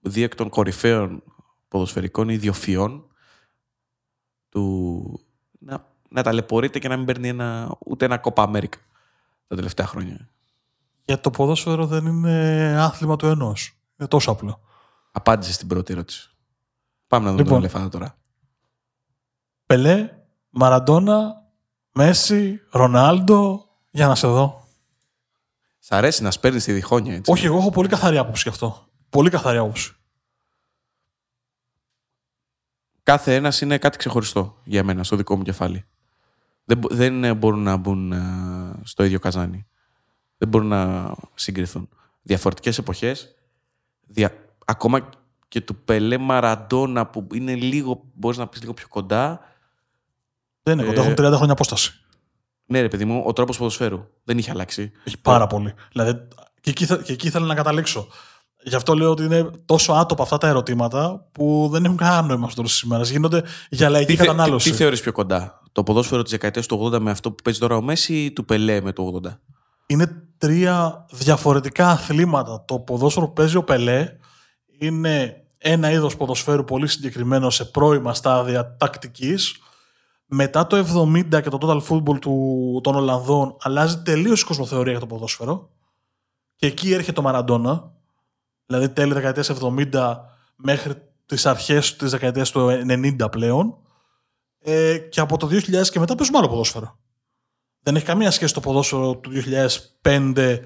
δύο 0.00 0.24
εκ 0.24 0.34
των 0.34 0.48
κορυφαίων 0.48 1.22
ποδοσφαιρικών 1.68 2.28
ιδιοφιών 2.28 3.08
του 4.54 5.20
να, 5.58 5.86
να 6.08 6.22
ταλαιπωρείται 6.22 6.78
και 6.78 6.88
να 6.88 6.96
μην 6.96 7.06
παίρνει 7.06 7.28
ένα, 7.28 7.76
ούτε 7.86 8.04
ένα 8.04 8.18
κόπα 8.18 8.42
Αμέρικα 8.42 8.78
τα 9.46 9.56
τελευταία 9.56 9.86
χρόνια. 9.86 10.28
Για 11.04 11.20
το 11.20 11.30
ποδόσφαιρο 11.30 11.86
δεν 11.86 12.06
είναι 12.06 12.76
άθλημα 12.80 13.16
του 13.16 13.26
ενός. 13.26 13.76
Είναι 13.96 14.08
τόσο 14.08 14.30
απλό. 14.30 14.60
Απάντησε 15.12 15.52
στην 15.52 15.68
πρώτη 15.68 15.92
ερώτηση. 15.92 16.30
Πάμε 17.06 17.24
να 17.24 17.30
δούμε 17.30 17.42
Λοιπόν. 17.42 17.60
τον 17.60 17.68
ελέφαντα 17.68 17.88
τώρα. 17.88 18.16
Πελέ, 19.66 20.10
Μαραντόνα, 20.50 21.42
Μέση, 21.92 22.60
Ρονάλντο. 22.70 23.68
Για 23.90 24.06
να 24.06 24.14
σε 24.14 24.26
δω. 24.26 24.68
Σ' 25.78 25.92
αρέσει 25.92 26.22
να 26.22 26.30
σπέρνεις 26.30 26.64
τη 26.64 26.72
διχόνοια, 26.72 27.14
έτσι. 27.14 27.32
Όχι, 27.32 27.46
εγώ 27.46 27.58
έχω 27.58 27.70
πολύ 27.70 27.88
καθαρή 27.88 28.18
άποψη 28.18 28.42
γι' 28.42 28.48
αυτό. 28.48 28.86
Πολύ 29.10 29.30
καθαρή 29.30 29.58
άποψη. 29.58 29.96
Κάθε 33.04 33.34
ένας 33.34 33.60
είναι 33.60 33.78
κάτι 33.78 33.98
ξεχωριστό 33.98 34.56
για 34.64 34.84
μένα, 34.84 35.04
στο 35.04 35.16
δικό 35.16 35.36
μου 35.36 35.42
κεφάλι. 35.42 35.84
Δεν, 36.64 36.78
μπο- 36.78 36.88
δεν 36.94 37.24
ε, 37.24 37.34
μπορούν 37.34 37.62
να 37.62 37.76
μπουν 37.76 38.12
ε, 38.12 38.22
στο 38.82 39.04
ίδιο 39.04 39.18
καζάνι. 39.18 39.66
Δεν 40.38 40.48
μπορούν 40.48 40.66
να 40.68 41.14
συγκριθούν. 41.34 41.88
Διαφορετικές 42.22 42.78
εποχές, 42.78 43.34
δια, 44.06 44.32
ακόμα 44.64 45.08
και 45.48 45.60
του 45.60 45.76
Πελέ 45.76 46.18
Μαραντόνα 46.18 47.06
που 47.06 47.26
είναι 47.34 47.54
λίγο, 47.54 48.04
μπορείς 48.14 48.38
να 48.38 48.46
πεις 48.48 48.60
λίγο 48.60 48.74
πιο 48.74 48.88
κοντά. 48.88 49.40
Δεν 50.62 50.78
είναι 50.78 50.86
κοντά, 50.88 51.00
Ε, 51.00 51.04
έχουν 51.04 51.14
30 51.24 51.32
χρόνια 51.36 51.52
απόσταση. 51.52 51.98
Ναι 52.66 52.80
ρε 52.80 52.88
παιδί 52.88 53.04
μου, 53.04 53.22
ο 53.26 53.32
τρόπος 53.32 53.56
ποδοσφαίρου 53.58 54.06
δεν 54.24 54.38
είχε 54.38 54.50
αλλάξει. 54.50 54.92
Έχει 55.04 55.18
πάρα 55.20 55.46
πολύ. 55.46 55.74
Δηλαδή, 55.92 56.28
και 56.60 56.70
εκεί, 56.70 56.86
θα- 56.86 56.96
και 57.02 57.12
εκεί 57.12 57.26
ήθελα 57.26 57.46
να 57.46 57.54
καταλήξω. 57.54 58.08
Γι' 58.66 58.74
αυτό 58.74 58.94
λέω 58.94 59.10
ότι 59.10 59.22
είναι 59.24 59.50
τόσο 59.64 59.92
άτοπα 59.92 60.22
αυτά 60.22 60.38
τα 60.38 60.48
ερωτήματα 60.48 61.28
που 61.32 61.68
δεν 61.72 61.84
έχουν 61.84 61.96
κανένα 61.96 62.22
νόημα 62.22 62.46
στο 62.46 62.54
τέλος 62.56 62.70
της 62.72 62.80
ημέρας. 62.80 63.08
Γίνονται 63.10 63.42
για 63.70 63.88
λαϊκή 63.88 64.06
Τι, 64.06 64.16
θε- 64.16 64.20
τι, 64.26 64.30
κατανάλωση. 64.30 64.70
τι 64.70 64.76
θεωρείς 64.76 65.00
πιο 65.00 65.12
κοντά, 65.12 65.60
το 65.72 65.82
ποδόσφαιρο 65.82 66.22
της 66.22 66.30
δεκαετίας 66.30 66.66
του 66.66 66.90
80 66.94 66.98
με 66.98 67.10
αυτό 67.10 67.30
που 67.30 67.42
παίζει 67.42 67.58
τώρα 67.58 67.76
ο 67.76 67.82
Μέση 67.82 68.24
ή 68.24 68.32
του 68.32 68.44
Πελέ 68.44 68.80
με 68.80 68.92
το 68.92 69.20
80. 69.24 69.38
είναι 69.86 70.22
τρία 70.38 71.06
διαφορετικά 71.10 71.88
αθλήματα. 71.88 72.64
Το 72.66 72.78
ποδόσφαιρο 72.78 73.26
που 73.26 73.32
παίζει 73.32 73.56
ο 73.56 73.62
Πελέ 73.64 74.08
είναι 74.78 75.42
ένα 75.58 75.90
είδος 75.90 76.16
ποδοσφαίρου 76.16 76.64
πολύ 76.64 76.86
συγκεκριμένο 76.86 77.50
σε 77.50 77.64
πρώιμα 77.64 78.14
στάδια 78.14 78.76
τακτικής. 78.76 79.56
Μετά 80.26 80.66
το 80.66 80.76
70 80.76 81.40
και 81.42 81.48
το 81.48 81.58
total 81.60 81.80
football 81.88 82.18
του, 82.20 82.80
των 82.82 82.94
Ολλανδών 82.94 83.56
αλλάζει 83.60 83.98
τελείως 83.98 84.40
η 84.40 84.44
κοσμοθεωρία 84.44 84.90
για 84.90 85.00
το 85.00 85.06
ποδόσφαιρο. 85.06 85.70
Και 86.56 86.66
εκεί 86.66 86.92
έρχεται 86.92 87.20
ο 87.20 87.22
Μαραντόνα, 87.22 87.92
δηλαδή 88.66 88.88
τέλη 88.88 89.12
δεκαετίας 89.12 89.50
70 89.60 90.16
μέχρι 90.56 90.94
τις 91.26 91.46
αρχές 91.46 91.96
της 91.96 92.10
δεκαετίας 92.10 92.50
του 92.50 92.68
90 93.18 93.30
πλέον. 93.30 93.76
Ε, 94.66 94.98
και 94.98 95.20
από 95.20 95.36
το 95.36 95.46
2000 95.46 95.88
και 95.90 95.98
μετά 95.98 96.14
παίζουμε 96.14 96.38
άλλο 96.38 96.48
ποδόσφαιρο. 96.48 96.98
Δεν 97.80 97.96
έχει 97.96 98.04
καμία 98.04 98.30
σχέση 98.30 98.54
το 98.54 98.60
ποδόσφαιρο 98.60 99.16
του 99.16 99.30
2005 100.02 100.58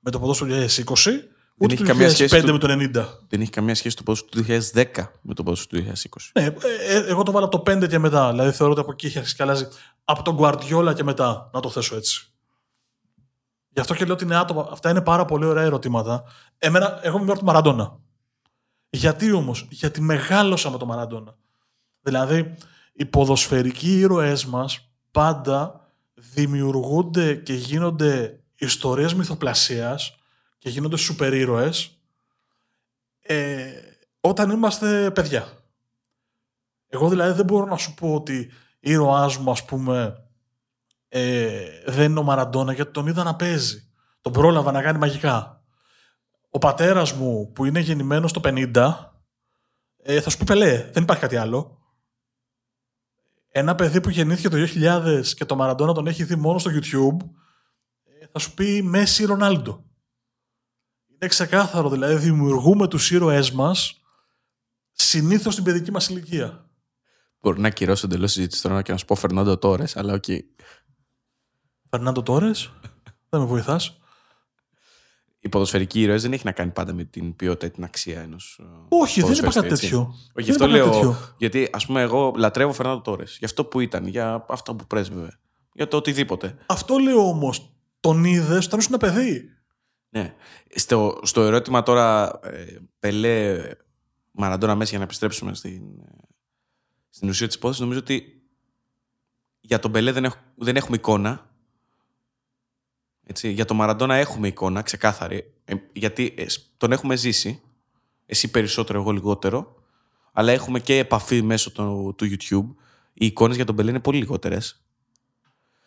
με 0.00 0.10
το 0.10 0.18
ποδόσφαιρο 0.20 0.50
του 0.50 0.56
2020, 0.56 1.28
ούτε 1.60 1.72
έχει 1.74 1.82
το 1.82 1.88
καμία 1.88 2.08
2005 2.08 2.12
σχέση 2.14 2.40
του- 2.44 2.52
με 2.52 2.58
το 2.58 2.66
90. 2.68 3.04
Δεν 3.28 3.40
έχει 3.40 3.50
καμία 3.50 3.74
σχέση 3.74 3.96
το 3.96 4.02
ποδόσφαιρο 4.02 4.30
του 4.30 4.42
2010 4.42 5.10
με 5.22 5.34
το 5.34 5.42
ποδόσφαιρο 5.42 5.68
του 5.70 5.76
2020. 5.76 6.30
Ναι, 6.32 6.44
ε, 6.44 6.54
ε, 6.88 7.04
εγώ 7.08 7.22
το 7.22 7.32
βάλω 7.32 7.44
από 7.46 7.56
το 7.62 7.72
5 7.72 7.86
και 7.88 7.98
μετά. 7.98 8.30
Δηλαδή 8.30 8.50
θεωρώ 8.52 8.72
ότι 8.72 8.80
από 8.80 8.92
εκεί 8.92 9.06
έχει 9.06 9.18
αρχίσει 9.18 9.36
και 9.36 9.42
αλλάζει. 9.42 9.68
Από 10.04 10.22
τον 10.22 10.36
Guardiola 10.40 10.92
και 10.96 11.04
μετά, 11.04 11.50
να 11.52 11.60
το 11.60 11.70
θέσω 11.70 11.96
έτσι. 11.96 12.32
Γι' 13.78 13.84
αυτό 13.84 13.96
και 13.96 14.04
λέω 14.04 14.14
ότι 14.14 14.24
είναι 14.24 14.36
άτομα. 14.36 14.68
Αυτά 14.70 14.90
είναι 14.90 15.00
πάρα 15.00 15.24
πολύ 15.24 15.44
ωραία 15.44 15.62
ερωτήματα. 15.62 16.24
Εμένα, 16.58 16.98
εγώ 17.02 17.16
είμαι 17.16 17.26
με 17.26 17.34
τον 17.34 17.44
Μαραντόνα. 17.44 17.98
Γιατί 18.90 19.32
όμως, 19.32 19.66
Γιατί 19.70 20.00
μεγάλωσα 20.00 20.70
με 20.70 20.78
τον 20.78 20.88
Μαραντόνα. 20.88 21.34
Δηλαδή, 22.00 22.54
οι 22.92 23.04
ποδοσφαιρικοί 23.04 23.98
ήρωές 23.98 24.46
μας 24.46 24.90
πάντα 25.10 25.88
δημιουργούνται 26.14 27.34
και 27.34 27.52
γίνονται 27.52 28.40
ιστορίες 28.54 29.14
μυθοπλασίας 29.14 30.16
και 30.58 30.68
γίνονται 30.68 30.96
σούπερ 30.96 31.32
ήρωες 31.32 31.98
ε, 33.20 33.70
όταν 34.20 34.50
είμαστε 34.50 35.10
παιδιά. 35.10 35.48
Εγώ 36.88 37.08
δηλαδή 37.08 37.32
δεν 37.32 37.44
μπορώ 37.44 37.66
να 37.66 37.76
σου 37.76 37.94
πω 37.94 38.14
ότι 38.14 38.50
ήρωάς 38.80 39.36
μου 39.36 39.50
ας 39.50 39.64
πούμε 39.64 40.22
ε, 41.08 41.68
δεν 41.86 42.10
είναι 42.10 42.18
ο 42.18 42.22
Μαραντόνα 42.22 42.72
γιατί 42.72 42.90
τον 42.90 43.06
είδα 43.06 43.22
να 43.22 43.36
παίζει. 43.36 43.92
Τον 44.20 44.32
πρόλαβα 44.32 44.72
να 44.72 44.82
κάνει 44.82 44.98
μαγικά. 44.98 45.62
Ο 46.50 46.58
πατέρας 46.58 47.12
μου 47.12 47.52
που 47.52 47.64
είναι 47.64 47.80
γεννημένος 47.80 48.32
το 48.32 48.40
50 48.44 48.94
ε, 50.02 50.20
θα 50.20 50.30
σου 50.30 50.38
πει 50.38 50.44
Πελέ, 50.44 50.90
δεν 50.92 51.02
υπάρχει 51.02 51.22
κάτι 51.22 51.36
άλλο. 51.36 51.78
Ένα 53.48 53.74
παιδί 53.74 54.00
που 54.00 54.10
γεννήθηκε 54.10 54.48
το 54.48 54.56
2000 54.56 55.26
και 55.34 55.44
το 55.44 55.56
Μαραντόνα 55.56 55.92
τον 55.92 56.06
έχει 56.06 56.24
δει 56.24 56.36
μόνο 56.36 56.58
στο 56.58 56.70
YouTube 56.70 57.28
ε, 58.04 58.26
θα 58.32 58.38
σου 58.38 58.54
πει 58.54 58.82
Μέσι 58.82 59.22
ή 59.22 59.26
Ρονάλντο. 59.26 59.84
Είναι 61.08 61.28
ξεκάθαρο, 61.28 61.90
δηλαδή 61.90 62.14
δημιουργούμε 62.14 62.88
τους 62.88 63.10
ήρωές 63.10 63.50
μας 63.50 64.00
συνήθως 64.92 65.52
στην 65.52 65.64
παιδική 65.64 65.90
μας 65.90 66.08
ηλικία. 66.08 66.68
Μπορεί 67.40 67.60
να 67.60 67.68
ακυρώσω 67.68 68.06
εντελώς 68.06 68.32
συζήτηση 68.32 68.62
τώρα 68.62 68.82
και 68.82 68.92
να 68.92 68.98
σου 68.98 69.04
πω 69.04 69.14
Φερνάντο 69.14 69.58
Τόρες, 69.58 69.96
αλλά 69.96 70.12
οκ. 70.12 70.24
Φερνάντο 71.90 72.22
Τόρες, 72.22 72.72
δεν 73.28 73.40
με 73.40 73.46
βοηθάς. 73.46 73.98
Οι 75.40 75.48
ποδοσφαιρικοί 75.48 76.00
ήρωες 76.00 76.22
δεν 76.22 76.32
έχει 76.32 76.44
να 76.44 76.52
κάνει 76.52 76.70
πάντα 76.70 76.92
με 76.92 77.04
την 77.04 77.36
ποιότητα 77.36 77.66
ή 77.66 77.70
την 77.70 77.84
αξία 77.84 78.20
ενός. 78.20 78.60
Όχι, 78.88 79.22
δεν 79.22 79.32
είπα 79.32 79.52
κάτι 79.52 79.68
τέτοιο. 79.68 80.14
Όχι, 80.34 80.50
γι' 80.50 80.52
Δεν 80.52 80.62
αυτό 80.62 80.64
είπα 80.76 80.78
κάτι 80.78 80.90
λέω. 80.90 80.90
τέτοιο. 81.12 81.34
Γιατί 81.38 81.68
ας 81.72 81.86
πούμε, 81.86 82.00
εγώ 82.00 82.32
λατρεύω 82.36 82.72
Φερνάντο 82.72 83.00
Τόρες. 83.00 83.36
Για 83.38 83.46
αυτό 83.46 83.64
που 83.64 83.80
ήταν, 83.80 84.06
για 84.06 84.44
αυτό 84.48 84.74
που 84.74 84.86
πρέσβευε. 84.86 85.38
Για 85.72 85.88
το 85.88 85.96
οτιδήποτε. 85.96 86.56
Αυτό 86.66 86.98
λέω 86.98 87.28
όμως, 87.28 87.72
τον 88.00 88.24
είδες 88.24 88.66
όταν 88.66 88.78
ήσουν 88.78 88.96
παιδί; 88.96 89.48
Ναι. 90.08 90.34
Στο, 90.74 91.20
στο 91.22 91.42
ερώτημα 91.42 91.82
τώρα, 91.82 92.38
ε, 92.42 92.76
Πελέ, 92.98 93.60
Μαραντόνα 94.30 94.74
Μέση, 94.74 94.90
για 94.90 94.98
να 94.98 95.04
επιστρέψουμε 95.04 95.54
στην, 95.54 95.82
ε, 96.00 96.12
στην 97.10 97.28
ουσία 97.28 97.46
της 97.46 97.56
υπόθεσης, 97.56 97.82
νομίζω 97.82 98.00
ότι 98.00 98.42
για 99.60 99.78
τον 99.78 99.92
Πελέ 99.92 100.12
δεν, 100.12 100.24
έχ- 100.24 100.38
δεν 100.54 100.76
έχουμε 100.76 100.96
εικόνα. 100.96 101.47
Έτσι, 103.30 103.50
για 103.50 103.64
τον 103.64 103.76
Μαραντόνα 103.76 104.14
έχουμε 104.14 104.48
εικόνα, 104.48 104.82
ξεκάθαρη. 104.82 105.52
Ε, 105.64 105.74
γιατί 105.92 106.34
ε, 106.36 106.48
σ- 106.48 106.60
τον 106.76 106.92
έχουμε 106.92 107.16
ζήσει. 107.16 107.60
Εσύ 108.26 108.50
περισσότερο, 108.50 109.00
εγώ 109.00 109.10
λιγότερο. 109.10 109.74
Αλλά 110.32 110.52
έχουμε 110.52 110.80
και 110.80 110.98
επαφή 110.98 111.42
μέσω 111.42 111.72
του, 111.72 112.14
του 112.16 112.24
YouTube. 112.26 112.74
Οι 113.14 113.26
εικόνες 113.26 113.56
για 113.56 113.64
τον 113.64 113.76
Πελέ 113.76 113.90
είναι 113.90 114.00
πολύ 114.00 114.18
λιγότερες. 114.18 114.82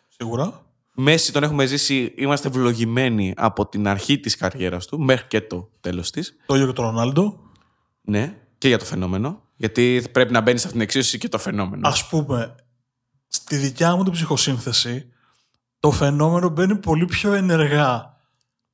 Σίγουρα. 0.08 0.66
Μέση 0.94 1.32
τον 1.32 1.42
έχουμε 1.42 1.66
ζήσει, 1.66 2.14
είμαστε 2.16 2.48
ευλογημένοι 2.48 3.32
από 3.36 3.66
την 3.66 3.88
αρχή 3.88 4.20
της 4.20 4.36
καριέρας 4.36 4.86
του 4.86 5.00
μέχρι 5.00 5.26
και 5.26 5.40
το 5.40 5.70
τέλος 5.80 6.10
της. 6.10 6.36
Το 6.46 6.54
ίδιο 6.54 6.66
και 6.66 6.72
τον 6.72 6.84
Ρονάλντο. 6.84 7.40
Ναι, 8.02 8.36
και 8.58 8.68
για 8.68 8.78
το 8.78 8.84
φαινόμενο. 8.84 9.42
Γιατί 9.56 10.04
πρέπει 10.12 10.32
να 10.32 10.40
μπαίνεις 10.40 10.60
σε 10.60 10.66
αυτήν 10.66 10.80
την 10.80 10.88
εξίσωση 10.90 11.18
και 11.18 11.28
το 11.28 11.38
φαινόμενο. 11.38 11.88
Ας 11.88 12.08
πούμε, 12.08 12.54
στη 13.28 13.56
δικιά 13.56 13.96
μου 13.96 14.02
την 14.02 14.12
ψυχοσύνθεση, 14.12 15.11
το 15.82 15.90
φαινόμενο 15.90 16.48
μπαίνει 16.48 16.76
πολύ 16.76 17.04
πιο 17.04 17.32
ενεργά 17.32 18.16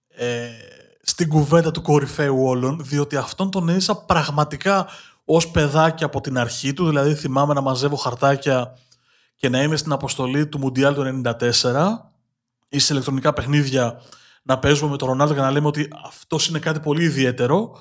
ε, 0.09 0.49
στην 1.03 1.29
κουβέντα 1.29 1.71
του 1.71 1.83
κορυφαίου 1.83 2.45
όλων, 2.45 2.81
διότι 2.85 3.17
αυτόν 3.17 3.51
τον 3.51 3.69
έζησα 3.69 3.97
πραγματικά 3.97 4.87
ως 5.25 5.51
παιδάκι 5.51 6.05
από 6.05 6.21
την 6.21 6.39
αρχή 6.39 6.73
του, 6.73 6.87
δηλαδή 6.87 7.15
θυμάμαι 7.15 7.55
να 7.55 7.61
μαζεύω 7.61 7.97
χαρτάκια 7.97 8.79
και 9.35 9.49
να 9.49 9.63
είμαι 9.63 9.77
στην 9.77 9.93
αποστολή 9.93 10.47
του 10.47 10.59
Μουντιάλ 10.59 10.95
του 10.95 11.23
94 11.25 11.39
ή 12.69 12.79
σε 12.79 12.93
ηλεκτρονικά 12.93 13.33
παιχνίδια 13.33 14.03
να 14.43 14.59
παίζουμε 14.59 14.91
με 14.91 14.97
τον 14.97 15.09
Ρονάλντο 15.09 15.35
και 15.35 15.41
να 15.41 15.51
λέμε 15.51 15.67
ότι 15.67 15.89
αυτός 16.05 16.49
είναι 16.49 16.59
κάτι 16.59 16.81
πολύ 16.81 17.05
ιδιαίτερο 17.05 17.79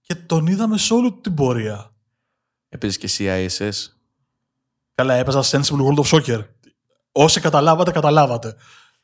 και 0.00 0.14
τον 0.14 0.46
είδαμε 0.46 0.78
σε 0.78 0.94
όλη 0.94 1.12
την 1.12 1.34
πορεία. 1.34 1.90
Έπαιζε 2.68 2.98
και 2.98 3.06
εσύ 3.06 3.48
ISS. 3.58 3.92
Καλά, 4.94 5.14
έπαιζα 5.14 5.42
Sensible 5.44 5.86
World 5.86 6.04
of 6.04 6.10
Soccer. 6.10 6.44
Όσοι 7.20 7.40
καταλάβατε, 7.40 7.90
καταλάβατε. 7.90 8.56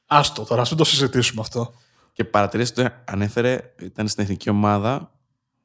Άστο, 0.06 0.44
τώρα 0.44 0.62
ας 0.62 0.68
μην 0.68 0.78
το 0.78 0.84
συζητήσουμε 0.84 1.40
αυτό. 1.40 1.74
Και 2.12 2.24
παρατηρήστε 2.24 2.82
ότι 2.82 2.94
ανέφερε, 3.04 3.74
ήταν 3.78 4.08
στην 4.08 4.24
εθνική 4.24 4.50
ομάδα. 4.50 5.10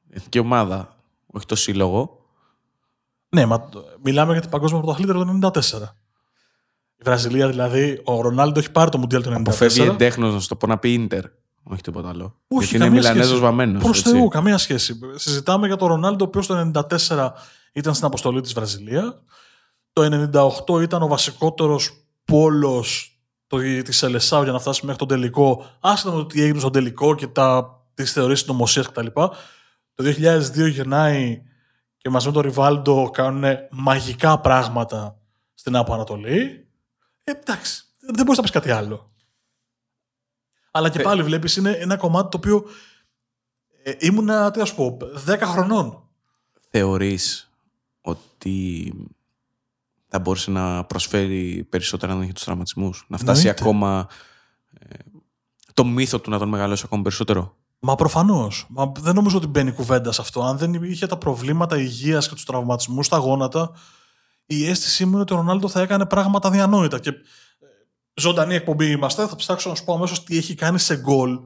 Εθνική 0.10 0.39
ομάδα, 0.39 0.95
όχι 1.28 1.45
το 1.45 1.56
σύλλογο. 1.56 2.26
Ναι, 3.30 3.45
μα 3.45 3.70
μιλάμε 4.04 4.32
για 4.32 4.41
την 4.41 4.50
παγκόσμια 4.50 4.82
πρωταθλήτρια 4.82 5.26
το 5.26 5.52
94. 5.54 5.62
Η 6.95 7.04
Βραζιλία 7.04 7.47
δηλαδή, 7.47 8.02
ο 8.06 8.22
Ρονάλντο 8.22 8.60
έχει 8.60 8.72
πάρει 8.72 8.89
το 8.89 8.97
Μουντιάλ 8.97 9.24
το 9.24 9.32
94. 9.32 9.39
Αποφεύγει 9.39 9.82
εντέχνος 9.82 10.34
να 10.34 10.39
σου 10.39 10.47
το 10.47 10.56
πω 10.56 10.68
να 10.68 10.78
πει 10.78 10.93
Ιντερ. 10.93 11.24
Όχι 11.64 11.82
τίποτα 11.82 12.10
άλλο. 12.10 12.36
Όχι, 12.47 12.60
Γιατί 12.60 12.76
είναι 12.76 12.84
καμία 12.86 13.00
Μιλανέζος 13.00 13.28
σχέση. 13.28 13.41
βαμμένος. 13.41 13.84
Προς 13.84 14.02
Θεού, 14.02 14.28
καμία 14.28 14.58
σχέση. 14.58 15.00
Συζητάμε 15.16 15.68
για 15.68 15.76
τον 15.76 15.88
Ρονάλντο, 15.88 16.26
ο 16.26 16.28
οποίος 16.28 16.47
το 16.47 16.72
94 17.08 17.32
ήταν 17.74 17.93
στην 17.93 18.06
αποστολή 18.06 18.41
της 18.41 18.54
Βραζιλία. 18.54 19.22
Το 19.93 20.02
98 20.68 20.82
ήταν 20.82 21.02
ο 21.02 21.08
βασικότερος 21.08 22.04
πόλος 22.30 23.14
της 23.84 24.04
Ελεσάου 24.04 24.44
για 24.44 24.52
να 24.52 24.60
φτάσει 24.60 24.82
μέχρι 24.86 25.00
τον 25.00 25.08
τελικό. 25.08 25.66
Άσχετα 25.80 26.16
με 26.16 26.22
το 26.22 26.26
τι 26.26 26.42
έγινε 26.42 26.60
στον 26.60 26.72
τελικό 26.72 27.16
και 27.16 27.28
τις 27.94 28.12
θεωρίε 28.12 28.36
συνωμοσία 28.36 28.84
κτλ. 28.84 29.08
Το 29.94 30.04
2002 30.04 30.70
γεννάει 30.72 31.42
και 31.98 32.10
μαζί 32.10 32.28
με 32.28 32.34
τον 32.34 32.42
Ριβάλντο 32.42 33.10
κάνουν 33.10 33.44
μαγικά 33.72 34.40
πράγματα 34.40 35.20
στην 35.54 35.76
Άπο 35.76 35.94
Ανατολή. 35.94 36.68
Ε, 37.24 37.32
εντάξει, 37.32 37.84
δεν 38.00 38.26
μπορείς 38.26 38.38
να 38.38 38.44
πεις 38.44 38.52
κάτι 38.52 38.72
άλλο. 38.72 39.14
Αλλά 40.72 40.90
και 40.90 41.00
Ε. 41.00 41.04
πάλι 41.04 41.24
βλέπεις 41.24 41.56
είναι 41.56 41.72
ένα 41.72 41.98
κομμάτι 41.98 42.30
το 42.30 42.38
οποίο 42.38 42.66
ε, 43.84 43.94
ήμουνα, 44.00 44.52
τι 44.52 44.60
να 44.60 44.66
σου 44.66 44.76
πω, 44.76 44.98
10 45.28 45.38
χρονών. 45.44 46.10
Θεωρείς 46.70 47.52
ότι 48.02 48.94
θα 50.10 50.20
μπορούσε 50.20 50.51
να 50.51 50.84
προσφέρει 50.84 51.68
περισσότερα 51.70 52.12
αν 52.12 52.18
δεν 52.18 52.26
είχε 52.26 52.36
τους 52.36 52.43
τραυματισμούς. 52.43 53.05
Να 53.07 53.18
φτάσει 53.18 53.39
Εννοείται. 53.47 53.64
ακόμα 53.64 54.07
ε, 54.80 54.95
το 55.74 55.86
μύθο 55.86 56.20
του 56.20 56.30
να 56.30 56.38
τον 56.38 56.49
μεγαλώσει 56.49 56.84
ακόμα 56.86 57.01
περισσότερο. 57.01 57.55
Μα 57.80 57.95
προφανώς. 57.95 58.68
Δεν 58.99 59.16
νομίζω 59.16 59.38
ότι 59.38 59.47
μπαίνει 59.47 59.72
κουβέντα 59.72 60.12
σε 60.12 60.22
αυτό. 60.22 60.41
Αν 60.41 60.57
δεν 60.57 60.74
είχε 60.74 61.07
τα 61.07 61.18
προβλήματα 61.18 61.78
υγείας 61.78 62.28
και 62.28 62.34
τους 62.34 62.45
τραυματισμούς 62.45 63.05
στα 63.05 63.18
γόνατα, 63.18 63.72
η 64.45 64.68
αίσθησή 64.68 65.05
μου 65.05 65.12
είναι 65.12 65.22
ότι 65.22 65.34
ο 65.34 65.36
Ρονάλντο 65.36 65.68
θα 65.68 65.82
έκανε 65.82 66.05
πράγματα 66.05 66.49
διανόητα. 66.49 66.99
Και 66.99 67.10
ε, 67.10 67.14
ζωντανή 68.14 68.55
εκπομπή 68.55 68.91
είμαστε. 68.91 69.28
Θα 69.28 69.36
ψάξω 69.36 69.70
να 69.70 69.76
σου 69.76 69.84
πω 69.84 69.93
αμέσως 69.93 70.24
τι 70.24 70.38
έχει 70.38 70.55
κάνει 70.55 70.80
σε 70.80 70.97
γκολ. 70.97 71.39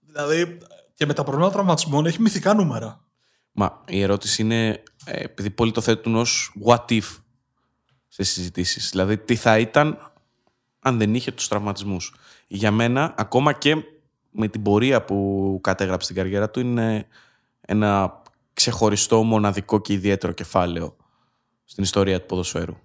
Δηλαδή 0.00 0.58
και 0.94 1.06
με 1.06 1.12
τα 1.12 1.22
προβλήματα 1.22 1.52
τραυματισμών 1.52 2.06
έχει 2.06 2.20
μυθικά 2.20 2.54
νούμερα. 2.54 3.04
Μα 3.52 3.82
η 3.86 4.00
ερώτηση 4.00 4.42
είναι, 4.42 4.82
ε, 5.04 5.22
επειδή 5.22 5.50
πολλοί 5.50 5.72
το 5.72 5.80
θέτουν 5.80 6.14
ως 6.16 6.56
what 6.66 6.84
if 6.88 7.23
σε 8.14 8.22
συζητήσεις. 8.22 8.90
Δηλαδή, 8.90 9.18
τι 9.18 9.36
θα 9.36 9.58
ήταν 9.58 10.12
αν 10.80 10.98
δεν 10.98 11.14
είχε 11.14 11.32
τους 11.32 11.48
τραυματισμούς. 11.48 12.14
Για 12.46 12.70
μένα, 12.70 13.14
ακόμα 13.16 13.52
και 13.52 13.76
με 14.30 14.48
την 14.48 14.62
πορεία 14.62 15.04
που 15.04 15.58
κατέγραψε 15.62 16.04
στην 16.04 16.16
καριέρα 16.16 16.50
του, 16.50 16.60
είναι 16.60 17.06
ένα 17.60 18.22
ξεχωριστό, 18.52 19.22
μοναδικό 19.22 19.80
και 19.80 19.92
ιδιαίτερο 19.92 20.32
κεφάλαιο 20.32 20.96
στην 21.64 21.82
ιστορία 21.82 22.20
του 22.20 22.26
ποδοσφαίρου. 22.26 22.76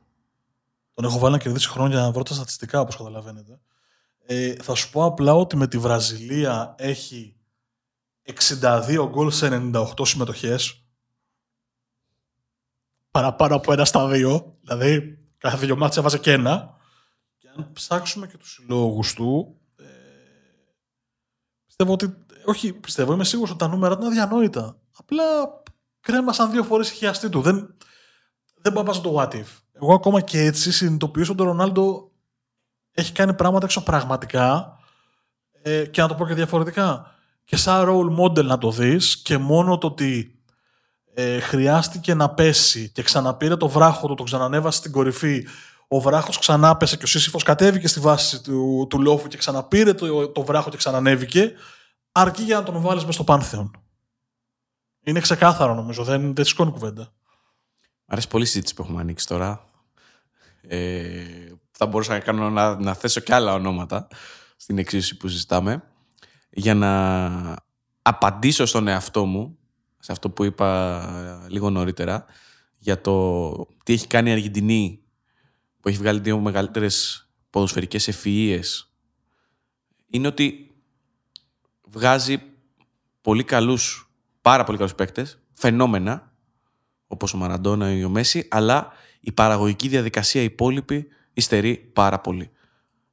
Τον 0.93 1.05
έχω 1.05 1.19
βάλει 1.19 1.34
να 1.34 1.39
κερδίσει 1.39 1.69
χρόνο 1.69 1.89
για 1.89 1.99
να 1.99 2.11
βρω 2.11 2.23
τα 2.23 2.34
στατιστικά, 2.34 2.80
όπως 2.80 2.97
καταλαβαίνετε. 2.97 3.59
Ε, 4.25 4.53
θα 4.53 4.75
σου 4.75 4.89
πω 4.89 5.05
απλά 5.05 5.34
ότι 5.34 5.55
με 5.55 5.67
τη 5.67 5.77
Βραζιλία 5.77 6.75
έχει 6.77 7.36
62 8.61 9.07
γκολ 9.09 9.32
σε 9.32 9.71
98 9.73 9.84
συμμετοχές. 10.01 10.84
Παραπάνω 13.11 13.55
από 13.55 13.73
ένα 13.73 13.86
στα 13.86 14.07
δύο. 14.07 14.57
Δηλαδή, 14.61 15.18
κάθε 15.40 15.66
δύο 15.66 15.78
μάτια 15.78 16.00
έβαζε 16.00 16.18
και 16.18 16.32
ένα. 16.32 16.78
Και 17.38 17.48
αν 17.56 17.70
ψάξουμε 17.74 18.28
και 18.28 18.38
τους 18.38 18.52
συλλόγους 18.52 19.14
του, 19.14 19.60
ε, 19.76 19.84
πιστεύω 21.66 21.94
ότι... 21.94 22.18
Όχι, 22.46 22.74
πιστεύω, 22.74 23.14
είμαι 23.14 23.24
σίγουρος 23.24 23.50
ότι 23.50 23.60
τα 23.60 23.68
νούμερα 23.68 23.98
του 23.98 24.06
είναι 24.06 24.10
αδιανόητα. 24.10 24.78
Απλά 24.98 25.24
κρέμασαν 26.00 26.52
δύο 26.52 26.64
φορές 26.64 26.92
η 26.92 26.94
χιαστή 26.94 27.30
του. 27.30 27.42
Δεν, 27.42 27.76
δεν 28.62 28.74
πάω 28.74 28.84
να 28.84 28.92
πάω 28.92 29.00
στο 29.00 29.16
what 29.18 29.36
if. 29.36 29.48
Εγώ 29.72 29.94
ακόμα 29.94 30.22
και 30.22 30.40
έτσι 30.40 30.72
συνειδητοποιήσω 30.72 31.32
ότι 31.32 31.42
ο 31.42 31.46
Ρονάλντο 31.46 32.12
έχει 32.92 33.12
κάνει 33.12 33.34
πράγματα 33.34 33.66
εξωπραγματικά 33.66 34.78
ε, 35.62 35.86
και 35.86 36.02
να 36.02 36.08
το 36.08 36.16
πω 36.16 36.28
και 36.28 36.34
διαφορετικά. 36.34 37.16
Και 37.44 37.56
σαν 37.56 37.86
role 37.88 38.20
model 38.20 38.44
να 38.44 38.58
το 38.58 38.72
δεις 38.72 39.18
και 39.22 39.38
μόνο 39.38 39.78
το 39.78 39.88
ότι 39.88 40.39
ε, 41.20 41.39
χρειάστηκε 41.39 42.13
να 42.13 42.30
πέσει 42.30 42.89
και 42.89 43.03
ξαναπήρε 43.03 43.55
το 43.55 43.70
βράχο 43.70 44.07
του, 44.07 44.13
το 44.13 44.24
ξανανέβασε 44.24 44.78
στην 44.78 44.91
κορυφή, 44.91 45.47
ο 45.88 45.99
βράχος 45.99 46.38
ξανάπεσε 46.38 46.97
και 46.97 47.03
ο 47.03 47.07
Σύσυφος 47.07 47.43
κατέβηκε 47.43 47.88
στη 47.88 47.99
βάση 47.99 48.41
του, 48.41 48.88
του 48.89 49.01
λόφου 49.01 49.28
και 49.28 49.38
ξαναπήρε 49.38 49.93
το, 49.93 50.30
το 50.30 50.43
βράχο 50.43 50.70
και 50.70 50.78
ξανανέβηκε, 50.78 51.53
αρκεί 52.11 52.43
για 52.43 52.55
να 52.55 52.63
τον 52.63 52.82
βάλεις 52.82 53.05
μες 53.05 53.13
στο 53.13 53.24
πάνθεον. 53.24 53.72
Είναι 55.03 55.20
ξεκάθαρο 55.20 55.74
νομίζω, 55.74 56.03
δεν, 56.03 56.36
δεν 56.36 56.45
σηκώνει 56.45 56.72
κουβέντα. 56.72 57.13
Μ' 58.05 58.11
αρέσει 58.11 58.28
πολύ 58.28 58.43
η 58.43 58.47
συζήτηση 58.47 58.74
που 58.74 58.82
έχουμε 58.82 59.01
ανοίξει 59.01 59.28
τώρα. 59.28 59.65
Ε, 60.61 61.24
θα 61.72 61.86
μπορούσα 61.86 62.13
να, 62.13 62.20
κάνω, 62.20 62.49
να, 62.49 62.80
να 62.80 62.93
θέσω 62.93 63.20
και 63.20 63.34
άλλα 63.34 63.53
ονόματα 63.53 64.07
στην 64.57 64.78
εξίσωση 64.78 65.17
που 65.17 65.28
συζητάμε 65.28 65.84
για 66.49 66.74
να 66.74 67.65
απαντήσω 68.01 68.65
στον 68.65 68.88
εαυτό 68.88 69.26
μου 69.26 69.59
σε 70.00 70.12
αυτό 70.12 70.30
που 70.30 70.43
είπα 70.43 71.02
ε, 71.45 71.50
λίγο 71.50 71.70
νωρίτερα 71.70 72.26
για 72.78 73.02
το 73.02 73.52
τι 73.84 73.93
έχει 73.93 74.08
κάνει 74.08 74.30
η 74.30 74.34
Αργεντινή 74.34 75.04
που 75.80 75.89
έχει 75.89 75.97
βγάλει 75.97 76.20
δύο 76.20 76.39
μεγαλύτερες 76.39 77.28
ποδοσφαιρικές 77.50 78.10
ευφυΐες 78.12 78.89
είναι 80.10 80.28
ότι 80.28 80.72
βγάζει 81.88 82.41
πολύ 83.22 83.43
καλούς, 83.43 84.12
πάρα 84.41 84.64
πολύ 84.64 84.78
καλούς 84.78 84.95
παίκτες, 84.95 85.39
φαινόμενα 85.54 86.34
όπως 87.08 87.34
ο 87.34 87.38
Μαραντόνα 87.38 87.91
ή 87.91 88.04
ο 88.04 88.10
Μέση, 88.10 88.47
αλλά 88.52 88.91
η 89.20 89.32
παραγωγική 89.32 89.88
διαδικασία 89.88 90.41
υπόλοιπη 90.41 91.08
υστερεί 91.34 91.76
πάρα 91.78 92.20
πολύ. 92.20 92.52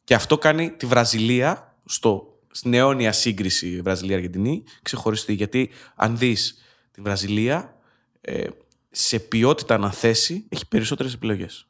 Και 0.05 0.15
αυτό 0.15 0.39
κάνει 0.39 0.71
τη 0.71 0.87
Βραζιλία 0.87 1.79
στο, 1.85 2.41
στην 2.51 2.75
αιώνια 2.75 3.13
σύγκριση 3.13 3.81
Βραζιλία-Αργεντινή 3.81 4.65
ξεχωριστή. 4.83 5.33
Γιατί 5.33 5.71
αν 5.95 6.19
δεις 6.19 6.59
τη 6.97 7.03
Βραζιλία 7.03 7.77
ε, 8.21 8.47
σε 8.91 9.19
ποιότητα 9.19 9.75
αναθέσει 9.75 10.47
έχει 10.49 10.69
περισσότερες 10.69 11.15
επιλογές. 11.15 11.67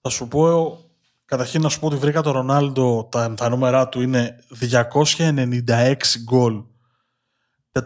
Θα 0.00 0.08
σου 0.08 0.28
πω, 0.28 0.78
καταρχήν 1.24 1.60
να 1.62 1.68
σου 1.68 1.80
πω 1.80 1.86
ότι 1.86 1.96
βρήκα 1.96 2.22
τον 2.22 2.32
Ρονάλντο, 2.32 3.08
τα, 3.10 3.34
τα 3.34 3.48
νούμερά 3.48 3.88
του 3.88 4.00
είναι 4.00 4.44
296 5.16 5.94
γκολ, 6.24 6.62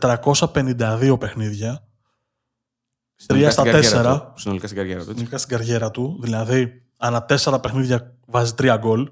452 0.01 1.17
παιχνίδια, 1.21 1.87
Συνολικά 3.15 3.49
3 3.49 3.53
στα 3.53 3.61
στην 3.61 3.73
καριέρα 3.73 4.15
4, 4.15 4.21
του. 4.21 4.41
Συνολικά 4.41 4.67
στην 4.67 4.79
καριέρα 4.79 4.99
του. 4.99 5.11
έτσι. 5.11 5.13
συνολικά 5.13 5.39
στην 5.39 5.57
καριέρα 5.57 5.91
του, 5.91 6.19
δηλαδή 6.21 6.83
ανά 6.97 7.27
4 7.29 7.59
παιχνίδια 7.63 8.17
βάζει 8.27 8.53
3 8.59 8.77
γκολ, 8.79 9.11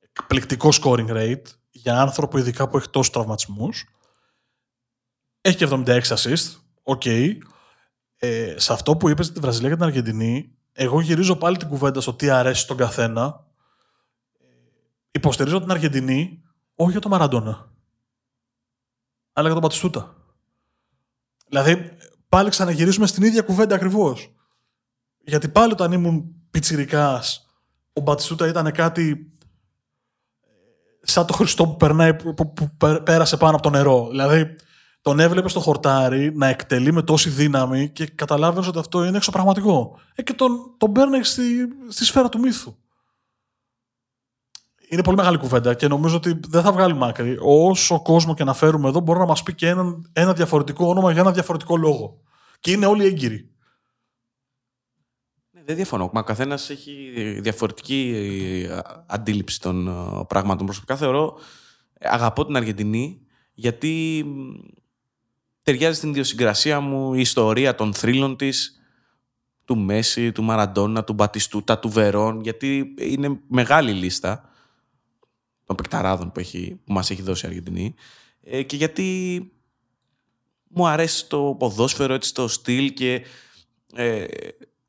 εκπληκτικό 0.00 0.68
scoring 0.82 1.08
rate, 1.08 1.46
για 1.70 2.00
άνθρωπο 2.00 2.38
ειδικά 2.38 2.68
που 2.68 2.76
έχει 2.76 2.90
τόσους 2.90 3.12
τραυματισμούς. 3.12 3.84
Έχει 5.40 5.56
και 5.56 5.66
76 5.70 6.00
assist, 6.02 6.56
OK. 6.82 7.02
Ε, 8.22 8.54
σε 8.58 8.72
αυτό 8.72 8.96
που 8.96 9.08
είπες 9.08 9.24
για 9.26 9.34
τη 9.34 9.40
Βραζιλία 9.40 9.68
και 9.68 9.74
την 9.74 9.84
Αργεντινή, 9.84 10.54
εγώ 10.72 11.00
γυρίζω 11.00 11.36
πάλι 11.36 11.56
την 11.56 11.68
κουβέντα 11.68 12.00
στο 12.00 12.14
τι 12.14 12.30
αρέσει 12.30 12.60
στον 12.62 12.76
καθένα. 12.76 13.46
Ε, 14.40 14.44
Υποστηρίζω 15.10 15.60
την 15.60 15.70
Αργεντινή, 15.70 16.42
όχι 16.74 16.90
για 16.90 17.00
τον 17.00 17.10
Μαραντόνα, 17.10 17.72
αλλά 19.32 19.44
για 19.46 19.52
τον 19.52 19.62
Μπατιστούτα. 19.62 20.14
Δηλαδή, 21.48 21.96
πάλι 22.28 22.50
ξαναγυρίζουμε 22.50 23.06
στην 23.06 23.22
ίδια 23.22 23.42
κουβέντα 23.42 23.74
ακριβώς. 23.74 24.34
Γιατί 25.18 25.48
πάλι 25.48 25.72
όταν 25.72 25.92
ήμουν 25.92 26.34
πιτσιρικάς, 26.50 27.50
ο 27.92 28.00
Μπατιστούτα 28.00 28.46
ήταν 28.48 28.72
κάτι 28.72 29.32
ε, 30.40 30.46
σαν 31.00 31.26
το 31.26 31.32
Χριστό 31.32 31.66
που, 31.66 31.76
περνάει, 31.76 32.14
που, 32.14 32.34
που- 32.34 32.52
που 32.52 32.70
πε- 32.76 33.00
πέρασε 33.02 33.36
πάνω 33.36 33.52
από 33.54 33.62
το 33.62 33.70
νερό. 33.70 34.08
Δηλαδή, 34.08 34.56
τον 35.02 35.20
έβλεπε 35.20 35.48
στο 35.48 35.60
χορτάρι 35.60 36.32
να 36.36 36.46
εκτελεί 36.46 36.92
με 36.92 37.02
τόση 37.02 37.28
δύναμη 37.28 37.88
και 37.88 38.06
καταλάβαινες 38.06 38.68
ότι 38.68 38.78
αυτό 38.78 39.04
είναι 39.04 39.16
εξωπραγματικό. 39.16 39.98
Ε, 40.14 40.22
και 40.22 40.32
τον, 40.32 40.74
τον 40.76 40.92
παίρνεις 40.92 41.28
στη, 41.28 41.42
στη 41.88 42.04
σφαίρα 42.04 42.28
του 42.28 42.38
μύθου. 42.38 42.76
Είναι 44.88 45.02
πολύ 45.02 45.16
μεγάλη 45.16 45.38
κουβέντα 45.38 45.74
και 45.74 45.88
νομίζω 45.88 46.16
ότι 46.16 46.40
δεν 46.48 46.62
θα 46.62 46.72
βγάλει 46.72 46.98
άκρη. 47.00 47.36
Όσο 47.40 48.02
κόσμο 48.02 48.34
και 48.34 48.44
να 48.44 48.54
φέρουμε 48.54 48.88
εδώ, 48.88 49.00
μπορεί 49.00 49.18
να 49.18 49.26
μας 49.26 49.42
πει 49.42 49.54
και 49.54 49.68
ένα, 49.68 50.00
ένα 50.12 50.32
διαφορετικό 50.32 50.86
όνομα 50.86 51.12
για 51.12 51.20
ένα 51.20 51.32
διαφορετικό 51.32 51.76
λόγο. 51.76 52.20
Και 52.60 52.70
είναι 52.70 52.86
όλοι 52.86 53.04
έγκυροι. 53.04 53.50
Ναι, 55.50 55.62
Δεν 55.62 55.76
διαφωνώ. 55.76 56.10
Μα 56.12 56.20
ο 56.20 56.24
καθένας 56.24 56.70
έχει 56.70 57.12
διαφορετική 57.40 58.12
ε, 58.68 58.78
αντίληψη 59.06 59.60
των 59.60 59.88
ε, 59.88 60.24
πραγμάτων. 60.26 60.66
Προσωπικά 60.66 60.96
θεωρώ, 60.96 61.38
αγαπώ 62.00 62.46
την 62.46 62.56
Αργεντινή 62.56 63.20
γιατί 63.52 64.24
ταιριάζει 65.70 65.96
στην 65.96 66.10
ιδιοσυγκρασία 66.10 66.80
μου 66.80 67.14
η 67.14 67.20
ιστορία 67.20 67.74
των 67.74 67.94
θρύλων 67.94 68.36
της, 68.36 68.80
του 69.64 69.78
Μέση, 69.78 70.32
του 70.32 70.42
Μαραντόνα, 70.42 71.04
του 71.04 71.12
Μπατιστούτα, 71.12 71.78
του 71.78 71.88
Βερόν, 71.88 72.40
γιατί 72.40 72.94
είναι 72.98 73.40
μεγάλη 73.48 73.92
λίστα 73.92 74.50
των 75.64 75.76
παικταράδων 75.76 76.32
που, 76.32 76.40
έχει, 76.40 76.80
που 76.84 76.92
μας 76.92 77.10
έχει 77.10 77.22
δώσει 77.22 77.46
η 77.46 77.48
Αργεντινή 77.48 77.94
ε, 78.42 78.62
και 78.62 78.76
γιατί 78.76 79.38
μου 80.68 80.86
αρέσει 80.86 81.28
το 81.28 81.56
ποδόσφαιρο, 81.58 82.14
έτσι 82.14 82.34
το 82.34 82.48
στυλ 82.48 82.92
και 82.92 83.24
ε, 83.94 84.24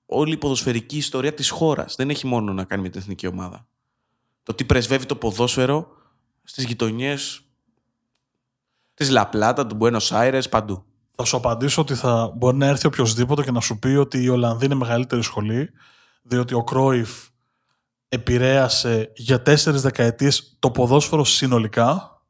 όλη 0.05 0.33
η 0.33 0.37
ποδοσφαιρική 0.37 0.97
ιστορία 0.97 1.33
της 1.33 1.49
χώρας. 1.49 1.95
Δεν 1.95 2.09
έχει 2.09 2.27
μόνο 2.27 2.53
να 2.53 2.63
κάνει 2.63 2.81
με 2.81 2.89
την 2.89 3.01
εθνική 3.01 3.27
ομάδα. 3.27 3.67
Το 4.43 4.53
τι 4.53 4.65
πρεσβεύει 4.65 5.05
το 5.05 5.15
ποδόσφαιρο 5.15 5.87
στις 6.43 6.63
γειτονιές 6.63 7.41
της 9.01 9.09
Λαπλάτα, 9.09 9.67
του 9.67 9.77
Buenos 9.79 10.07
Aires, 10.09 10.43
παντού. 10.49 10.83
Θα 11.15 11.23
σου 11.23 11.37
απαντήσω 11.37 11.81
ότι 11.81 11.95
θα 11.95 12.33
μπορεί 12.35 12.57
να 12.57 12.65
έρθει 12.65 12.87
οποιοδήποτε 12.87 13.43
και 13.43 13.51
να 13.51 13.59
σου 13.59 13.79
πει 13.79 13.87
ότι 13.87 14.23
η 14.23 14.29
Ολλανδία 14.29 14.65
είναι 14.65 14.75
μεγαλύτερη 14.75 15.23
σχολή, 15.23 15.69
διότι 16.21 16.53
ο 16.53 16.63
Κρόιφ 16.63 17.09
επηρέασε 18.09 19.11
για 19.15 19.41
τέσσερις 19.41 19.81
δεκαετίες 19.81 20.55
το 20.59 20.71
ποδόσφαιρο 20.71 21.23
συνολικά 21.23 22.21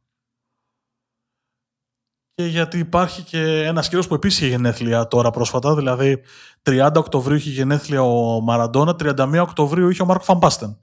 και 2.33 2.45
γιατί 2.45 2.77
υπάρχει 2.77 3.21
και 3.21 3.63
ένας 3.63 3.87
κύριος 3.87 4.07
που 4.07 4.13
επίσης 4.13 4.39
είχε 4.39 4.47
γενέθλια 4.47 5.07
τώρα 5.07 5.31
πρόσφατα, 5.31 5.75
δηλαδή 5.75 6.21
30 6.63 6.91
Οκτωβρίου 6.95 7.35
είχε 7.35 7.49
γενέθλια 7.49 8.01
ο 8.01 8.41
Μαραντόνα, 8.41 8.95
31 8.99 9.39
Οκτωβρίου 9.41 9.89
είχε 9.89 10.01
ο 10.01 10.05
Μάρκο 10.05 10.23
Φαμπάστεν. 10.23 10.77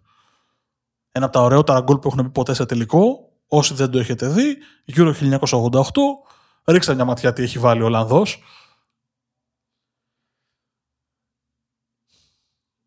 Ένα 1.13 1.25
από 1.25 1.35
τα 1.35 1.43
ωραιότερα 1.43 1.81
γκολ 1.81 1.99
που 1.99 2.09
έχουν 2.09 2.23
πει 2.23 2.31
ποτέ 2.31 2.55
σε 2.55 2.67
τελικό, 2.67 3.28
όσοι 3.49 3.75
δεν 3.75 3.91
το 3.91 3.99
έχετε 3.99 4.29
δει, 4.29 4.57
γύρω 4.85 5.15
1988, 5.21 5.83
ρίξτε 6.65 6.95
μια 6.95 7.05
ματιά 7.05 7.33
τι 7.33 7.43
έχει 7.43 7.59
βάλει 7.59 7.83
ο 7.83 7.85
Ολλανδός. 7.85 8.43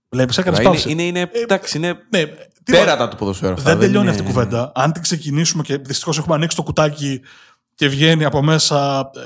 Βλέπεις, 0.09 0.37
έκανες 0.37 0.59
είναι, 0.59 0.67
παύση. 0.69 0.91
είναι, 0.91 1.03
είναι, 1.03 1.19
Ε, 1.21 1.39
εντάξει, 1.39 1.77
είναι 1.77 2.05
Ναι, 2.09 2.25
τι 2.63 2.71
τέρατα 2.71 3.07
του 3.07 3.17
ποδοσφαίρου. 3.17 3.53
αυτά, 3.53 3.69
δεν 3.69 3.79
τελειώνει 3.79 4.01
είναι- 4.01 4.09
αυτή 4.09 4.21
η 4.23 4.25
κουβέντα. 4.25 4.71
Αν 4.75 4.91
την 4.91 5.01
ξεκινήσουμε 5.01 5.63
και 5.63 5.77
δυστυχώς 5.77 6.17
έχουμε 6.17 6.35
ανοίξει 6.35 6.55
το 6.55 6.63
κουτάκι 6.63 7.21
και 7.75 7.87
βγαίνει 7.87 8.25
από 8.25 8.41
μέσα 8.41 8.99
ε, 9.15 9.19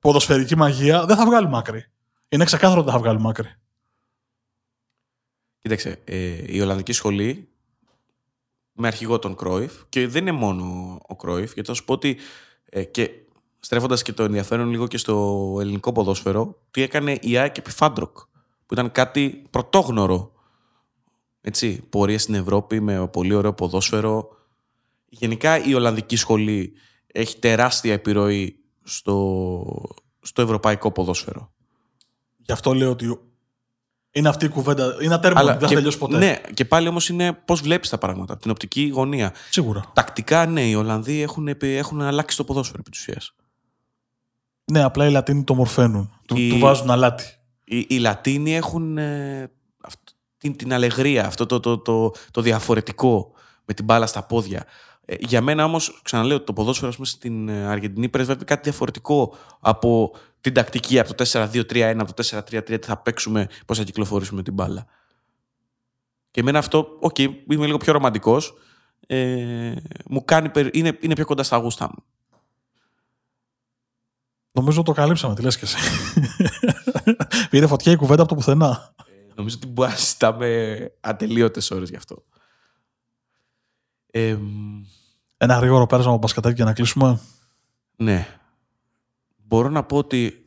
ποδοσφαιρική 0.00 0.56
μαγεία, 0.56 1.04
δεν 1.06 1.16
θα 1.16 1.26
βγάλει 1.26 1.48
άκρη. 1.48 1.86
Είναι 2.28 2.44
ξεκάθαρο 2.44 2.80
ότι 2.80 2.84
δεν 2.90 2.98
θα 2.98 3.02
βγάλει 3.04 3.20
άκρη. 3.20 3.54
Κοίταξε, 5.58 6.00
ε, 6.04 6.16
η 6.54 6.60
Ολλανδική 6.60 6.92
σχολή 6.92 7.51
με 8.72 8.86
αρχηγό 8.86 9.18
τον 9.18 9.36
Κρόιφ 9.36 9.72
και 9.88 10.08
δεν 10.08 10.26
είναι 10.26 10.32
μόνο 10.32 10.98
ο 11.06 11.16
Κρόιφ, 11.16 11.52
γιατί 11.52 11.68
θα 11.68 11.74
σου 11.74 11.84
πω 11.84 11.92
ότι 11.92 12.16
ε, 12.64 12.84
και 12.84 13.10
στρέφοντας 13.60 14.02
και 14.02 14.12
το 14.12 14.22
ενδιαφέρον 14.22 14.68
λίγο 14.68 14.86
και 14.86 14.98
στο 14.98 15.56
ελληνικό 15.60 15.92
ποδόσφαιρο, 15.92 16.62
τι 16.70 16.82
έκανε 16.82 17.18
η 17.20 17.36
ΑΕΚ 17.36 17.56
επί 17.56 17.70
Φάντρονκ, 17.70 18.18
που 18.66 18.74
ήταν 18.74 18.92
κάτι 18.92 19.42
πρωτόγνωρο. 19.50 20.32
Έτσι, 21.40 21.82
πορεία 21.88 22.18
στην 22.18 22.34
Ευρώπη 22.34 22.80
με 22.80 23.08
πολύ 23.08 23.34
ωραίο 23.34 23.52
ποδόσφαιρο. 23.52 24.28
Γενικά 25.08 25.64
η 25.64 25.74
Ολλανδική 25.74 26.16
σχολή 26.16 26.72
έχει 27.06 27.38
τεράστια 27.38 27.92
επιρροή 27.92 28.56
στο, 28.82 29.94
στο 30.20 30.42
ευρωπαϊκό 30.42 30.90
ποδόσφαιρο. 30.90 31.52
Γι' 32.36 32.52
αυτό 32.52 32.74
λέω 32.74 32.90
ότι 32.90 33.18
είναι 34.12 34.28
αυτή 34.28 34.44
η 34.44 34.48
κουβέντα. 34.48 34.96
Είναι 35.02 35.14
ατέρμονη, 35.14 35.46
δεν 35.46 35.58
θα 35.60 35.66
και, 35.66 35.74
τελειώσει 35.74 35.98
ποτέ. 35.98 36.18
Ναι, 36.18 36.36
και 36.54 36.64
πάλι 36.64 36.88
όμως 36.88 37.08
είναι 37.08 37.32
πώς 37.32 37.60
βλέπεις 37.60 37.88
τα 37.88 37.98
πράγματα, 37.98 38.32
από 38.32 38.42
την 38.42 38.50
οπτική 38.50 38.90
γωνία. 38.94 39.32
Σίγουρα. 39.50 39.84
Τακτικά, 39.92 40.46
ναι, 40.46 40.62
οι 40.68 40.74
Ολλανδοί 40.74 41.20
έχουν, 41.22 41.48
επι- 41.48 41.76
έχουν 41.78 42.02
αλλάξει 42.02 42.36
το 42.36 42.44
ποδόσφαιρο 42.44 42.78
επί 42.80 42.90
της 42.90 43.00
ουσίας. 43.00 43.34
Ναι, 44.72 44.82
απλά 44.82 45.06
οι 45.06 45.10
Λατίνοι 45.10 45.44
το 45.44 45.54
μορφαίνουν. 45.54 46.12
Του, 46.26 46.36
Η- 46.36 46.48
του 46.48 46.58
βάζουν 46.58 46.90
αλάτι. 46.90 47.24
Οι, 47.64 47.86
οι 47.88 47.98
Λατίνοι 47.98 48.54
έχουν 48.56 48.98
ε, 48.98 49.50
αυτό- 49.82 50.12
την, 50.38 50.56
την 50.56 50.72
alegría, 50.72 51.26
αυτό 51.26 51.46
το, 51.46 51.60
το, 51.60 51.78
το, 51.78 52.12
το 52.30 52.40
διαφορετικό 52.40 53.32
με 53.64 53.74
την 53.74 53.84
μπάλα 53.84 54.06
στα 54.06 54.22
πόδια. 54.22 54.64
Ε, 55.04 55.14
για 55.18 55.40
μένα 55.40 55.64
όμως, 55.64 56.00
ξαναλέω, 56.02 56.40
το 56.40 56.52
ποδόσφαιρο 56.52 56.88
ας 56.88 56.94
πούμε, 56.94 57.06
στην 57.06 57.48
ε, 57.48 57.66
Αργεντινή 57.66 58.08
πρεσβεύει 58.08 58.44
κάτι 58.44 58.62
διαφορετικό 58.62 59.36
από 59.60 60.14
την 60.40 60.54
τακτική, 60.54 60.98
από 60.98 61.14
το 61.14 61.24
4-2-3-1, 61.32 61.96
από 61.98 62.14
το 62.14 62.28
4-3-3, 62.30 62.62
τι 62.64 62.86
θα 62.86 62.96
παίξουμε, 62.96 63.48
πώς 63.66 63.78
θα 63.78 63.84
κυκλοφορήσουμε 63.84 64.42
την 64.42 64.52
μπάλα. 64.52 64.86
Και 66.30 66.40
εμένα 66.40 66.58
αυτό, 66.58 66.96
οκ, 67.00 67.18
είμαι 67.18 67.66
λίγο 67.66 67.76
πιο 67.76 67.92
ρομαντικός, 67.92 68.54
ε, 69.06 69.74
μου 70.06 70.24
κάνει, 70.24 70.48
περι- 70.48 70.76
είναι, 70.76 70.98
είναι 71.00 71.14
πιο 71.14 71.24
κοντά 71.24 71.42
στα 71.42 71.56
γούστα 71.56 71.84
μου. 71.84 72.04
Νομίζω 74.52 74.82
το 74.82 74.92
καλύψαμε, 74.92 75.34
τι 75.34 75.42
λες 75.42 75.58
και 75.58 75.64
εσύ. 75.64 75.76
Πήρε 77.50 77.66
φωτιά 77.66 77.92
η 77.92 77.96
κουβέντα 77.96 78.22
από 78.22 78.30
το 78.30 78.36
πουθενά. 78.36 78.94
Νομίζω 79.34 79.56
ότι 79.56 79.66
μπορεί 79.66 79.90
να 79.90 79.96
συζητάμε 79.96 80.92
ατελείωτες 81.00 81.70
ώρες 81.70 81.90
γι' 81.90 81.96
αυτό. 81.96 82.24
Ε, 84.10 84.38
Ένα 85.44 85.58
γρήγορο 85.58 85.86
πέρασμα 85.86 86.10
από 86.10 86.20
μπασκετάκι 86.20 86.54
για 86.54 86.64
να 86.64 86.72
κλείσουμε. 86.72 87.20
ναι. 87.96 88.26
Μπορώ 89.36 89.68
να 89.68 89.82
πω 89.84 89.96
ότι 89.96 90.46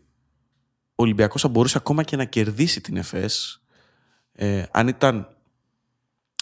ο 0.90 1.04
Ολυμπιακός 1.04 1.42
θα 1.42 1.48
μπορούσε 1.48 1.78
ακόμα 1.78 2.04
και 2.04 2.16
να 2.16 2.26
κερδίσει 2.26 2.82
την 2.82 2.98
ΕΦΕΣ 2.98 3.62
ε, 4.32 4.64
αν 4.72 4.88
ήταν 4.88 5.28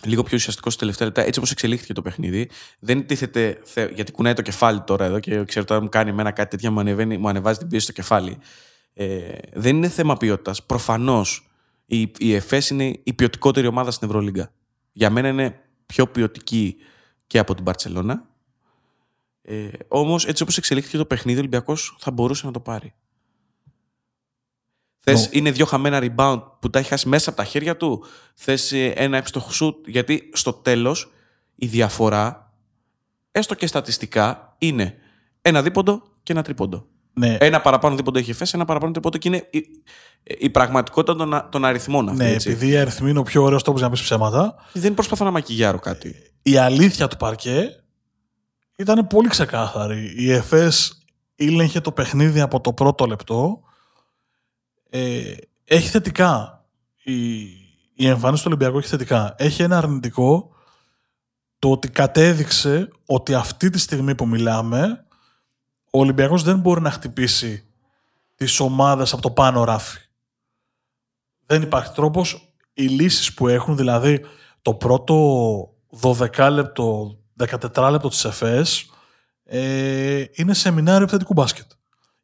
λίγο 0.03 0.23
πιο 0.23 0.37
ουσιαστικό 0.37 0.69
στα 0.69 0.79
τελευταία 0.79 1.07
λεπτά, 1.07 1.21
έτσι 1.21 1.39
όπως 1.39 1.51
εξελίχθηκε 1.51 1.93
το 1.93 2.01
παιχνίδι. 2.01 2.49
Δεν 2.79 3.05
τίθεται, 3.05 3.59
θε- 3.63 3.91
γιατί 3.95 4.11
κουνάει 4.11 4.33
το 4.33 4.41
κεφάλι 4.41 4.81
τώρα 4.81 5.05
εδώ 5.05 5.19
και 5.19 5.43
ξέρω 5.43 5.65
τώρα 5.65 5.81
μου 5.81 5.89
κάνει 5.89 6.09
εμένα 6.09 6.31
κάτι 6.31 6.49
τέτοια, 6.49 6.71
μου, 6.71 6.79
ανεβαίνει, 6.79 7.17
μου 7.17 7.27
ανεβάζει 7.27 7.57
την 7.57 7.67
πίεση 7.67 7.83
στο 7.83 7.93
κεφάλι. 7.93 8.37
Ε, 8.93 9.37
δεν 9.53 9.75
είναι 9.75 9.89
θέμα 9.89 10.17
ποιότητας. 10.17 10.63
Προφανώς 10.63 11.49
η, 11.85 12.11
η 12.17 12.33
ΕΦΕΣ 12.33 12.69
είναι 12.69 12.99
η 13.03 13.13
ποιοτικότερη 13.13 13.67
ομάδα 13.67 13.91
στην 13.91 14.07
Ευρωλίγκα. 14.07 14.51
Για 14.91 15.09
μένα 15.09 15.27
είναι 15.27 15.59
πιο 15.85 16.07
ποιοτική 16.07 16.75
και 17.27 17.39
από 17.39 17.53
την 17.53 17.63
Μπαρτσελώνα. 17.63 18.31
Ε, 19.45 19.67
Όμως, 19.87 20.25
έτσι 20.25 20.43
όπως 20.43 20.57
εξελίχθηκε 20.57 20.97
το 20.97 21.05
παιχνίδι, 21.05 21.37
ο 21.37 21.39
Ολυμπιακός 21.39 21.95
θα 21.99 22.11
μπορούσε 22.11 22.45
να 22.45 22.51
το 22.51 22.59
πάρει. 22.59 22.93
Θες 24.99 25.21
Νο- 25.21 25.29
είναι 25.31 25.51
δύο 25.51 25.65
χαμένα 25.65 25.99
rebound 26.01 26.41
που 26.59 26.69
τα 26.69 26.79
έχεις 26.79 26.89
χάσει 26.91 27.07
μέσα 27.09 27.29
από 27.29 27.37
τα 27.37 27.43
χέρια 27.45 27.77
του; 27.77 28.05
Θες 28.35 28.71
ένα 28.93 29.17
εύστοχο 29.17 29.51
σουτ. 29.51 29.87
Γιατί 29.87 30.29
στο 30.33 30.53
τέλος 30.53 31.11
η 31.55 31.65
διαφορά, 31.67 32.53
έστω 33.31 33.55
και 33.55 33.67
στατιστικά, 33.67 34.55
είναι 34.57 34.95
ένα 35.41 35.61
δίποντο 35.61 36.01
και 36.23 36.31
ένα 36.31 36.41
τρίποντο. 36.41 36.87
Ναι, 37.13 37.37
Ένα 37.39 37.61
παραπάνω 37.61 37.95
δίποντο 37.95 38.19
έχει 38.19 38.33
φέσει, 38.33 38.51
ένα 38.55 38.65
παραπάνω 38.65 38.91
τρίποντο 38.91 39.17
και 39.17 39.27
είναι 39.27 39.47
η, 39.51 39.65
η 40.23 40.49
πραγματικότητα 40.49 41.15
των, 41.15 41.33
α- 41.33 41.49
των 41.49 41.65
αριθμών 41.65 42.09
αυτή. 42.09 42.23
ναι 42.23 42.29
έτσι. 42.31 42.49
επειδή 42.49 42.71
η 42.71 42.77
αριθμή 42.77 43.09
είναι 43.09 43.19
ο 43.19 43.23
πιο 43.23 43.43
ωραίος 43.43 43.63
τόπος 43.63 43.79
για 43.79 43.89
να 43.89 43.93
πεις 43.95 44.03
ψέματα, 44.03 44.55
Δεν 44.73 44.93
προσπαθώ 44.93 45.25
να 45.25 45.31
μακιγιάρω 45.31 45.79
κάτι. 45.79 46.15
η 46.41 46.57
αλήθεια 46.57 47.07
του 47.07 47.17
παρκέ 47.17 47.82
ήταν 48.77 49.07
πολύ 49.07 49.27
ξεκάθαρη. 49.27 50.13
Η 50.17 50.31
ΕΦΕΣ 50.31 51.05
ήλεγχε 51.35 51.81
το 51.81 51.91
παιχνίδι 51.91 52.39
από 52.39 52.61
το 52.61 52.73
πρώτο 52.73 53.05
λεπτό. 53.05 53.61
Ε, 54.89 55.33
έχει 55.65 55.89
θετικά. 55.89 56.65
Η, 57.03 57.41
η 57.93 58.07
εμφάνιση 58.07 58.43
του 58.43 58.49
Ολυμπιακού 58.53 58.77
έχει 58.77 58.87
θετικά. 58.87 59.35
Έχει 59.37 59.63
ένα 59.63 59.77
αρνητικό 59.77 60.55
το 61.59 61.71
ότι 61.71 61.89
κατέδειξε 61.89 62.89
ότι 63.05 63.33
αυτή 63.33 63.69
τη 63.69 63.79
στιγμή 63.79 64.15
που 64.15 64.27
μιλάμε 64.27 65.05
ο 65.91 65.99
Ολυμπιακός 65.99 66.43
δεν 66.43 66.59
μπορεί 66.59 66.81
να 66.81 66.91
χτυπήσει 66.91 67.65
τις 68.35 68.59
ομάδες 68.59 69.13
από 69.13 69.21
το 69.21 69.31
πάνω 69.31 69.63
ράφι. 69.63 69.99
Δεν 71.45 71.61
υπάρχει 71.61 71.93
τρόπος. 71.93 72.53
Οι 72.73 72.83
λύσεις 72.83 73.33
που 73.33 73.47
έχουν, 73.47 73.77
δηλαδή 73.77 74.25
το 74.61 74.73
πρώτο 74.73 75.15
12 76.01 76.49
λεπτό, 76.51 77.17
14 77.37 77.89
λεπτό 77.91 78.07
της 78.07 78.25
ΕΦΕΣ 78.25 78.85
ε, 79.43 80.23
είναι 80.31 80.53
σεμινάριο 80.53 81.01
επιθετικού 81.01 81.33
μπάσκετ. 81.33 81.65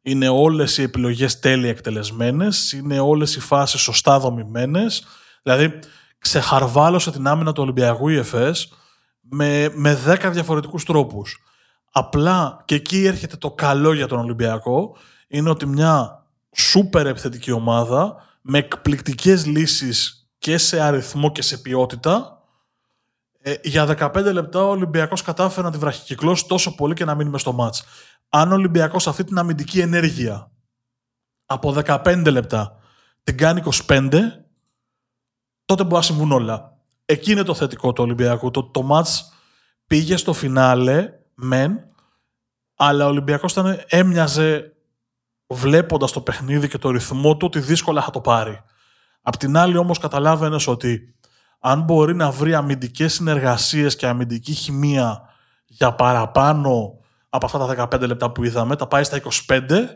Είναι 0.02 0.28
όλες 0.28 0.78
οι 0.78 0.82
επιλογές 0.82 1.38
τέλεια 1.38 1.70
εκτελεσμένες, 1.70 2.72
είναι 2.72 2.98
όλες 2.98 3.36
οι 3.36 3.40
φάσεις 3.40 3.80
σωστά 3.80 4.18
δομημένες. 4.18 5.04
Δηλαδή 5.42 5.78
ξεχαρβάλωσε 6.18 7.10
την 7.10 7.26
άμυνα 7.26 7.52
του 7.52 7.62
Ολυμπιακού 7.62 8.08
η 8.08 8.16
ΕΦΕΣ 8.16 8.72
με, 9.20 9.70
με 9.74 9.98
10 10.06 10.30
διαφορετικούς 10.32 10.84
τρόπους. 10.84 11.38
Απλά 11.92 12.62
και 12.64 12.74
εκεί 12.74 13.04
έρχεται 13.04 13.36
το 13.36 13.50
καλό 13.50 13.92
για 13.92 14.06
τον 14.06 14.18
Ολυμπιακό, 14.18 14.96
είναι 15.28 15.50
ότι 15.50 15.66
μια 15.66 16.24
σούπερ 16.56 17.06
επιθετική 17.06 17.50
ομάδα 17.50 18.16
με 18.40 18.58
εκπληκτικές 18.58 19.46
λύσεις 19.46 20.28
και 20.38 20.58
σε 20.58 20.80
αριθμό 20.80 21.32
και 21.32 21.42
σε 21.42 21.58
ποιότητα 21.58 22.39
ε, 23.42 23.54
για 23.62 24.12
15 24.14 24.32
λεπτά 24.32 24.64
ο 24.64 24.68
Ολυμπιακός 24.68 25.22
κατάφερε 25.22 25.66
να 25.66 25.72
τη 25.72 25.78
βραχικυκλώσει 25.78 26.46
τόσο 26.46 26.74
πολύ 26.74 26.94
και 26.94 27.04
να 27.04 27.14
μείνει 27.14 27.30
μες 27.30 27.40
στο 27.40 27.52
μάτς. 27.52 27.84
Αν 28.28 28.52
ο 28.52 28.54
Ολυμπιακός 28.54 29.06
αυτή 29.06 29.24
την 29.24 29.38
αμυντική 29.38 29.80
ενέργεια 29.80 30.50
από 31.46 31.74
15 31.84 32.26
λεπτά 32.30 32.76
την 33.22 33.36
κάνει 33.36 33.62
25, 33.86 34.10
τότε 35.64 35.82
μπορεί 35.82 35.94
να 35.94 36.02
συμβούν 36.02 36.32
όλα. 36.32 36.76
Εκεί 37.04 37.32
είναι 37.32 37.42
το 37.42 37.54
θετικό 37.54 37.92
του 37.92 38.02
Ολυμπιακού. 38.02 38.50
Το, 38.50 38.64
το 38.64 38.82
μάτς 38.82 39.32
πήγε 39.86 40.16
στο 40.16 40.32
φινάλε, 40.32 41.12
μεν, 41.34 41.78
αλλά 42.76 43.04
ο 43.04 43.08
Ολυμπιακός 43.08 43.52
ήταν, 43.52 43.82
έμοιαζε 43.86 44.72
βλέποντας 45.46 46.12
το 46.12 46.20
παιχνίδι 46.20 46.68
και 46.68 46.78
το 46.78 46.90
ρυθμό 46.90 47.36
του 47.36 47.46
ότι 47.46 47.60
δύσκολα 47.60 48.02
θα 48.02 48.10
το 48.10 48.20
πάρει. 48.20 48.60
Απ' 49.22 49.36
την 49.36 49.56
άλλη 49.56 49.76
όμως 49.76 49.98
καταλάβαινες 49.98 50.66
ότι 50.66 51.14
αν 51.60 51.82
μπορεί 51.82 52.14
να 52.14 52.30
βρει 52.30 52.54
αμυντικές 52.54 53.14
συνεργασίες 53.14 53.96
και 53.96 54.06
αμυντική 54.06 54.52
χημεία 54.52 55.28
για 55.66 55.94
παραπάνω 55.94 56.98
από 57.28 57.46
αυτά 57.46 57.58
τα 57.58 57.88
15 57.96 58.06
λεπτά 58.06 58.30
που 58.30 58.44
είδαμε, 58.44 58.76
τα 58.76 58.86
πάει 58.86 59.04
στα 59.04 59.20
25, 59.46 59.86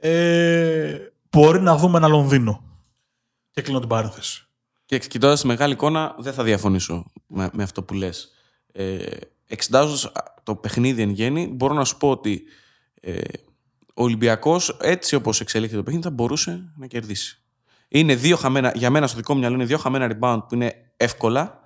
ε, 0.00 0.96
μπορεί 1.30 1.60
να 1.60 1.76
δούμε 1.76 1.98
ένα 1.98 2.08
Λονδίνο. 2.08 2.64
Και 3.50 3.62
κλείνω 3.62 3.78
την 3.78 3.88
παρένθεση. 3.88 4.46
Και 4.84 4.98
κοιτώντας 4.98 5.40
τη 5.40 5.46
μεγάλη 5.46 5.72
εικόνα, 5.72 6.14
δεν 6.18 6.32
θα 6.32 6.42
διαφωνήσω 6.42 7.12
με, 7.26 7.50
με 7.52 7.62
αυτό 7.62 7.82
που 7.82 7.94
λες. 7.94 8.28
Ε, 8.72 9.04
Εξετάζοντας 9.48 10.12
το 10.42 10.56
παιχνίδι 10.56 11.02
εν 11.02 11.10
γέννη, 11.10 11.46
μπορώ 11.46 11.74
να 11.74 11.84
σου 11.84 11.96
πω 11.96 12.10
ότι 12.10 12.42
ε, 13.00 13.20
ο 13.94 14.02
Ολυμπιακός, 14.02 14.76
έτσι 14.80 15.14
όπως 15.14 15.40
εξελίχθηκε 15.40 15.78
το 15.78 15.82
παιχνίδι, 15.84 16.04
θα 16.04 16.14
μπορούσε 16.14 16.72
να 16.76 16.86
κερδίσει. 16.86 17.42
Είναι 17.88 18.14
δύο 18.14 18.36
χαμένα, 18.36 18.72
για 18.74 18.90
μένα 18.90 19.06
στο 19.06 19.16
δικό 19.16 19.32
μου 19.32 19.38
μυαλό 19.40 19.54
είναι 19.54 19.64
δύο 19.64 19.78
χαμένα 19.78 20.16
rebound 20.20 20.38
που 20.48 20.54
είναι 20.54 20.74
εύκολα. 20.96 21.60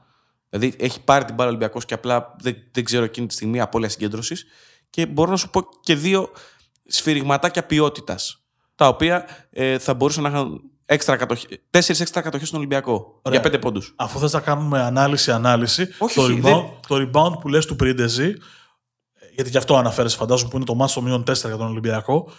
Δηλαδή 0.48 0.74
έχει 0.78 1.00
πάρει 1.04 1.24
την 1.24 1.34
μπάλα 1.34 1.48
ο 1.48 1.52
Ολυμπιακός 1.52 1.84
και 1.84 1.94
απλά 1.94 2.36
δεν, 2.40 2.56
δεν 2.72 2.84
ξέρω 2.84 3.04
εκείνη 3.04 3.26
τη 3.26 3.34
στιγμή 3.34 3.60
απώλεια 3.60 3.88
συγκέντρωσης. 3.88 4.44
Και 4.90 5.06
μπορώ 5.06 5.30
να 5.30 5.36
σου 5.36 5.50
πω 5.50 5.60
και 5.82 5.94
δύο 5.94 6.28
σφυριγματάκια 6.86 7.62
ποιότητας. 7.66 8.44
Τα 8.74 8.88
οποία 8.88 9.24
ε, 9.50 9.78
θα 9.78 9.94
μπορούσαν 9.94 10.22
να 10.22 10.28
είχαν 10.28 10.60
έξτρα 10.86 11.16
κατοχή, 11.16 11.46
τέσσερις 11.70 12.00
έξτρα 12.00 12.20
κατοχές 12.20 12.46
στον 12.46 12.58
Ολυμπιακό. 12.58 13.20
Για 13.30 13.40
πέντε 13.40 13.58
πόντους. 13.58 13.94
Αφού 13.96 14.18
θες 14.18 14.32
να 14.32 14.40
κάνουμε 14.40 14.80
ανάλυση-ανάλυση, 14.80 15.86
το, 15.86 15.94
όχι, 16.04 16.20
rebound, 16.20 16.40
δεν- 16.42 16.70
το 16.88 17.10
rebound 17.12 17.40
που 17.40 17.48
λες 17.48 17.66
του 17.66 17.76
Πρίντεζη, 17.76 18.34
γιατί 19.34 19.50
γι' 19.50 19.56
αυτό 19.56 19.76
αναφέρεσαι 19.76 20.16
φαντάζομαι 20.16 20.50
που 20.50 20.56
είναι 20.56 20.64
το 20.64 20.74
μάτι 20.74 20.90
στο 20.90 21.02
μείον 21.02 21.22
4 21.22 21.32
για 21.34 21.56
τον 21.56 21.66
Ολυμπιακό, 21.66 22.30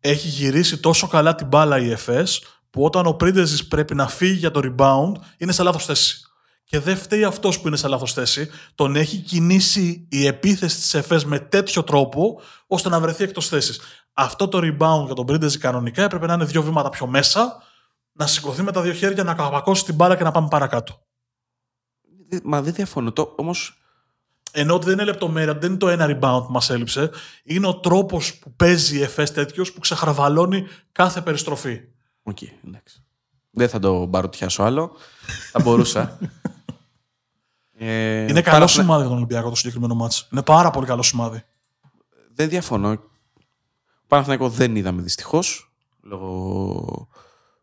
έχει 0.00 0.28
γυρίσει 0.28 0.78
τόσο 0.78 1.06
καλά 1.06 1.34
την 1.34 1.46
μπάλα 1.46 1.78
η 1.78 1.90
ΕΦΕΣ 1.90 2.42
που 2.74 2.84
όταν 2.84 3.06
ο 3.06 3.12
Πρίντεζη 3.12 3.68
πρέπει 3.68 3.94
να 3.94 4.08
φύγει 4.08 4.38
για 4.38 4.50
το 4.50 4.60
rebound 4.64 5.12
είναι 5.36 5.52
σε 5.52 5.62
λάθος 5.62 5.84
θέση. 5.84 6.20
Και 6.64 6.78
δεν 6.78 6.96
φταίει 6.96 7.24
αυτός 7.24 7.60
που 7.60 7.66
είναι 7.66 7.76
σε 7.76 7.88
λάθος 7.88 8.12
θέση, 8.12 8.50
τον 8.74 8.96
έχει 8.96 9.16
κινήσει 9.16 10.08
η 10.10 10.26
επίθεση 10.26 10.76
της 10.76 10.94
ΕΦΕΣ 10.94 11.24
με 11.24 11.38
τέτοιο 11.38 11.82
τρόπο 11.82 12.40
ώστε 12.66 12.88
να 12.88 13.00
βρεθεί 13.00 13.24
εκτός 13.24 13.48
θέσης. 13.48 13.80
Αυτό 14.12 14.48
το 14.48 14.58
rebound 14.58 15.04
για 15.04 15.14
τον 15.14 15.26
Πρίντεζη 15.26 15.58
κανονικά 15.58 16.02
έπρεπε 16.02 16.26
να 16.26 16.32
είναι 16.32 16.44
δύο 16.44 16.62
βήματα 16.62 16.88
πιο 16.90 17.06
μέσα, 17.06 17.62
να 18.12 18.26
σηκωθεί 18.26 18.62
με 18.62 18.72
τα 18.72 18.82
δύο 18.82 18.92
χέρια, 18.92 19.24
να 19.24 19.34
καπακώσει 19.34 19.84
την 19.84 19.94
μπάλα 19.94 20.16
και 20.16 20.24
να 20.24 20.30
πάμε 20.30 20.48
παρακάτω. 20.50 21.00
Μα 22.44 22.62
δεν 22.62 22.72
διαφωνώ. 22.72 23.12
Το, 23.12 23.34
όμως, 23.36 23.78
Ενώ 24.52 24.74
ότι 24.74 24.84
δεν 24.84 24.94
είναι 24.94 25.04
λεπτομέρεια, 25.04 25.54
δεν 25.54 25.70
είναι 25.70 25.78
το 25.78 25.88
ένα 25.88 26.06
rebound 26.06 26.42
που 26.46 26.52
μας 26.52 26.70
έλειψε. 26.70 27.10
Είναι 27.44 27.66
ο 27.66 27.74
τρόπος 27.74 28.38
που 28.38 28.54
παίζει 28.54 28.98
η 28.98 29.02
ΕΦΕΣ 29.02 29.32
τέτοιος 29.32 29.72
που 29.72 29.80
ξεχραβαλώνει 29.80 30.66
κάθε 30.92 31.20
περιστροφή. 31.20 31.93
Οκ, 32.26 32.38
εντάξει. 32.66 33.02
Δεν 33.50 33.68
θα 33.68 33.78
το 33.78 34.04
μπαρουτιάσω 34.04 34.62
άλλο. 34.62 34.96
θα 35.52 35.60
μπορούσα. 35.62 36.18
Ε, 37.76 38.20
είναι 38.22 38.32
καλό 38.32 38.42
Παναθηνα- 38.42 38.68
σημάδι 38.68 39.00
για 39.00 39.08
τον 39.08 39.16
Ολυμπιακό 39.16 39.48
το 39.48 39.54
συγκεκριμένο 39.54 39.94
ματς. 39.94 40.28
Είναι 40.32 40.42
πάρα 40.42 40.70
πολύ 40.70 40.86
καλό 40.86 41.02
σημάδι. 41.02 41.44
Δεν 42.34 42.48
διαφωνώ. 42.48 43.00
Παναθηναϊκό 44.06 44.48
δεν 44.48 44.76
είδαμε 44.76 45.02
δυστυχώς 45.02 45.72
λόγω 46.00 47.08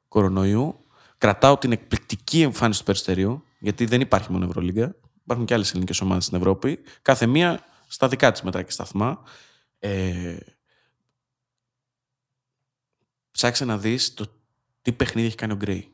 κορονοϊού. 0.08 0.86
Κρατάω 1.18 1.58
την 1.58 1.72
εκπληκτική 1.72 2.42
εμφάνιση 2.42 2.80
του 2.80 2.86
Περιστερίου, 2.86 3.44
γιατί 3.60 3.86
δεν 3.86 4.02
υπάρχει 4.02 4.32
μόνο 4.32 4.46
Ευρωλίγκα. 4.46 4.96
Υπάρχουν 5.22 5.46
και 5.46 5.54
άλλες 5.54 5.70
ελληνικές 5.72 6.02
ομάδες 6.02 6.26
στην 6.26 6.38
Ευρώπη. 6.38 6.80
Κάθε 7.02 7.26
μία 7.26 7.64
στα 7.88 8.08
δικά 8.08 8.32
της 8.32 8.42
μετρά 8.42 8.62
και 8.64 8.72
σταθμά. 8.72 9.22
Ε, 9.80 10.38
ψάξε 13.32 13.66
να 13.66 13.78
δεις 13.78 14.14
το 14.14 14.26
τι 14.82 14.92
παιχνίδι 14.92 15.28
έχει 15.28 15.36
κάνει 15.36 15.54
ο 15.54 15.56
Γκρέι. 15.56 15.92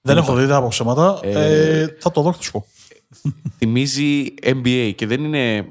Δεν 0.00 0.16
έχω 0.16 0.34
δει 0.34 0.44
δεν 0.44 0.54
από 0.56 0.68
ψέματα. 0.68 1.20
Ε, 1.22 1.80
Ε, 1.80 1.96
θα 2.00 2.10
το 2.10 2.22
δω 2.22 2.30
και 2.30 2.36
θα 2.36 2.42
σου 2.42 2.50
πω. 2.50 2.66
θυμίζει 3.58 4.34
NBA 4.42 4.92
και 4.96 5.06
δεν 5.06 5.24
είναι 5.24 5.68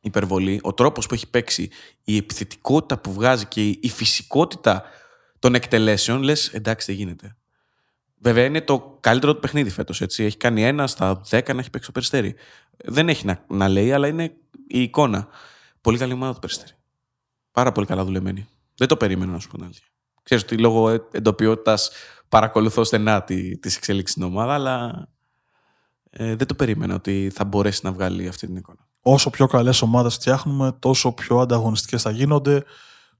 υπερβολή. 0.00 0.60
Ο 0.62 0.72
τρόπος 0.74 1.06
που 1.06 1.14
έχει 1.14 1.30
παίξει, 1.30 1.70
η 2.04 2.16
επιθετικότητα 2.16 2.98
που 2.98 3.12
βγάζει 3.12 3.46
και 3.46 3.68
η 3.68 3.88
φυσικότητα 3.88 4.82
των 5.38 5.54
εκτελέσεων, 5.54 6.22
λες 6.22 6.48
εντάξει 6.48 6.86
δεν 6.92 7.00
γίνεται. 7.00 7.36
Βέβαια 8.20 8.44
είναι 8.44 8.60
το 8.60 8.96
καλύτερο 9.00 9.34
του 9.34 9.40
παιχνίδι 9.40 9.70
φέτος, 9.70 10.00
έτσι. 10.00 10.24
Έχει 10.24 10.36
κάνει 10.36 10.64
ένα 10.64 10.86
στα 10.86 11.20
δέκα 11.28 11.52
να 11.54 11.60
έχει 11.60 11.70
παίξει 11.70 11.86
το 11.86 11.92
Περιστέρι. 11.92 12.34
Δεν 12.84 13.08
έχει 13.08 13.26
να, 13.26 13.44
να 13.48 13.68
λέει, 13.68 13.92
αλλά 13.92 14.06
είναι 14.06 14.24
η 14.66 14.82
εικόνα. 14.82 15.28
Πολύ 15.80 15.98
καλή 15.98 16.12
ομάδα 16.12 16.32
του 16.32 16.38
Περιστέρι. 16.40 16.72
Πάρα 17.52 17.72
πολύ 17.72 17.86
καλά 17.86 18.04
δουλεμένη. 18.04 18.48
Δεν 18.74 18.88
το 18.88 18.96
περίμενα 18.96 19.32
να 19.32 19.38
σου 19.38 19.48
πω 19.48 19.56
την 19.56 19.64
αλήθεια. 19.64 19.86
Ξέρεις 20.28 20.44
ότι 20.44 20.58
λόγω 20.58 20.90
ε- 20.90 21.02
εντοπιότητας 21.10 21.90
παρακολουθώ 22.28 22.84
στενά 22.84 23.22
τη, 23.22 23.58
τις 23.58 23.76
εξέλιξεις 23.76 24.16
στην 24.16 24.22
ομάδα, 24.22 24.54
αλλά 24.54 25.08
ε, 26.10 26.36
δεν 26.36 26.46
το 26.46 26.54
περίμενα 26.54 26.94
ότι 26.94 27.30
θα 27.34 27.44
μπορέσει 27.44 27.80
να 27.84 27.92
βγάλει 27.92 28.28
αυτή 28.28 28.46
την 28.46 28.56
εικόνα. 28.56 28.78
Όσο 29.02 29.30
πιο 29.30 29.46
καλές 29.46 29.82
ομάδες 29.82 30.14
φτιάχνουμε, 30.14 30.72
τόσο 30.78 31.12
πιο 31.12 31.38
ανταγωνιστικές 31.38 32.02
θα 32.02 32.10
γίνονται, 32.10 32.64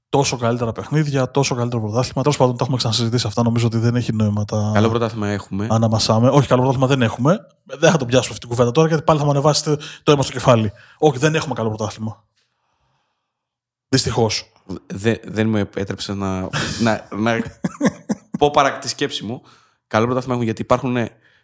τόσο 0.09 0.37
καλύτερα 0.37 0.71
παιχνίδια, 0.71 1.31
τόσο 1.31 1.55
καλύτερο 1.55 1.81
πρωτάθλημα. 1.81 2.21
Τέλος 2.21 2.37
πάντων, 2.37 2.53
τα 2.57 2.63
έχουμε 2.63 2.77
ξανασυζητήσει 2.77 3.27
αυτά. 3.27 3.43
Νομίζω 3.43 3.65
ότι 3.65 3.77
δεν 3.77 3.95
έχει 3.95 4.13
νόημα 4.13 4.45
τα 4.45 4.71
Καλό 4.73 4.89
πρωτάθλημα 4.89 5.27
έχουμε. 5.27 5.67
αναμασάμε. 5.69 6.29
Όχι, 6.29 6.47
καλό 6.47 6.61
πρωτάθλημα 6.61 6.87
δεν 6.87 7.01
έχουμε. 7.01 7.37
Δεν 7.63 7.91
θα 7.91 7.97
το 7.97 8.05
πιάσουμε 8.05 8.33
αυτή 8.33 8.39
την 8.39 8.49
κουβέντα 8.49 8.71
τώρα, 8.71 8.87
γιατί 8.87 9.03
πάλι 9.03 9.19
θα 9.19 9.25
μου 9.25 9.31
ανεβάσετε 9.31 9.83
το 10.03 10.11
αίμα 10.11 10.23
στο 10.23 10.31
κεφάλι. 10.31 10.71
Όχι, 10.97 11.17
δεν 11.17 11.35
έχουμε 11.35 11.53
καλό 11.53 11.67
πρωτάθλημα. 11.67 12.23
Δυστυχώς. 13.89 14.51
Δε- 14.87 15.17
δεν 15.23 15.47
με 15.47 15.59
επέτρεψε 15.59 16.13
να, 16.13 16.49
να, 16.81 17.07
να 17.15 17.41
πω 18.37 18.51
παρά 18.51 18.77
τη 18.77 18.89
σκέψη 18.89 19.25
μου. 19.25 19.41
Καλό 19.87 20.05
πρωτάθλημα 20.05 20.33
έχουμε 20.33 20.45
γιατί 20.45 20.61
υπάρχουν 20.61 20.97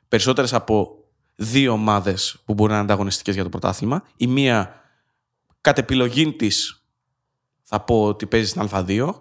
περισσότερες 0.07 0.53
από 0.53 1.03
δύο 1.35 1.71
ομάδες 1.71 2.41
που 2.45 2.53
μπορεί 2.53 2.69
να 2.71 2.75
είναι 2.77 2.85
ανταγωνιστικές 2.85 3.33
για 3.33 3.43
το 3.43 3.49
πρωτάθλημα. 3.49 4.03
Η 4.17 4.27
μία 4.27 4.81
κατ' 5.61 5.77
επιλογή 5.77 6.33
της 6.33 6.85
θα 7.63 7.81
πω 7.81 8.03
ότι 8.03 8.25
παίζει 8.25 8.47
στην 8.49 8.69
Α2 8.71 9.13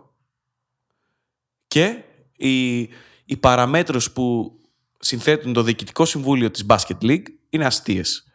και 1.67 2.03
οι, 2.37 2.79
οι 3.25 3.37
παραμέτρους 3.41 4.11
που 4.13 4.59
συνθέτουν 4.99 5.53
το 5.53 5.63
Διοικητικό 5.63 6.05
Συμβούλιο 6.05 6.51
της 6.51 6.67
Basket 6.69 6.99
League 7.03 7.25
είναι 7.49 7.65
αστείες. 7.65 8.34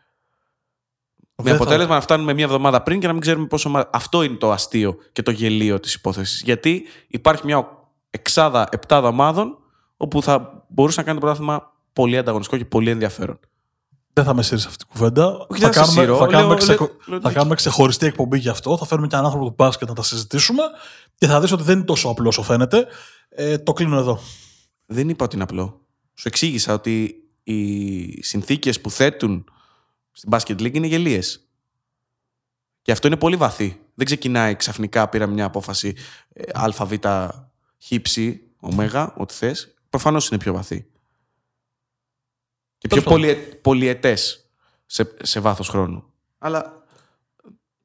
Με 1.42 1.50
Δεν 1.50 1.56
θα- 1.58 1.64
αποτέλεσμα 1.64 1.96
να 1.96 2.02
φτάνουμε 2.02 2.34
μία 2.34 2.44
εβδομάδα 2.46 2.82
πριν 2.84 3.00
και 3.00 3.08
να 3.08 3.14
μην 3.14 3.22
ξέρουμε 3.22 3.48
πόσο. 3.48 3.70
μα- 3.70 3.90
Αυτό 3.92 4.24
είναι 4.24 4.36
το 4.36 4.52
αστείο 4.52 4.96
και 5.12 5.22
το 5.24 5.32
γελίο 5.32 5.80
της 5.80 5.94
υπόθεσης. 5.94 6.42
Γιατί 6.42 6.84
υπάρχει 7.08 7.46
μια 7.46 7.68
εξάδα, 8.10 8.68
επτάδα 8.72 9.08
ομάδων 9.08 9.58
όπου 9.98 10.22
θα 10.24 10.66
μπορούσε 10.68 11.00
να 11.00 11.06
κάνει 11.06 11.20
το 11.20 11.26
πρωτάθλημα 11.26 11.74
πολύ 11.94 12.18
ανταγωνιστικό 12.18 12.58
και 12.62 12.66
πολύ 12.70 12.90
ενδιαφέρον. 12.90 13.40
Δεν 14.14 14.24
θα 14.26 14.34
με 14.34 14.44
σύρει 14.44 14.62
αυτή 14.66 14.78
την 14.78 14.88
κουβέντα. 14.88 15.28
Όχι, 15.50 15.62
θα, 15.62 15.70
δεν 15.70 15.74
θα 15.74 15.74
σε 15.74 15.80
κάνουμε, 15.96 16.02
σύρω. 16.02 16.18
θα, 16.18 16.22
Λέω- 16.22 16.32
κάνουμε 16.32 16.48
λέω- 16.56 16.58
ξεκο- 16.64 16.90
λέω- 17.06 17.20
θα 17.22 17.32
κάνουμε 17.32 17.56
ξεχωριστή 17.56 18.06
εκπομπή 18.06 18.38
γι' 18.38 18.50
αυτό. 18.50 18.78
Θα 18.78 18.86
φέρουμε 18.86 19.08
και 19.08 19.14
έναν 19.14 19.26
άνθρωπο 19.26 19.48
του 19.48 19.56
μπάσκετ 19.58 19.88
να 19.88 19.94
τα 19.94 20.04
συζητήσουμε 20.04 20.64
και 21.18 21.28
θα 21.28 21.40
δεις 21.42 21.52
ότι 21.52 21.64
δεν 21.64 21.76
είναι 21.76 21.86
τόσο 21.86 22.10
απλό 22.10 22.28
όσο 22.28 22.42
φαίνεται. 22.44 22.88
Ε, 23.30 23.58
το 23.58 23.74
κλείνω 23.74 23.98
εδώ. 23.98 24.20
Δεν 24.86 25.10
είπα 25.10 25.26
ότι 25.26 25.36
είναι 25.36 25.44
απλό. 25.44 25.82
Σου 26.14 26.28
εξήγησα 26.28 26.74
ότι 26.74 27.16
οι 27.44 28.24
συνθήκες 28.24 28.82
που 28.82 28.92
θέτουν 28.92 29.44
στην 30.20 30.30
Basket 30.32 30.62
League 30.62 30.74
είναι 30.74 30.88
γελίες. 30.88 31.50
Και 32.82 32.92
αυτό 32.92 33.08
είναι 33.08 33.18
πολύ 33.18 33.36
βαθύ. 33.36 33.80
Δεν 33.94 34.06
ξεκινάει 34.06 34.56
ξαφνικά, 34.56 35.10
πήρα 35.10 35.28
μια 35.28 35.46
απόφαση 35.46 35.96
ε, 36.34 36.44
α, 36.54 36.86
β, 36.86 36.94
χ, 37.84 38.02
ψ, 38.02 38.18
ω, 38.60 38.68
ό,τι 39.16 39.34
θες. 39.34 39.74
Προφανώς 39.90 40.30
είναι 40.30 40.40
πιο 40.40 40.54
βαθύ. 40.54 40.88
Και 42.78 42.88
πιο 42.88 43.02
Τέλος 43.02 43.04
πάντων. 43.04 43.22
πολυε, 43.22 43.36
πολυετές 43.36 44.50
σε, 44.86 45.16
σε 45.22 45.40
βάθος 45.40 45.70
χρόνου. 45.70 46.04
Αλλά 46.38 46.84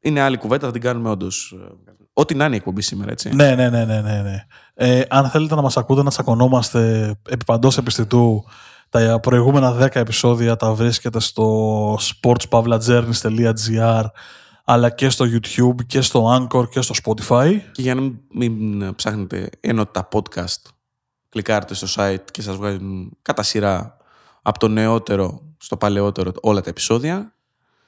είναι 0.00 0.20
άλλη 0.20 0.36
κουβέντα, 0.36 0.66
θα 0.66 0.72
την 0.72 0.80
κάνουμε 0.80 1.10
όντως. 1.10 1.54
Ό,τι 2.12 2.34
να 2.34 2.44
είναι 2.44 2.54
η 2.54 2.58
εκπομπή 2.58 2.82
σήμερα, 2.82 3.10
έτσι. 3.10 3.34
Ναι, 3.34 3.54
ναι, 3.54 3.70
ναι, 3.70 3.84
ναι, 3.84 4.00
ναι. 4.00 4.22
ναι. 4.22 4.46
Ε, 4.74 5.02
αν 5.08 5.30
θέλετε 5.30 5.54
να 5.54 5.62
μας 5.62 5.76
ακούτε 5.76 6.02
να 6.02 6.10
τσακωνόμαστε 6.10 7.10
επί 7.28 7.44
παντός 7.44 7.78
επιστητού, 7.78 8.44
τα 9.02 9.20
προηγούμενα 9.20 9.76
10 9.80 9.96
επεισόδια 9.96 10.56
τα 10.56 10.72
βρίσκεται 10.72 11.20
στο 11.20 11.94
sportspavlajourneys.gr 11.94 14.04
αλλά 14.64 14.90
και 14.90 15.08
στο 15.08 15.24
YouTube 15.24 15.86
και 15.86 16.00
στο 16.00 16.36
Anchor 16.36 16.68
και 16.68 16.80
στο 16.80 16.94
Spotify. 17.04 17.60
Και 17.72 17.82
για 17.82 17.94
να 17.94 18.00
μην, 18.00 18.18
μην 18.30 18.94
ψάχνετε 18.94 19.50
ενώ 19.60 19.86
τα 19.86 20.08
podcast, 20.12 20.62
κλικάρετε 21.28 21.74
στο 21.74 21.86
site 21.96 22.24
και 22.30 22.42
σας 22.42 22.56
βγάζουν 22.56 23.16
κατά 23.22 23.42
σειρά 23.42 23.96
από 24.42 24.58
το 24.58 24.68
νεότερο 24.68 25.40
στο 25.56 25.76
παλαιότερο 25.76 26.32
όλα 26.40 26.60
τα 26.60 26.70
επεισόδια. 26.70 27.34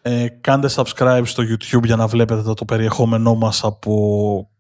Ε, 0.03 0.29
κάντε 0.29 0.69
subscribe 0.75 1.23
στο 1.25 1.43
YouTube 1.43 1.85
για 1.85 1.97
να 1.97 2.07
βλέπετε 2.07 2.43
το, 2.43 2.55
το 2.55 2.65
περιεχόμενό 2.65 3.35
μας 3.35 3.65
από, 3.65 4.51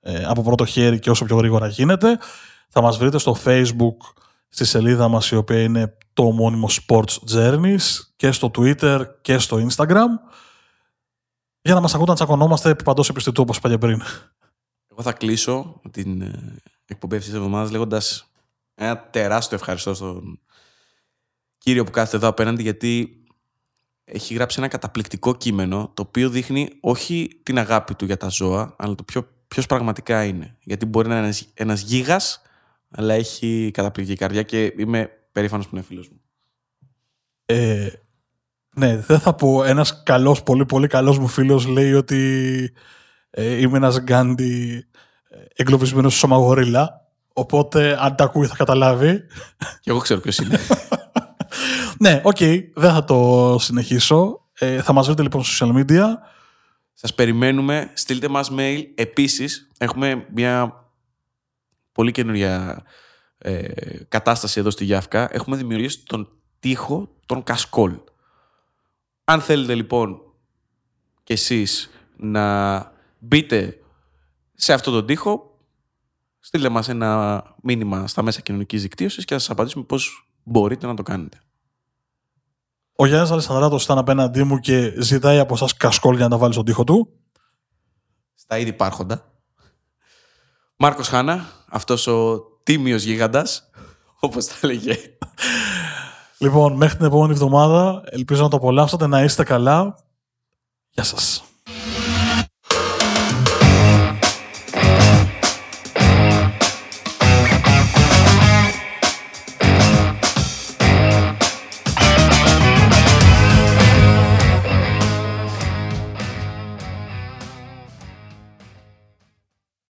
ε, 0.00 0.24
από 0.24 0.42
πρώτο 0.42 0.64
χέρι 0.64 0.98
και 0.98 1.10
όσο 1.10 1.24
πιο 1.24 1.36
γρήγορα 1.36 1.68
γίνεται. 1.68 2.18
Θα 2.68 2.80
μας 2.80 2.98
βρείτε 2.98 3.18
στο 3.18 3.36
Facebook 3.44 3.96
στη 4.48 4.64
σελίδα 4.64 5.08
μας 5.08 5.30
η 5.30 5.36
οποία 5.36 5.62
είναι 5.62 5.96
το 6.12 6.22
ομώνυμο 6.22 6.68
Sports 6.70 7.16
Journeys 7.32 7.80
και 8.16 8.32
στο 8.32 8.50
Twitter 8.54 9.04
και 9.20 9.38
στο 9.38 9.66
Instagram 9.68 10.06
για 11.60 11.74
να 11.74 11.80
μας 11.80 11.94
ακούτε 11.94 12.10
να 12.10 12.16
τσακωνόμαστε 12.16 12.70
επί 12.70 12.82
παντός 12.82 13.08
επιστητού 13.08 13.42
όπως 13.42 13.56
είπα 13.56 13.78
πριν. 13.78 14.02
Εγώ 14.90 15.02
θα 15.02 15.12
κλείσω 15.12 15.80
την 15.90 16.22
ε, 16.22 16.56
εκπομπή 16.86 17.16
αυτής 17.16 17.30
της 17.30 17.38
εβδομάδας 17.38 17.70
λέγοντας 17.70 18.30
ένα 18.74 18.98
τεράστιο 18.98 19.56
ευχαριστώ 19.56 19.94
στον 19.94 20.40
κύριο 21.58 21.84
που 21.84 21.90
κάθεται 21.90 22.16
εδώ 22.16 22.28
απέναντι 22.28 22.62
γιατί 22.62 23.22
έχει 24.04 24.34
γράψει 24.34 24.56
ένα 24.58 24.68
καταπληκτικό 24.68 25.34
κείμενο 25.34 25.90
το 25.94 26.02
οποίο 26.02 26.30
δείχνει 26.30 26.68
όχι 26.80 27.40
την 27.42 27.58
αγάπη 27.58 27.94
του 27.94 28.04
για 28.04 28.16
τα 28.16 28.28
ζώα 28.28 28.74
αλλά 28.78 28.94
το 28.94 29.02
ποιο, 29.02 29.28
ποιος 29.48 29.66
πραγματικά 29.66 30.24
είναι. 30.24 30.56
Γιατί 30.60 30.86
μπορεί 30.86 31.08
να 31.08 31.14
είναι 31.16 31.24
ένας, 31.24 31.46
ένας 31.54 31.80
γίγας 31.80 32.42
αλλά 32.90 33.14
έχει 33.14 33.70
καταπληκτική 33.74 34.18
καρδιά 34.18 34.42
και 34.42 34.74
είμαι 34.76 35.10
περήφανος 35.32 35.68
που 35.68 35.76
είναι 35.76 35.84
φίλος 35.84 36.08
μου. 36.08 36.20
Ε, 37.46 37.88
ναι, 38.74 38.96
δεν 38.96 39.18
θα 39.18 39.34
πω. 39.34 39.64
Ένας 39.64 40.02
καλός, 40.02 40.42
πολύ 40.42 40.66
πολύ 40.66 40.86
καλός 40.86 41.18
μου 41.18 41.26
φίλος 41.26 41.66
λέει 41.66 41.92
ότι 41.92 42.72
ε, 43.30 43.60
είμαι 43.60 43.76
ένας 43.76 44.00
Γκάντι 44.00 44.86
ε, 45.28 45.36
εγκλωβισμένος 45.54 46.16
στο 46.16 46.26
σώμα 46.26 47.02
Οπότε 47.32 47.96
αν 48.00 48.16
τα 48.16 48.24
ακούει 48.24 48.46
θα 48.46 48.56
καταλάβει. 48.56 49.20
Και 49.80 49.90
εγώ 49.90 49.98
ξέρω 49.98 50.20
ποιος 50.20 50.38
είναι. 50.38 50.58
ναι, 52.04 52.20
OK, 52.24 52.36
okay, 52.38 52.60
δεν 52.74 52.92
θα 52.92 53.04
το 53.04 53.56
συνεχίσω. 53.58 54.48
Ε, 54.58 54.82
θα 54.82 54.92
μας 54.92 55.06
βρείτε 55.06 55.22
λοιπόν 55.22 55.44
στα 55.44 55.66
social 55.66 55.78
media. 55.78 56.04
Σας 56.92 57.14
περιμένουμε. 57.14 57.90
Στείλτε 57.94 58.28
μας 58.28 58.50
mail. 58.56 58.82
Επίσης, 58.94 59.70
έχουμε 59.78 60.26
μια 60.34 60.74
πολύ 61.98 62.12
καινούργια 62.12 62.82
ε, 63.38 63.68
κατάσταση 64.08 64.60
εδώ 64.60 64.70
στη 64.70 64.84
γιάφκα. 64.84 65.28
Έχουμε 65.34 65.56
δημιουργήσει 65.56 66.04
τον 66.04 66.28
τοίχο 66.58 67.08
των 67.26 67.42
κασκόλ. 67.42 67.98
Αν 69.24 69.40
θέλετε 69.40 69.74
λοιπόν 69.74 70.20
κι 71.22 71.32
εσείς 71.32 71.90
να 72.16 72.78
μπείτε 73.18 73.78
σε 74.54 74.72
αυτό 74.72 74.90
τον 74.90 75.06
τοίχο, 75.06 75.58
στείλτε 76.38 76.68
μας 76.68 76.88
ένα 76.88 77.42
μήνυμα 77.62 78.06
στα 78.06 78.22
μέσα 78.22 78.40
κοινωνικής 78.40 78.82
δικτύωσης 78.82 79.24
και 79.24 79.34
θα 79.34 79.40
σας 79.40 79.50
απαντήσουμε 79.50 79.84
πώς 79.84 80.30
μπορείτε 80.42 80.86
να 80.86 80.94
το 80.94 81.02
κάνετε. 81.02 81.40
Ο 82.92 83.06
Γιάννης 83.06 83.30
Αλessandράτος 83.30 83.84
ήταν 83.84 83.98
απέναντί 83.98 84.42
μου 84.42 84.58
και 84.58 84.94
ζητάει 85.02 85.38
από 85.38 85.54
εσάς 85.54 85.76
κασκόλ 85.76 86.14
για 86.14 86.24
να 86.24 86.30
τα 86.30 86.38
βάλει 86.38 86.52
στον 86.52 86.64
τοίχο 86.64 86.84
του. 86.84 87.20
Στα 88.34 88.58
ήδη 88.58 88.68
υπάρχοντα. 88.68 89.32
Μάρκος 90.76 91.08
Χάνα, 91.08 91.57
αυτός 91.68 92.06
ο 92.06 92.42
τίμιος 92.62 93.02
γίγαντας, 93.02 93.70
όπως 94.20 94.46
τα 94.46 94.54
λέγε. 94.62 94.96
Λοιπόν, 96.38 96.72
μέχρι 96.72 96.96
την 96.96 97.06
επόμενη 97.06 97.32
εβδομάδα, 97.32 98.02
ελπίζω 98.04 98.42
να 98.42 98.48
το 98.48 98.56
απολαύσατε, 98.56 99.06
να 99.06 99.22
είστε 99.22 99.44
καλά. 99.44 99.96
Γεια 100.90 101.04
σας. 101.04 101.42